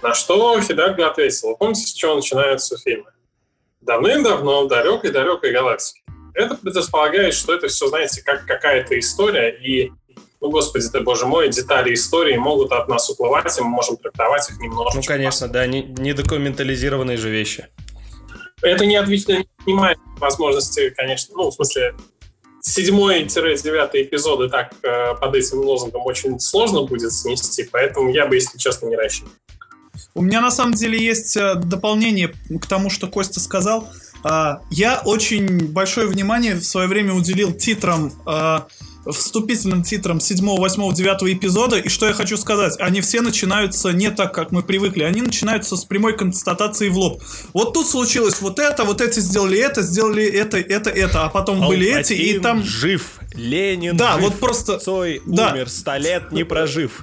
На 0.00 0.14
что 0.14 0.58
Хидальго 0.58 1.06
ответил, 1.06 1.54
помните, 1.56 1.82
с 1.82 1.92
чего 1.92 2.14
начинаются 2.14 2.78
фильмы? 2.78 3.10
Давным-давно 3.82 4.64
в 4.64 4.68
далекой-далекой 4.68 5.52
галактике. 5.52 6.00
Это 6.32 6.54
предполагает, 6.54 7.34
что 7.34 7.52
это 7.52 7.68
все, 7.68 7.88
знаете, 7.88 8.22
как 8.22 8.46
какая-то 8.46 8.98
история, 8.98 9.50
и 9.50 9.92
ну, 10.40 10.50
господи 10.50 10.88
ты, 10.88 11.00
боже 11.00 11.26
мой, 11.26 11.48
детали 11.48 11.92
истории 11.94 12.36
могут 12.36 12.72
от 12.72 12.88
нас 12.88 13.10
уплывать, 13.10 13.56
и 13.58 13.62
мы 13.62 13.68
можем 13.68 13.96
трактовать 13.96 14.48
их 14.50 14.58
немножко. 14.58 14.96
Ну, 14.96 15.02
конечно, 15.02 15.48
да, 15.48 15.66
не, 15.66 15.82
не 15.82 16.12
документализированные 16.12 17.16
же 17.16 17.30
вещи. 17.30 17.68
Это 18.62 18.86
не 18.86 18.96
отнимает 18.96 19.98
возможности, 20.18 20.90
конечно, 20.90 21.34
ну, 21.36 21.50
в 21.50 21.54
смысле, 21.54 21.94
седьмой-девятый 22.60 24.02
эпизоды 24.02 24.48
так 24.48 24.72
э, 24.82 25.14
под 25.14 25.34
этим 25.34 25.58
лозунгом 25.58 26.02
очень 26.04 26.38
сложно 26.40 26.82
будет 26.82 27.12
снести, 27.12 27.68
поэтому 27.70 28.10
я 28.10 28.26
бы, 28.26 28.34
если 28.34 28.58
честно, 28.58 28.86
не 28.86 28.96
рассчитывал. 28.96 29.32
У 30.14 30.22
меня 30.22 30.40
на 30.40 30.50
самом 30.50 30.74
деле 30.74 30.98
есть 30.98 31.36
э, 31.36 31.54
дополнение 31.54 32.28
к 32.60 32.66
тому, 32.66 32.90
что 32.90 33.06
Костя 33.06 33.40
сказал. 33.40 33.88
А, 34.24 34.60
я 34.70 35.00
очень 35.04 35.68
большое 35.68 36.08
внимание 36.08 36.54
в 36.54 36.64
свое 36.64 36.88
время 36.88 37.14
уделил 37.14 37.52
титрам 37.52 38.12
э, 38.26 38.58
вступительным 39.12 39.82
титром 39.82 40.20
7, 40.20 40.44
8, 40.44 40.94
9 40.94 41.36
эпизода. 41.36 41.78
И 41.78 41.88
что 41.88 42.06
я 42.06 42.12
хочу 42.12 42.36
сказать, 42.36 42.74
они 42.78 43.00
все 43.00 43.20
начинаются 43.20 43.90
не 43.92 44.10
так, 44.10 44.34
как 44.34 44.52
мы 44.52 44.62
привыкли. 44.62 45.02
Они 45.02 45.22
начинаются 45.22 45.76
с 45.76 45.84
прямой 45.84 46.16
констатации 46.16 46.88
в 46.88 46.96
лоб. 46.98 47.22
Вот 47.52 47.74
тут 47.74 47.86
случилось 47.86 48.40
вот 48.40 48.58
это, 48.58 48.84
вот 48.84 49.00
эти 49.00 49.20
сделали 49.20 49.58
это, 49.58 49.82
сделали 49.82 50.24
это, 50.24 50.58
это, 50.58 50.90
это, 50.90 51.24
а 51.24 51.28
потом 51.28 51.66
были 51.66 51.88
эти, 51.88 52.12
и 52.12 52.38
там... 52.38 52.62
жив. 52.62 53.20
Ленин 53.34 53.96
Да, 53.96 54.14
жив. 54.14 54.22
вот 54.22 54.40
просто... 54.40 54.78
Цой 54.78 55.22
да. 55.26 55.52
умер, 55.52 55.68
сто 55.68 55.96
лет 55.96 56.32
не 56.32 56.44
прожив. 56.44 57.02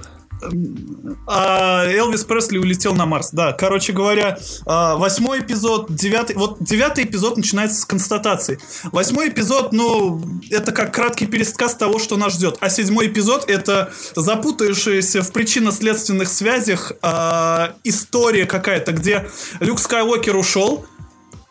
А 1.26 1.84
Элвис 1.86 2.24
Пресли 2.24 2.58
улетел 2.58 2.94
на 2.94 3.06
Марс. 3.06 3.30
Да, 3.32 3.52
короче 3.52 3.92
говоря, 3.92 4.38
а, 4.64 4.96
восьмой 4.96 5.40
эпизод, 5.40 5.94
девятый... 5.94 6.36
Вот 6.36 6.58
девятый 6.60 7.04
эпизод 7.04 7.36
начинается 7.36 7.80
с 7.80 7.84
констатации. 7.84 8.58
Восьмой 8.84 9.28
эпизод, 9.28 9.72
ну, 9.72 10.20
это 10.50 10.72
как 10.72 10.94
краткий 10.94 11.26
пересказ 11.26 11.74
того, 11.74 11.98
что 11.98 12.16
нас 12.16 12.34
ждет. 12.34 12.56
А 12.60 12.70
седьмой 12.70 13.08
эпизод— 13.08 13.44
это 13.48 13.92
запутающаяся 14.14 15.22
в 15.22 15.32
причинно-следственных 15.32 16.28
связях 16.28 16.92
э, 17.02 17.68
история 17.84 18.46
какая-то, 18.46 18.92
где 18.92 19.28
Люк 19.60 19.78
Скайуокер 19.80 20.36
ушел, 20.36 20.86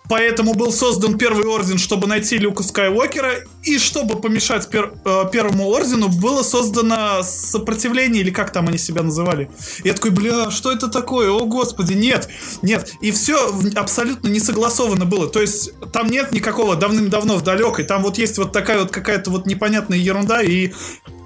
Поэтому 0.09 0.53
был 0.53 0.71
создан 0.71 1.17
Первый 1.17 1.45
Орден, 1.45 1.77
чтобы 1.77 2.07
найти 2.07 2.37
Люка 2.37 2.63
Скайуокера, 2.63 3.31
и 3.63 3.77
чтобы 3.79 4.19
помешать 4.19 4.69
пер, 4.69 4.93
э, 5.03 5.25
Первому 5.31 5.69
Ордену, 5.69 6.09
было 6.09 6.43
создано 6.43 7.23
сопротивление, 7.23 8.21
или 8.21 8.31
как 8.31 8.51
там 8.51 8.67
они 8.67 8.77
себя 8.77 9.03
называли. 9.03 9.49
Я 9.83 9.93
такой, 9.93 10.11
бля, 10.11 10.51
что 10.51 10.71
это 10.71 10.87
такое? 10.87 11.31
О, 11.31 11.45
господи, 11.45 11.93
нет, 11.93 12.29
нет. 12.61 12.93
И 13.01 13.11
все 13.11 13.53
абсолютно 13.75 14.27
не 14.27 14.39
согласовано 14.39 15.05
было. 15.05 15.27
То 15.27 15.41
есть 15.41 15.71
там 15.91 16.09
нет 16.09 16.31
никакого 16.31 16.75
давным-давно 16.75 17.37
в 17.37 17.43
далекой, 17.43 17.85
там 17.85 18.03
вот 18.03 18.17
есть 18.17 18.37
вот 18.37 18.51
такая 18.51 18.79
вот 18.79 18.91
какая-то 18.91 19.31
вот 19.31 19.45
непонятная 19.45 19.97
ерунда, 19.97 20.41
и 20.41 20.71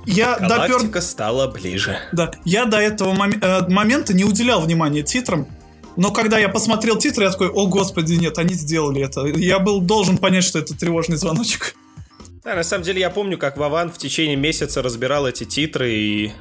я 0.05 0.38
Галактика 0.39 0.86
допер... 0.88 1.01
стала 1.01 1.47
ближе. 1.47 1.97
Да, 2.11 2.32
я 2.45 2.65
до 2.65 2.77
этого 2.77 3.13
мом... 3.13 3.32
э, 3.32 3.67
момента 3.69 4.13
не 4.13 4.23
уделял 4.23 4.61
внимания 4.61 5.03
титрам, 5.03 5.47
но 5.96 6.12
когда 6.12 6.38
я 6.38 6.50
посмотрел 6.50 6.98
титры, 6.98 7.26
я 7.26 7.32
такой, 7.32 7.50
о 7.50 7.68
господи, 7.68 8.14
нет, 8.14 8.38
они 8.38 8.54
сделали 8.54 9.02
это. 9.02 9.26
Я 9.26 9.60
был 9.60 9.82
должен 9.82 10.18
понять, 10.18 10.44
что 10.44 10.60
это 10.60 10.78
тревожный 10.78 11.18
звоночек. 11.18 11.76
Да, 12.44 12.56
на 12.56 12.64
самом 12.64 12.84
деле 12.84 13.02
я 13.02 13.10
помню, 13.10 13.38
как 13.38 13.58
Вован 13.58 13.92
в 13.92 13.98
течение 13.98 14.36
месяца 14.36 14.82
разбирал 14.82 15.28
эти 15.28 15.44
титры 15.44 15.92
и 15.92 16.32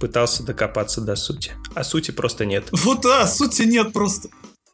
пытался 0.00 0.42
докопаться 0.42 1.00
до 1.00 1.16
сути. 1.16 1.52
А 1.74 1.84
сути 1.84 2.10
просто 2.10 2.44
нет. 2.44 2.64
Вот 2.72 3.02
да, 3.02 3.26
сути 3.26 3.62
нет 3.62 3.92
просто. 3.92 4.28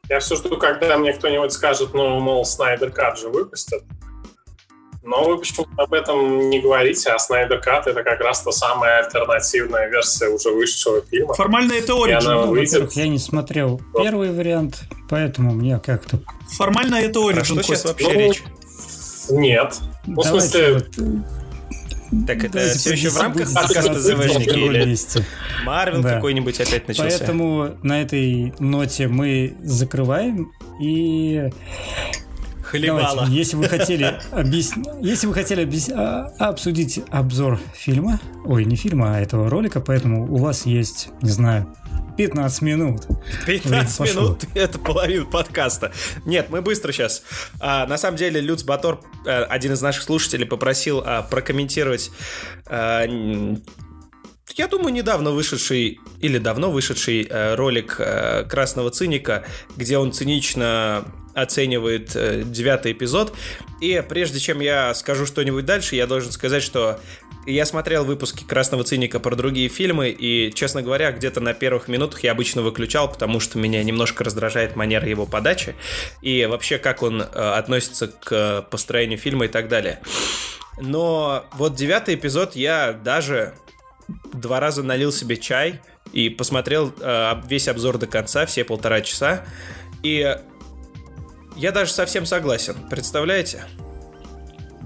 Я 0.09 0.19
все 0.19 0.37
жду, 0.37 0.57
когда 0.57 0.97
мне 0.99 1.13
кто-нибудь 1.13 1.53
скажет, 1.53 1.95
ну, 1.95 2.19
мол, 2.19 2.45
Снайдер 2.45 2.91
Кат 2.91 3.19
же 3.19 3.29
выпустят. 3.29 3.85
Но 5.11 5.25
вы 5.25 5.39
почему-то 5.39 5.71
об 5.77 5.93
этом 5.93 6.51
не 6.51 6.61
говорите, 6.61 7.11
а 7.11 7.19
Снайдер 7.19 7.61
Кат 7.61 7.89
это 7.89 8.05
как 8.05 8.21
раз 8.21 8.43
та 8.43 8.53
самая 8.53 9.03
альтернативная 9.03 9.89
версия 9.89 10.29
уже 10.29 10.51
вышедшего 10.51 11.03
фильма. 11.03 11.35
Формально 11.35 11.73
это 11.73 11.95
Origin. 11.95 12.47
Выйдет... 12.47 12.93
Я 12.93 13.09
не 13.09 13.19
смотрел 13.19 13.81
вот. 13.93 14.05
первый 14.05 14.31
вариант, 14.31 14.83
поэтому 15.09 15.53
мне 15.53 15.81
как-то... 15.85 16.21
Формально 16.57 16.95
это 16.95 17.19
Origin. 17.19 17.35
Про 17.35 17.45
что 17.45 17.63
сейчас 17.63 17.85
вообще 17.87 18.13
ну, 18.13 18.21
речь? 18.21 18.43
Нет. 19.31 19.79
Ну, 20.07 20.23
в 20.23 20.25
смысле... 20.25 20.75
Вот... 20.75 20.87
Так 22.27 22.45
это 22.45 22.53
Давайте 22.55 22.79
все 22.79 22.93
еще 22.93 23.09
в 23.09 23.21
рамках 23.21 23.53
подкаста 23.53 23.99
ЗВшники 23.99 24.49
или 24.51 24.97
Марвел 25.65 26.03
да. 26.03 26.15
какой-нибудь 26.15 26.61
опять 26.61 26.87
начался? 26.87 27.19
Поэтому 27.19 27.77
на 27.83 28.01
этой 28.01 28.53
ноте 28.61 29.09
мы 29.09 29.57
закрываем 29.63 30.53
и 30.81 31.51
Давайте, 32.73 33.33
если 33.33 33.57
вы 33.57 33.69
хотели, 33.69 34.21
объяс... 34.31 34.73
если 35.01 35.27
вы 35.27 35.35
хотели 35.35 35.63
объяс... 35.63 35.91
А, 35.91 36.33
обсудить 36.39 37.01
обзор 37.11 37.59
фильма, 37.75 38.21
ой, 38.45 38.65
не 38.65 38.77
фильма, 38.77 39.17
а 39.17 39.21
этого 39.21 39.51
ролика, 39.51 39.81
поэтому 39.81 40.33
у 40.33 40.37
вас 40.37 40.67
есть, 40.67 41.09
не 41.23 41.31
знаю, 41.31 41.75
15 42.17 42.63
минут. 42.63 43.07
15 43.47 44.01
минут— 44.15 44.45
это 44.55 44.79
половина 44.79 45.25
подкаста. 45.25 45.93
Нет, 46.25 46.51
мы 46.51 46.61
быстро 46.61 46.93
сейчас. 46.93 47.23
А, 47.61 47.87
на 47.87 47.99
самом 47.99 48.19
деле, 48.19 48.41
Люц 48.41 48.63
Батор, 48.63 49.01
э, 49.27 49.43
один 49.45 49.73
из 49.73 49.81
наших 49.81 50.03
слушателей, 50.03 50.47
попросил 50.47 51.03
а, 51.05 51.23
прокомментировать 51.23 52.11
а, 52.67 53.07
я 54.57 54.69
думаю, 54.69 54.93
недавно 54.93 55.31
вышедший 55.31 56.01
или 56.21 56.39
давно 56.39 56.71
вышедший 56.71 57.27
э, 57.29 57.55
ролик 57.55 57.97
э, 57.99 58.45
Красного 58.45 58.91
Циника, 58.91 59.45
где 59.77 59.97
он 59.97 60.13
цинично 60.13 61.05
оценивает 61.35 62.15
э, 62.15 62.43
девятый 62.45 62.93
эпизод. 62.93 63.33
И 63.81 64.03
прежде 64.09 64.41
чем 64.41 64.61
я 64.61 64.95
скажу 64.95 65.27
что-нибудь 65.27 65.65
дальше, 65.65 65.97
я 65.97 66.07
должен 66.07 66.33
сказать, 66.33 66.63
что 66.63 67.01
я 67.47 67.65
смотрел 67.65 68.05
выпуски 68.05 68.45
Красного 68.45 68.85
Циника 68.85 69.19
про 69.19 69.35
другие 69.35 69.69
фильмы, 69.69 70.11
и, 70.11 70.53
честно 70.53 70.83
говоря, 70.83 71.11
где-то 71.13 71.41
на 71.41 71.55
первых 71.55 71.89
минутах 71.89 72.23
я 72.23 72.33
обычно 72.33 72.63
выключал, 72.63 73.09
потому 73.11 73.41
что 73.41 73.59
меня 73.59 73.83
немножко 73.83 74.25
раздражает 74.25 74.77
манера 74.77 75.09
его 75.09 75.27
подачи 75.27 75.75
и 76.21 76.45
вообще 76.47 76.79
как 76.79 77.03
он 77.03 77.23
э, 77.23 77.25
относится 77.25 78.09
к 78.09 78.67
построению 78.71 79.19
фильма 79.19 79.47
и 79.47 79.49
так 79.49 79.69
далее. 79.69 80.01
Но 80.81 81.47
вот 81.53 81.75
девятый 81.75 82.15
эпизод 82.15 82.57
я 82.57 82.93
даже 82.93 83.55
два 84.33 84.61
раза 84.61 84.83
налил 84.83 85.13
себе 85.13 85.37
чай 85.37 85.81
и 86.13 86.29
посмотрел 86.29 86.93
э, 87.01 87.35
весь 87.47 87.69
обзор 87.69 87.99
до 87.99 88.07
конца, 88.07 88.47
все 88.47 88.65
полтора 88.65 89.01
часа. 89.01 89.45
И 90.03 90.37
я 91.61 91.73
даже 91.73 91.93
совсем 91.93 92.25
согласен. 92.25 92.75
Представляете? 92.89 93.65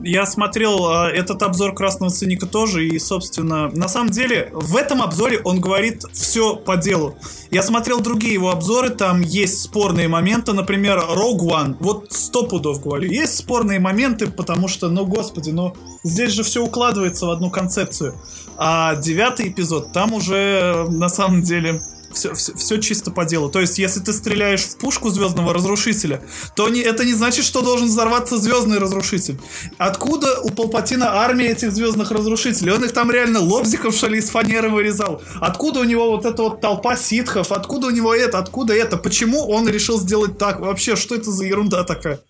Я 0.03 0.27
смотрел 0.27 0.91
э, 0.91 1.12
этот 1.12 1.41
обзор 1.45 1.72
Красного 1.72 2.11
Циника 2.11 2.47
тоже, 2.47 2.85
и, 2.85 2.99
собственно, 2.99 3.70
на 3.70 3.89
самом 3.89 4.11
деле, 4.11 4.51
в 4.53 4.77
этом 4.77 5.01
обзоре 5.01 5.39
он 5.45 5.61
говорит 5.61 6.03
все 6.12 6.57
по 6.57 6.77
делу. 6.77 7.16
Я 7.53 7.62
смотрел 7.62 8.01
другие 8.01 8.35
его 8.35 8.51
обзоры, 8.51 8.91
там 8.91 9.20
есть 9.20 9.62
спорные 9.62 10.09
моменты, 10.09 10.53
например, 10.53 10.99
Rogue 10.99 11.43
One. 11.43 11.77
Вот 11.79 12.12
сто 12.12 12.43
пудов 12.43 12.83
говорю, 12.83 13.09
есть 13.09 13.37
спорные 13.37 13.79
моменты, 13.79 14.27
потому 14.27 14.66
что, 14.66 14.89
ну, 14.89 15.07
господи, 15.07 15.51
ну, 15.51 15.77
здесь 16.03 16.33
же 16.33 16.43
все 16.43 16.64
укладывается 16.64 17.27
в 17.27 17.31
одну 17.31 17.51
концепцию. 17.51 18.14
А 18.57 18.97
девятый 18.97 19.49
эпизод, 19.49 19.93
там 19.93 20.12
уже, 20.12 20.87
на 20.91 21.09
самом 21.09 21.43
деле, 21.43 21.81
все, 22.15 22.35
все, 22.35 22.55
все 22.55 22.81
чисто 22.81 23.11
по 23.11 23.25
делу. 23.25 23.51
То 23.51 23.61
есть, 23.61 23.79
если 23.79 24.01
ты 24.01 24.12
стреляешь 24.12 24.62
в 24.62 24.77
пушку 24.79 25.11
звездного 25.11 25.53
разрушителя, 25.53 26.23
то 26.57 26.69
не, 26.69 26.81
это 26.81 27.05
не 27.05 27.12
значит, 27.12 27.45
что 27.45 27.61
должен 27.61 27.89
взорваться 27.89 28.37
звездный 28.37 28.79
разрушитель. 28.79 29.39
Откуда 29.79 30.41
у 30.41 30.51
Палпатина 30.51 31.21
армия 31.21 31.49
этих 31.49 31.73
звездных 31.73 32.11
разрушителей? 32.11 32.73
Он 32.73 32.85
их 32.85 32.93
там 32.93 33.11
реально 33.11 33.41
лобзиков 33.41 33.95
шали 33.95 34.19
из 34.19 34.31
фанеры 34.31 34.71
вырезал. 34.71 35.23
Откуда 35.41 35.81
у 35.81 35.85
него 35.85 36.11
вот 36.11 36.25
эта 36.25 36.43
вот 36.43 36.61
толпа 36.61 36.97
ситхов? 36.97 37.53
Откуда 37.53 37.89
у 37.89 37.91
него 37.91 38.15
это? 38.15 38.39
Откуда 38.39 38.75
это? 38.75 38.97
Почему 38.97 39.49
он 39.49 39.69
решил 39.69 39.99
сделать 39.99 40.39
так? 40.39 40.61
Вообще, 40.61 40.97
что 40.97 41.15
это 41.15 41.31
за 41.31 41.45
ерунда 41.45 41.85
такая? 41.85 42.21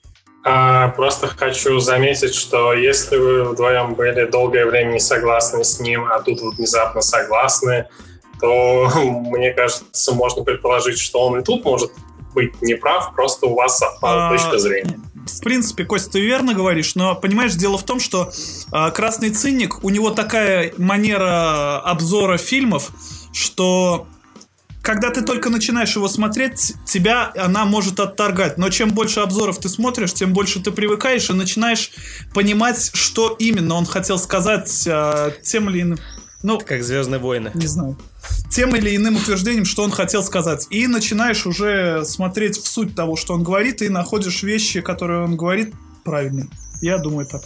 А, 0.47 0.89
просто 0.89 1.27
хочу 1.27 1.79
заметить, 1.79 2.35
что 2.35 2.75
если 2.75 3.17
вы 3.17 3.45
вдвоем 3.45 3.95
были 3.95 4.27
долгое 4.27 4.67
время 4.67 4.93
не 4.93 5.01
согласны 5.01 5.65
с 5.65 5.81
ним, 5.81 6.05
а 6.05 6.21
тут 6.21 6.43
вот 6.43 6.57
внезапно 6.57 7.01
согласны, 7.01 7.89
то, 8.41 8.91
мне 9.27 9.53
кажется, 9.53 10.15
можно 10.15 10.43
предположить, 10.43 10.99
что 10.99 11.27
он 11.27 11.41
и 11.41 11.45
тут 11.45 11.65
может 11.65 11.93
быть 12.35 12.61
неправ, 12.63 13.15
просто 13.15 13.47
у 13.47 13.55
вас 13.55 13.79
совпала 13.79 14.29
а, 14.29 14.31
точка 14.31 14.59
зрения. 14.59 15.01
В 15.27 15.41
принципе, 15.41 15.85
Костя, 15.85 16.13
ты 16.13 16.21
верно 16.21 16.53
говоришь, 16.53 16.95
но 16.95 17.15
понимаешь, 17.15 17.55
дело 17.55 17.79
в 17.79 17.85
том, 17.85 18.01
что 18.01 18.31
э, 18.73 18.91
Красный 18.91 19.31
Цинник, 19.31 19.83
у 19.85 19.91
него 19.91 20.11
такая 20.11 20.73
манера 20.77 21.81
обзора 21.81 22.37
фильмов, 22.37 22.91
что 23.33 24.07
когда 24.83 25.11
ты 25.11 25.23
только 25.23 25.49
начинаешь 25.49 25.97
его 25.97 26.09
смотреть, 26.09 26.75
тебя 26.85 27.33
она 27.37 27.65
может 27.65 28.01
отторгать. 28.01 28.59
Но 28.59 28.69
чем 28.69 28.91
больше 28.91 29.21
обзоров 29.21 29.59
ты 29.59 29.71
смотришь, 29.71 30.13
тем 30.13 30.35
больше 30.35 30.61
ты 30.61 30.73
привыкаешь 30.73 31.31
и 31.31 31.33
начинаешь 31.33 31.91
понимать, 32.35 32.91
что 32.93 33.35
именно 33.39 33.77
он 33.77 33.87
хотел 33.87 34.19
сказать 34.19 34.87
э, 34.87 35.31
тем 35.43 35.71
или 35.71 35.83
иным. 35.83 35.99
Ну, 36.43 36.59
как 36.59 36.83
Звездные 36.83 37.19
войны. 37.19 37.51
Не 37.55 37.67
знаю 37.67 37.97
тем 38.51 38.75
или 38.77 38.95
иным 38.97 39.17
утверждением, 39.17 39.65
что 39.65 39.83
он 39.83 39.91
хотел 39.91 40.23
сказать. 40.23 40.67
И 40.71 40.87
начинаешь 40.87 41.47
уже 41.47 42.05
смотреть 42.05 42.59
в 42.59 42.67
суть 42.67 42.95
того, 42.95 43.17
что 43.17 43.35
он 43.35 43.43
говорит, 43.43 43.83
и 43.83 43.89
находишь 43.89 44.43
вещи, 44.43 44.81
которые 44.81 45.25
он 45.25 45.37
говорит, 45.37 45.75
правильные. 46.05 46.49
Я 46.81 46.99
думаю 46.99 47.27
так. 47.27 47.43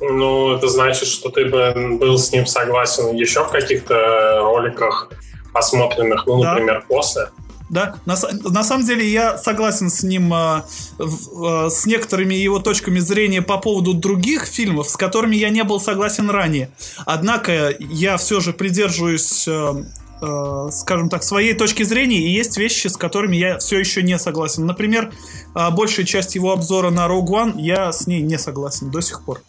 Ну, 0.00 0.54
это 0.54 0.68
значит, 0.68 1.08
что 1.08 1.30
ты 1.30 1.46
бы 1.46 1.96
был 1.98 2.18
с 2.18 2.30
ним 2.32 2.46
согласен 2.46 3.14
еще 3.14 3.44
в 3.44 3.50
каких-то 3.50 4.40
роликах, 4.40 5.10
посмотренных, 5.52 6.26
ну, 6.26 6.42
например, 6.42 6.80
да. 6.80 6.94
после. 6.94 7.28
Да, 7.68 7.96
на, 8.06 8.16
на 8.44 8.62
самом 8.62 8.86
деле 8.86 9.10
я 9.10 9.36
согласен 9.38 9.90
с 9.90 10.04
ним, 10.04 10.32
э, 10.32 10.62
э, 10.98 11.68
с 11.68 11.84
некоторыми 11.84 12.34
его 12.34 12.60
точками 12.60 13.00
зрения 13.00 13.42
по 13.42 13.58
поводу 13.58 13.92
других 13.92 14.46
фильмов, 14.46 14.88
с 14.88 14.96
которыми 14.96 15.34
я 15.34 15.50
не 15.50 15.64
был 15.64 15.80
согласен 15.80 16.30
ранее. 16.30 16.70
Однако 17.04 17.74
я 17.80 18.18
все 18.18 18.38
же 18.38 18.52
придерживаюсь, 18.52 19.48
э, 19.48 19.84
э, 20.22 20.68
скажем 20.70 21.08
так, 21.08 21.24
своей 21.24 21.54
точки 21.54 21.82
зрения, 21.82 22.18
и 22.18 22.30
есть 22.30 22.56
вещи, 22.56 22.86
с 22.86 22.96
которыми 22.96 23.36
я 23.36 23.58
все 23.58 23.80
еще 23.80 24.02
не 24.04 24.16
согласен. 24.18 24.64
Например, 24.64 25.12
э, 25.54 25.70
большая 25.70 26.06
часть 26.06 26.36
его 26.36 26.52
обзора 26.52 26.90
на 26.90 27.06
Rogue 27.06 27.26
One, 27.26 27.54
я 27.60 27.90
с 27.90 28.06
ней 28.06 28.22
не 28.22 28.38
согласен 28.38 28.92
до 28.92 29.00
сих 29.00 29.24
пор. 29.24 29.42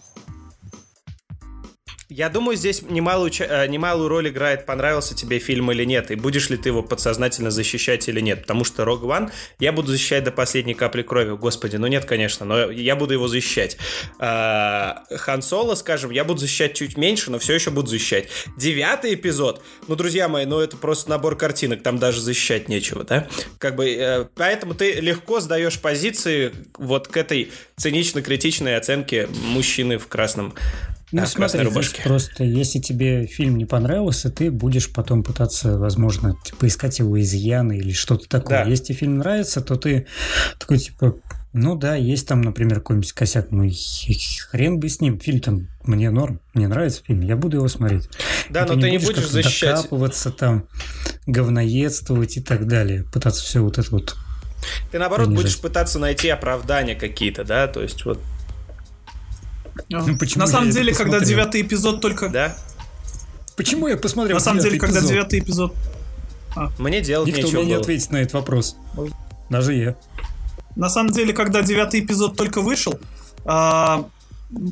Я 2.09 2.29
думаю, 2.29 2.55
здесь 2.55 2.83
немалую, 2.83 3.31
э, 3.37 3.67
немалую 3.67 4.07
роль 4.07 4.29
играет, 4.29 4.65
понравился 4.65 5.13
тебе 5.13 5.39
фильм 5.39 5.73
или 5.73 5.83
нет, 5.83 6.09
и 6.09 6.15
будешь 6.15 6.49
ли 6.49 6.55
ты 6.55 6.69
его 6.69 6.81
подсознательно 6.81 7.51
защищать 7.51 8.07
или 8.07 8.21
нет. 8.21 8.43
Потому 8.43 8.63
что 8.63 8.83
Rogue 8.83 9.01
One 9.01 9.31
я 9.59 9.73
буду 9.73 9.91
защищать 9.91 10.23
до 10.23 10.31
последней 10.31 10.73
капли 10.73 11.01
крови. 11.01 11.31
Господи, 11.31 11.75
ну 11.75 11.87
нет, 11.87 12.05
конечно, 12.05 12.45
но 12.45 12.71
я 12.71 12.95
буду 12.95 13.13
его 13.13 13.27
защищать. 13.27 13.77
А, 14.19 15.03
Хан 15.11 15.41
Соло, 15.41 15.75
скажем, 15.75 16.11
я 16.11 16.23
буду 16.23 16.39
защищать 16.39 16.75
чуть 16.75 16.95
меньше, 16.95 17.29
но 17.29 17.39
все 17.39 17.55
еще 17.55 17.71
буду 17.71 17.89
защищать. 17.89 18.29
Девятый 18.57 19.13
эпизод, 19.15 19.61
ну, 19.89 19.95
друзья 19.97 20.29
мои, 20.29 20.45
ну 20.45 20.59
это 20.59 20.77
просто 20.77 21.09
набор 21.09 21.35
картинок, 21.35 21.83
там 21.83 21.99
даже 21.99 22.21
защищать 22.21 22.69
нечего, 22.69 23.03
да? 23.03 23.27
Как 23.57 23.75
бы, 23.75 23.85
э, 23.89 24.25
поэтому 24.35 24.75
ты 24.75 24.93
легко 24.93 25.41
сдаешь 25.41 25.77
позиции 25.77 26.53
вот 26.77 27.09
к 27.09 27.17
этой 27.17 27.51
цинично-критичной 27.75 28.77
оценке 28.77 29.27
мужчины 29.43 29.97
в 29.97 30.07
красном 30.07 30.53
ну, 31.11 31.23
а, 31.23 31.25
смотри, 31.25 31.61
рубашке. 31.63 32.01
просто 32.03 32.43
если 32.43 32.79
тебе 32.79 33.27
фильм 33.27 33.57
не 33.57 33.65
понравился, 33.65 34.29
ты 34.29 34.51
будешь 34.51 34.91
потом 34.91 35.23
пытаться, 35.23 35.77
возможно, 35.77 36.35
типа, 36.43 36.67
искать 36.67 36.99
его 36.99 37.19
изъяны 37.21 37.77
или 37.77 37.91
что-то 37.93 38.27
такое. 38.27 38.63
Да. 38.63 38.69
Если 38.69 38.93
фильм 38.93 39.19
нравится, 39.19 39.61
то 39.61 39.77
ты 39.77 40.07
такой, 40.59 40.79
типа, 40.79 41.15
ну 41.53 41.75
да, 41.75 41.95
есть 41.95 42.27
там, 42.27 42.41
например, 42.41 42.75
какой-нибудь 42.75 43.13
косяк, 43.13 43.51
ну 43.51 43.69
хрен 44.51 44.79
бы 44.79 44.89
с 44.89 44.99
ним. 44.99 45.19
Фильм 45.19 45.39
там 45.39 45.67
мне 45.85 46.09
норм, 46.09 46.41
мне 46.53 46.67
нравится 46.67 47.01
фильм, 47.05 47.21
я 47.21 47.37
буду 47.37 47.57
его 47.57 47.67
смотреть. 47.67 48.09
Да, 48.49 48.65
и 48.65 48.67
но 48.67 48.75
ты, 48.75 48.81
ты 48.81 48.91
не 48.91 48.97
будешь, 48.97 49.15
будешь 49.15 49.29
защищать. 49.29 49.75
Докапываться 49.77 50.31
там, 50.31 50.67
говноедствовать 51.25 52.37
и 52.37 52.41
так 52.41 52.67
далее. 52.67 53.05
Пытаться 53.05 53.43
все 53.43 53.61
вот 53.63 53.77
это 53.77 53.89
вот 53.91 54.15
ты 54.91 54.99
наоборот 54.99 55.27
принижать. 55.27 55.45
будешь 55.45 55.61
пытаться 55.61 55.99
найти 55.99 56.29
оправдания 56.29 56.95
какие-то, 56.95 57.43
да, 57.43 57.67
то 57.67 57.81
есть 57.81 58.05
вот 58.05 58.19
ну, 59.89 60.17
почему 60.17 60.41
На 60.41 60.47
самом 60.47 60.69
деле, 60.69 60.93
когда 60.93 61.19
девятый 61.19 61.61
эпизод 61.61 62.01
только... 62.01 62.29
Да? 62.29 62.55
Почему 63.55 63.87
я 63.87 63.97
посмотрел 63.97 64.35
На 64.37 64.43
самом 64.43 64.61
деле, 64.61 64.79
когда 64.79 65.01
девятый 65.01 65.39
эпизод... 65.39 65.73
А. 66.55 66.71
Мне 66.79 67.01
делать 67.01 67.27
Никто 67.27 67.41
нечего 67.41 67.59
мне 67.59 67.67
не 67.69 67.73
ответит 67.73 68.09
на 68.11 68.17
этот 68.17 68.33
вопрос. 68.33 68.77
Даже 69.49 69.73
я. 69.73 69.95
На 70.75 70.89
самом 70.89 71.11
деле, 71.11 71.33
когда 71.33 71.61
девятый 71.61 71.99
эпизод 71.99 72.35
только 72.35 72.61
вышел, 72.61 72.99
а, 73.45 74.05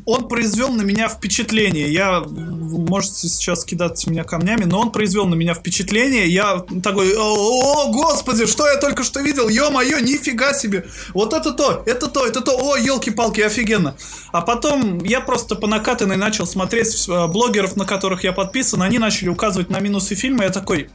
он 0.06 0.28
произвел 0.30 0.70
на 0.70 0.84
меня 0.84 1.10
впечатление. 1.10 1.92
Я, 1.92 2.22
можете 2.22 3.28
сейчас 3.28 3.66
кидаться 3.66 4.10
меня 4.10 4.24
камнями, 4.24 4.64
но 4.64 4.80
он 4.80 4.92
произвел 4.92 5.26
на 5.26 5.36
меня 5.36 5.54
впечатление. 5.54 6.28
Я 6.28 6.64
такой, 6.82 7.14
о, 7.18 7.92
господи, 7.92 8.46
что 8.46 8.68
я 8.68 8.78
только 8.78 9.04
что 9.04 9.20
видел, 9.20 9.50
ё-моё, 9.50 10.00
нифига 10.00 10.54
себе. 10.54 10.86
Вот 11.14 11.34
это 11.34 11.52
то, 11.52 11.84
это 11.86 12.08
то, 12.08 12.26
это 12.26 12.42
то, 12.42 12.58
о, 12.58 12.78
елки-палки, 12.78 13.42
офигенно. 13.42 13.96
А 14.32 14.42
потом 14.42 15.04
я 15.04 15.20
просто 15.20 15.56
по 15.56 15.68
накатанной 15.68 16.18
начал 16.18 16.48
смотреть 16.48 17.08
э, 17.10 17.28
блогеров, 17.28 17.76
на 17.76 17.86
которых 17.86 18.24
я 18.24 18.32
подписан, 18.32 18.82
они 18.82 18.98
начали 18.98 19.28
указывать 19.28 19.70
на 19.70 19.80
минусы 19.80 20.16
фильма, 20.16 20.44
я 20.44 20.52
такой, 20.52 20.90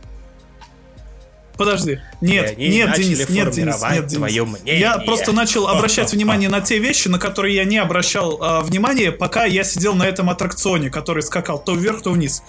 Подожди. 1.60 2.00
Нет, 2.22 2.56
нет, 2.56 2.94
Денис, 2.96 3.28
нет, 3.28 3.50
Денис, 3.50 3.82
нет, 3.82 4.06
Денис. 4.06 4.46
Мнение. 4.46 4.80
Я 4.80 4.96
просто 4.96 5.32
начал 5.32 5.68
обращать 5.68 6.10
внимание 6.10 6.48
на 6.48 6.62
те 6.62 6.78
вещи, 6.78 7.08
на 7.08 7.18
которые 7.18 7.54
я 7.54 7.64
не 7.64 7.76
обращал 7.76 8.40
э, 8.42 8.60
внимания, 8.62 9.12
пока 9.12 9.44
я 9.44 9.62
сидел 9.62 9.94
на 9.94 10.04
этом 10.04 10.30
аттракционе, 10.30 10.88
который 10.88 11.22
скакал 11.22 11.62
то 11.62 11.74
вверх, 11.74 12.00
то 12.00 12.12
вниз. 12.12 12.42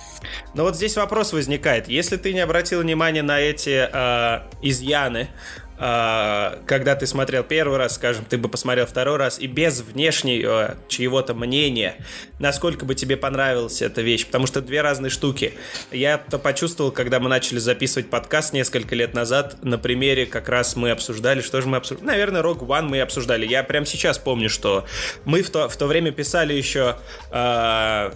Но 0.53 0.64
вот 0.64 0.78
здесь 0.78 0.95
вопрос 0.95 1.34
возникает. 1.34 1.89
Если 1.89 2.16
ты 2.16 2.32
не 2.32 2.39
обратил 2.39 2.80
внимания 2.80 3.22
на 3.22 3.38
эти 3.38 3.86
э, 3.91 4.47
изъяны, 4.62 5.28
а, 5.28 5.61
когда 5.82 6.96
ты 6.96 7.08
смотрел 7.08 7.44
первый 7.44 7.78
раз, 7.78 7.96
скажем, 7.96 8.24
ты 8.26 8.38
бы 8.38 8.50
посмотрел 8.50 8.86
второй 8.86 9.18
раз, 9.18 9.40
и 9.40 9.48
без 9.48 9.82
внешнего 9.82 10.78
чьего-то 10.88 11.34
мнения, 11.34 11.96
насколько 12.38 12.86
бы 12.86 12.94
тебе 12.94 13.18
понравилась 13.18 13.82
эта 13.82 14.02
вещь, 14.02 14.26
потому 14.28 14.46
что 14.46 14.62
две 14.62 14.82
разные 14.82 15.10
штуки. 15.10 15.54
Я 15.92 16.22
это 16.26 16.38
почувствовал, 16.38 16.92
когда 16.92 17.20
мы 17.20 17.30
начали 17.30 17.58
записывать 17.58 18.10
подкаст 18.10 18.54
несколько 18.54 18.94
лет 18.96 19.14
назад, 19.14 19.64
на 19.64 19.78
примере 19.80 20.28
как 20.28 20.50
раз 20.50 20.76
мы 20.76 20.92
обсуждали, 20.92 21.42
что 21.42 21.62
же 21.62 21.68
мы 21.68 21.78
обсуждали, 21.78 22.08
наверное, 22.08 22.42
Rock 22.44 22.60
One 22.60 22.84
мы 22.84 23.02
обсуждали. 23.02 23.48
Я 23.48 23.64
прямо 23.64 23.86
сейчас 23.86 24.20
помню, 24.20 24.50
что 24.50 24.86
мы 25.26 25.42
в 25.42 25.50
то, 25.50 25.68
в 25.68 25.76
то 25.78 25.88
время 25.88 26.12
писали 26.12 26.54
еще 26.54 26.98
Э, 27.32 28.12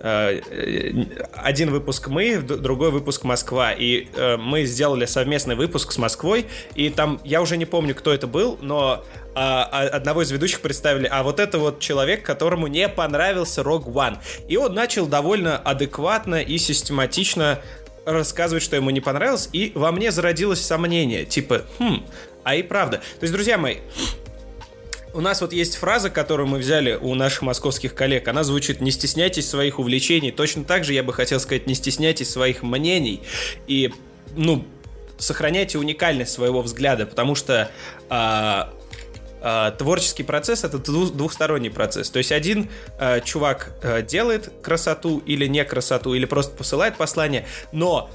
один 0.00 1.70
выпуск 1.70 2.08
мы, 2.08 2.38
другой 2.38 2.90
выпуск 2.90 3.24
Москва. 3.24 3.72
И 3.72 4.06
э, 4.14 4.36
мы 4.36 4.64
сделали 4.64 5.06
совместный 5.06 5.56
выпуск 5.56 5.92
с 5.92 5.98
Москвой. 5.98 6.46
И 6.74 6.90
там, 6.90 7.20
я 7.24 7.42
уже 7.42 7.56
не 7.56 7.66
помню, 7.66 7.94
кто 7.94 8.12
это 8.12 8.26
был, 8.26 8.58
но 8.60 9.04
а, 9.34 9.68
а, 9.70 9.82
одного 9.88 10.22
из 10.22 10.30
ведущих 10.30 10.60
представили, 10.60 11.08
а 11.10 11.22
вот 11.22 11.38
это 11.38 11.58
вот 11.58 11.78
человек, 11.78 12.24
которому 12.24 12.66
не 12.66 12.88
понравился 12.88 13.62
Rogue 13.62 13.86
One. 13.86 14.18
И 14.48 14.56
он 14.56 14.74
начал 14.74 15.06
довольно 15.06 15.56
адекватно 15.56 16.36
и 16.36 16.58
систематично 16.58 17.60
рассказывать, 18.04 18.62
что 18.62 18.74
ему 18.74 18.90
не 18.90 19.00
понравилось, 19.00 19.48
и 19.52 19.70
во 19.74 19.92
мне 19.92 20.10
зародилось 20.10 20.60
сомнение, 20.60 21.24
типа, 21.24 21.62
хм, 21.78 22.04
а 22.42 22.56
и 22.56 22.62
правда. 22.62 22.98
То 22.98 23.24
есть, 23.24 23.32
друзья 23.32 23.58
мои, 23.58 23.76
У 25.14 25.20
нас 25.20 25.40
вот 25.40 25.52
есть 25.52 25.76
фраза, 25.76 26.10
которую 26.10 26.46
мы 26.48 26.58
взяли 26.58 26.94
у 26.94 27.14
наших 27.14 27.42
московских 27.42 27.94
коллег. 27.94 28.28
Она 28.28 28.44
звучит 28.44 28.80
«Не 28.80 28.90
стесняйтесь 28.90 29.48
своих 29.48 29.78
увлечений». 29.78 30.30
Точно 30.30 30.64
так 30.64 30.84
же 30.84 30.92
я 30.92 31.02
бы 31.02 31.12
хотел 31.12 31.40
сказать 31.40 31.66
«Не 31.66 31.74
стесняйтесь 31.74 32.30
своих 32.30 32.62
мнений». 32.62 33.22
И, 33.66 33.92
ну, 34.36 34.64
сохраняйте 35.18 35.78
уникальность 35.78 36.32
своего 36.32 36.62
взгляда, 36.62 37.06
потому 37.06 37.34
что 37.34 37.70
а, 38.08 38.72
творческий 39.78 40.22
процесс 40.22 40.64
это 40.64 40.78
двухсторонний 40.78 41.70
процесс. 41.70 42.10
То 42.10 42.18
есть 42.18 42.32
один 42.32 42.68
а, 42.98 43.20
чувак 43.20 43.72
а, 43.82 44.02
делает 44.02 44.52
красоту 44.62 45.18
или 45.26 45.46
не 45.46 45.64
красоту, 45.64 46.14
или 46.14 46.24
просто 46.24 46.56
посылает 46.56 46.96
послание, 46.96 47.46
но 47.72 48.10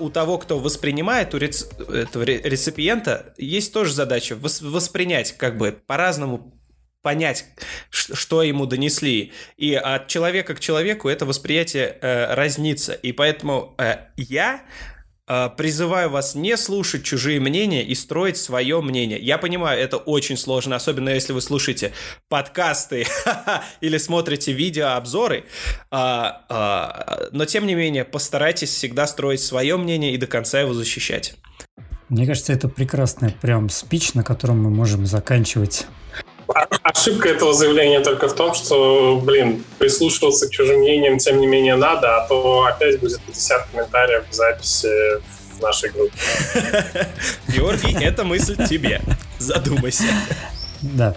у 0.00 0.10
того, 0.10 0.38
кто 0.38 0.58
воспринимает, 0.58 1.34
у 1.34 1.38
рец... 1.38 1.68
этого 1.88 2.24
реципиента, 2.24 3.32
есть 3.36 3.72
тоже 3.72 3.92
задача 3.92 4.34
вос... 4.34 4.60
воспринять, 4.60 5.36
как 5.38 5.56
бы 5.56 5.70
по-разному 5.86 6.52
понять, 7.00 7.46
что 7.90 8.42
ему 8.42 8.66
донесли. 8.66 9.32
И 9.56 9.74
от 9.74 10.08
человека 10.08 10.54
к 10.54 10.60
человеку 10.60 11.08
это 11.08 11.26
восприятие 11.26 11.96
э, 12.00 12.34
разнится. 12.34 12.92
И 12.92 13.12
поэтому 13.12 13.74
э, 13.78 13.98
я 14.16 14.62
призываю 15.56 16.10
вас 16.10 16.34
не 16.34 16.56
слушать 16.56 17.04
чужие 17.04 17.38
мнения 17.40 17.84
и 17.84 17.94
строить 17.94 18.36
свое 18.36 18.80
мнение. 18.80 19.18
Я 19.20 19.38
понимаю, 19.38 19.80
это 19.80 19.98
очень 19.98 20.36
сложно, 20.36 20.76
особенно 20.76 21.10
если 21.10 21.32
вы 21.32 21.40
слушаете 21.40 21.92
подкасты 22.28 23.06
или 23.80 23.98
смотрите 23.98 24.52
видеообзоры, 24.52 25.44
а, 25.90 26.44
а, 26.48 27.28
но 27.32 27.44
тем 27.44 27.66
не 27.66 27.74
менее 27.74 28.04
постарайтесь 28.04 28.70
всегда 28.70 29.06
строить 29.06 29.40
свое 29.40 29.76
мнение 29.76 30.14
и 30.14 30.16
до 30.16 30.26
конца 30.26 30.60
его 30.60 30.74
защищать. 30.74 31.34
Мне 32.08 32.26
кажется, 32.26 32.54
это 32.54 32.68
прекрасный 32.68 33.32
прям 33.32 33.68
спич, 33.68 34.14
на 34.14 34.24
котором 34.24 34.62
мы 34.62 34.70
можем 34.70 35.06
заканчивать 35.06 35.86
Ошибка 36.82 37.28
этого 37.28 37.52
заявления 37.52 38.00
только 38.00 38.28
в 38.28 38.34
том, 38.34 38.54
что, 38.54 39.20
блин, 39.22 39.64
прислушиваться 39.78 40.48
к 40.48 40.50
чужим 40.50 40.80
мнениям, 40.80 41.18
тем 41.18 41.40
не 41.40 41.46
менее, 41.46 41.76
надо, 41.76 42.16
а 42.16 42.26
то 42.26 42.64
опять 42.64 43.00
будет 43.00 43.20
50 43.22 43.68
комментариев 43.70 44.24
в 44.30 44.34
записи 44.34 44.88
в 45.56 45.60
нашей 45.60 45.90
группе. 45.90 46.16
Георгий, 47.48 47.96
это 48.02 48.24
мысль 48.24 48.56
тебе. 48.66 49.00
Задумайся. 49.38 50.04
Да. 50.82 51.14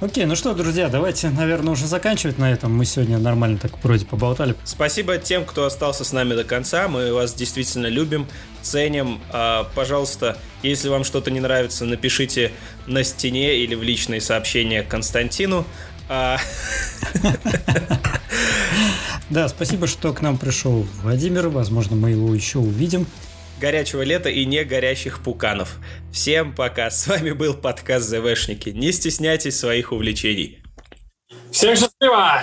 Окей, 0.00 0.24
ну 0.24 0.34
что, 0.34 0.54
друзья, 0.54 0.88
давайте, 0.88 1.28
наверное, 1.28 1.74
уже 1.74 1.86
заканчивать 1.86 2.38
на 2.38 2.50
этом. 2.50 2.74
Мы 2.74 2.86
сегодня 2.86 3.18
нормально 3.18 3.58
так 3.58 3.72
вроде 3.84 4.06
поболтали. 4.06 4.54
Спасибо 4.64 5.18
тем, 5.18 5.44
кто 5.44 5.66
остался 5.66 6.04
с 6.04 6.12
нами 6.12 6.34
до 6.34 6.44
конца. 6.44 6.88
Мы 6.88 7.12
вас 7.12 7.34
действительно 7.34 7.86
любим, 7.86 8.26
ценим. 8.62 9.20
А, 9.30 9.64
пожалуйста, 9.74 10.38
если 10.62 10.88
вам 10.88 11.04
что-то 11.04 11.30
не 11.30 11.40
нравится, 11.40 11.84
напишите 11.84 12.52
на 12.86 13.04
стене 13.04 13.56
или 13.56 13.74
в 13.74 13.82
личные 13.82 14.22
сообщения 14.22 14.82
Константину. 14.82 15.66
А... 16.08 16.38
Да, 19.28 19.48
спасибо, 19.48 19.86
что 19.86 20.12
к 20.12 20.22
нам 20.22 20.38
пришел 20.38 20.84
Владимир. 21.02 21.50
Возможно, 21.50 21.94
мы 21.94 22.10
его 22.10 22.34
еще 22.34 22.58
увидим 22.58 23.06
горячего 23.60 24.02
лета 24.02 24.28
и 24.28 24.44
не 24.44 24.64
горящих 24.64 25.22
пуканов. 25.22 25.76
Всем 26.12 26.54
пока. 26.54 26.90
С 26.90 27.06
вами 27.06 27.30
был 27.30 27.54
подкаст 27.54 28.08
ЗВшники. 28.08 28.70
Не 28.70 28.90
стесняйтесь 28.90 29.58
своих 29.58 29.92
увлечений. 29.92 30.58
Всем 31.52 31.76
счастливо! 31.76 32.42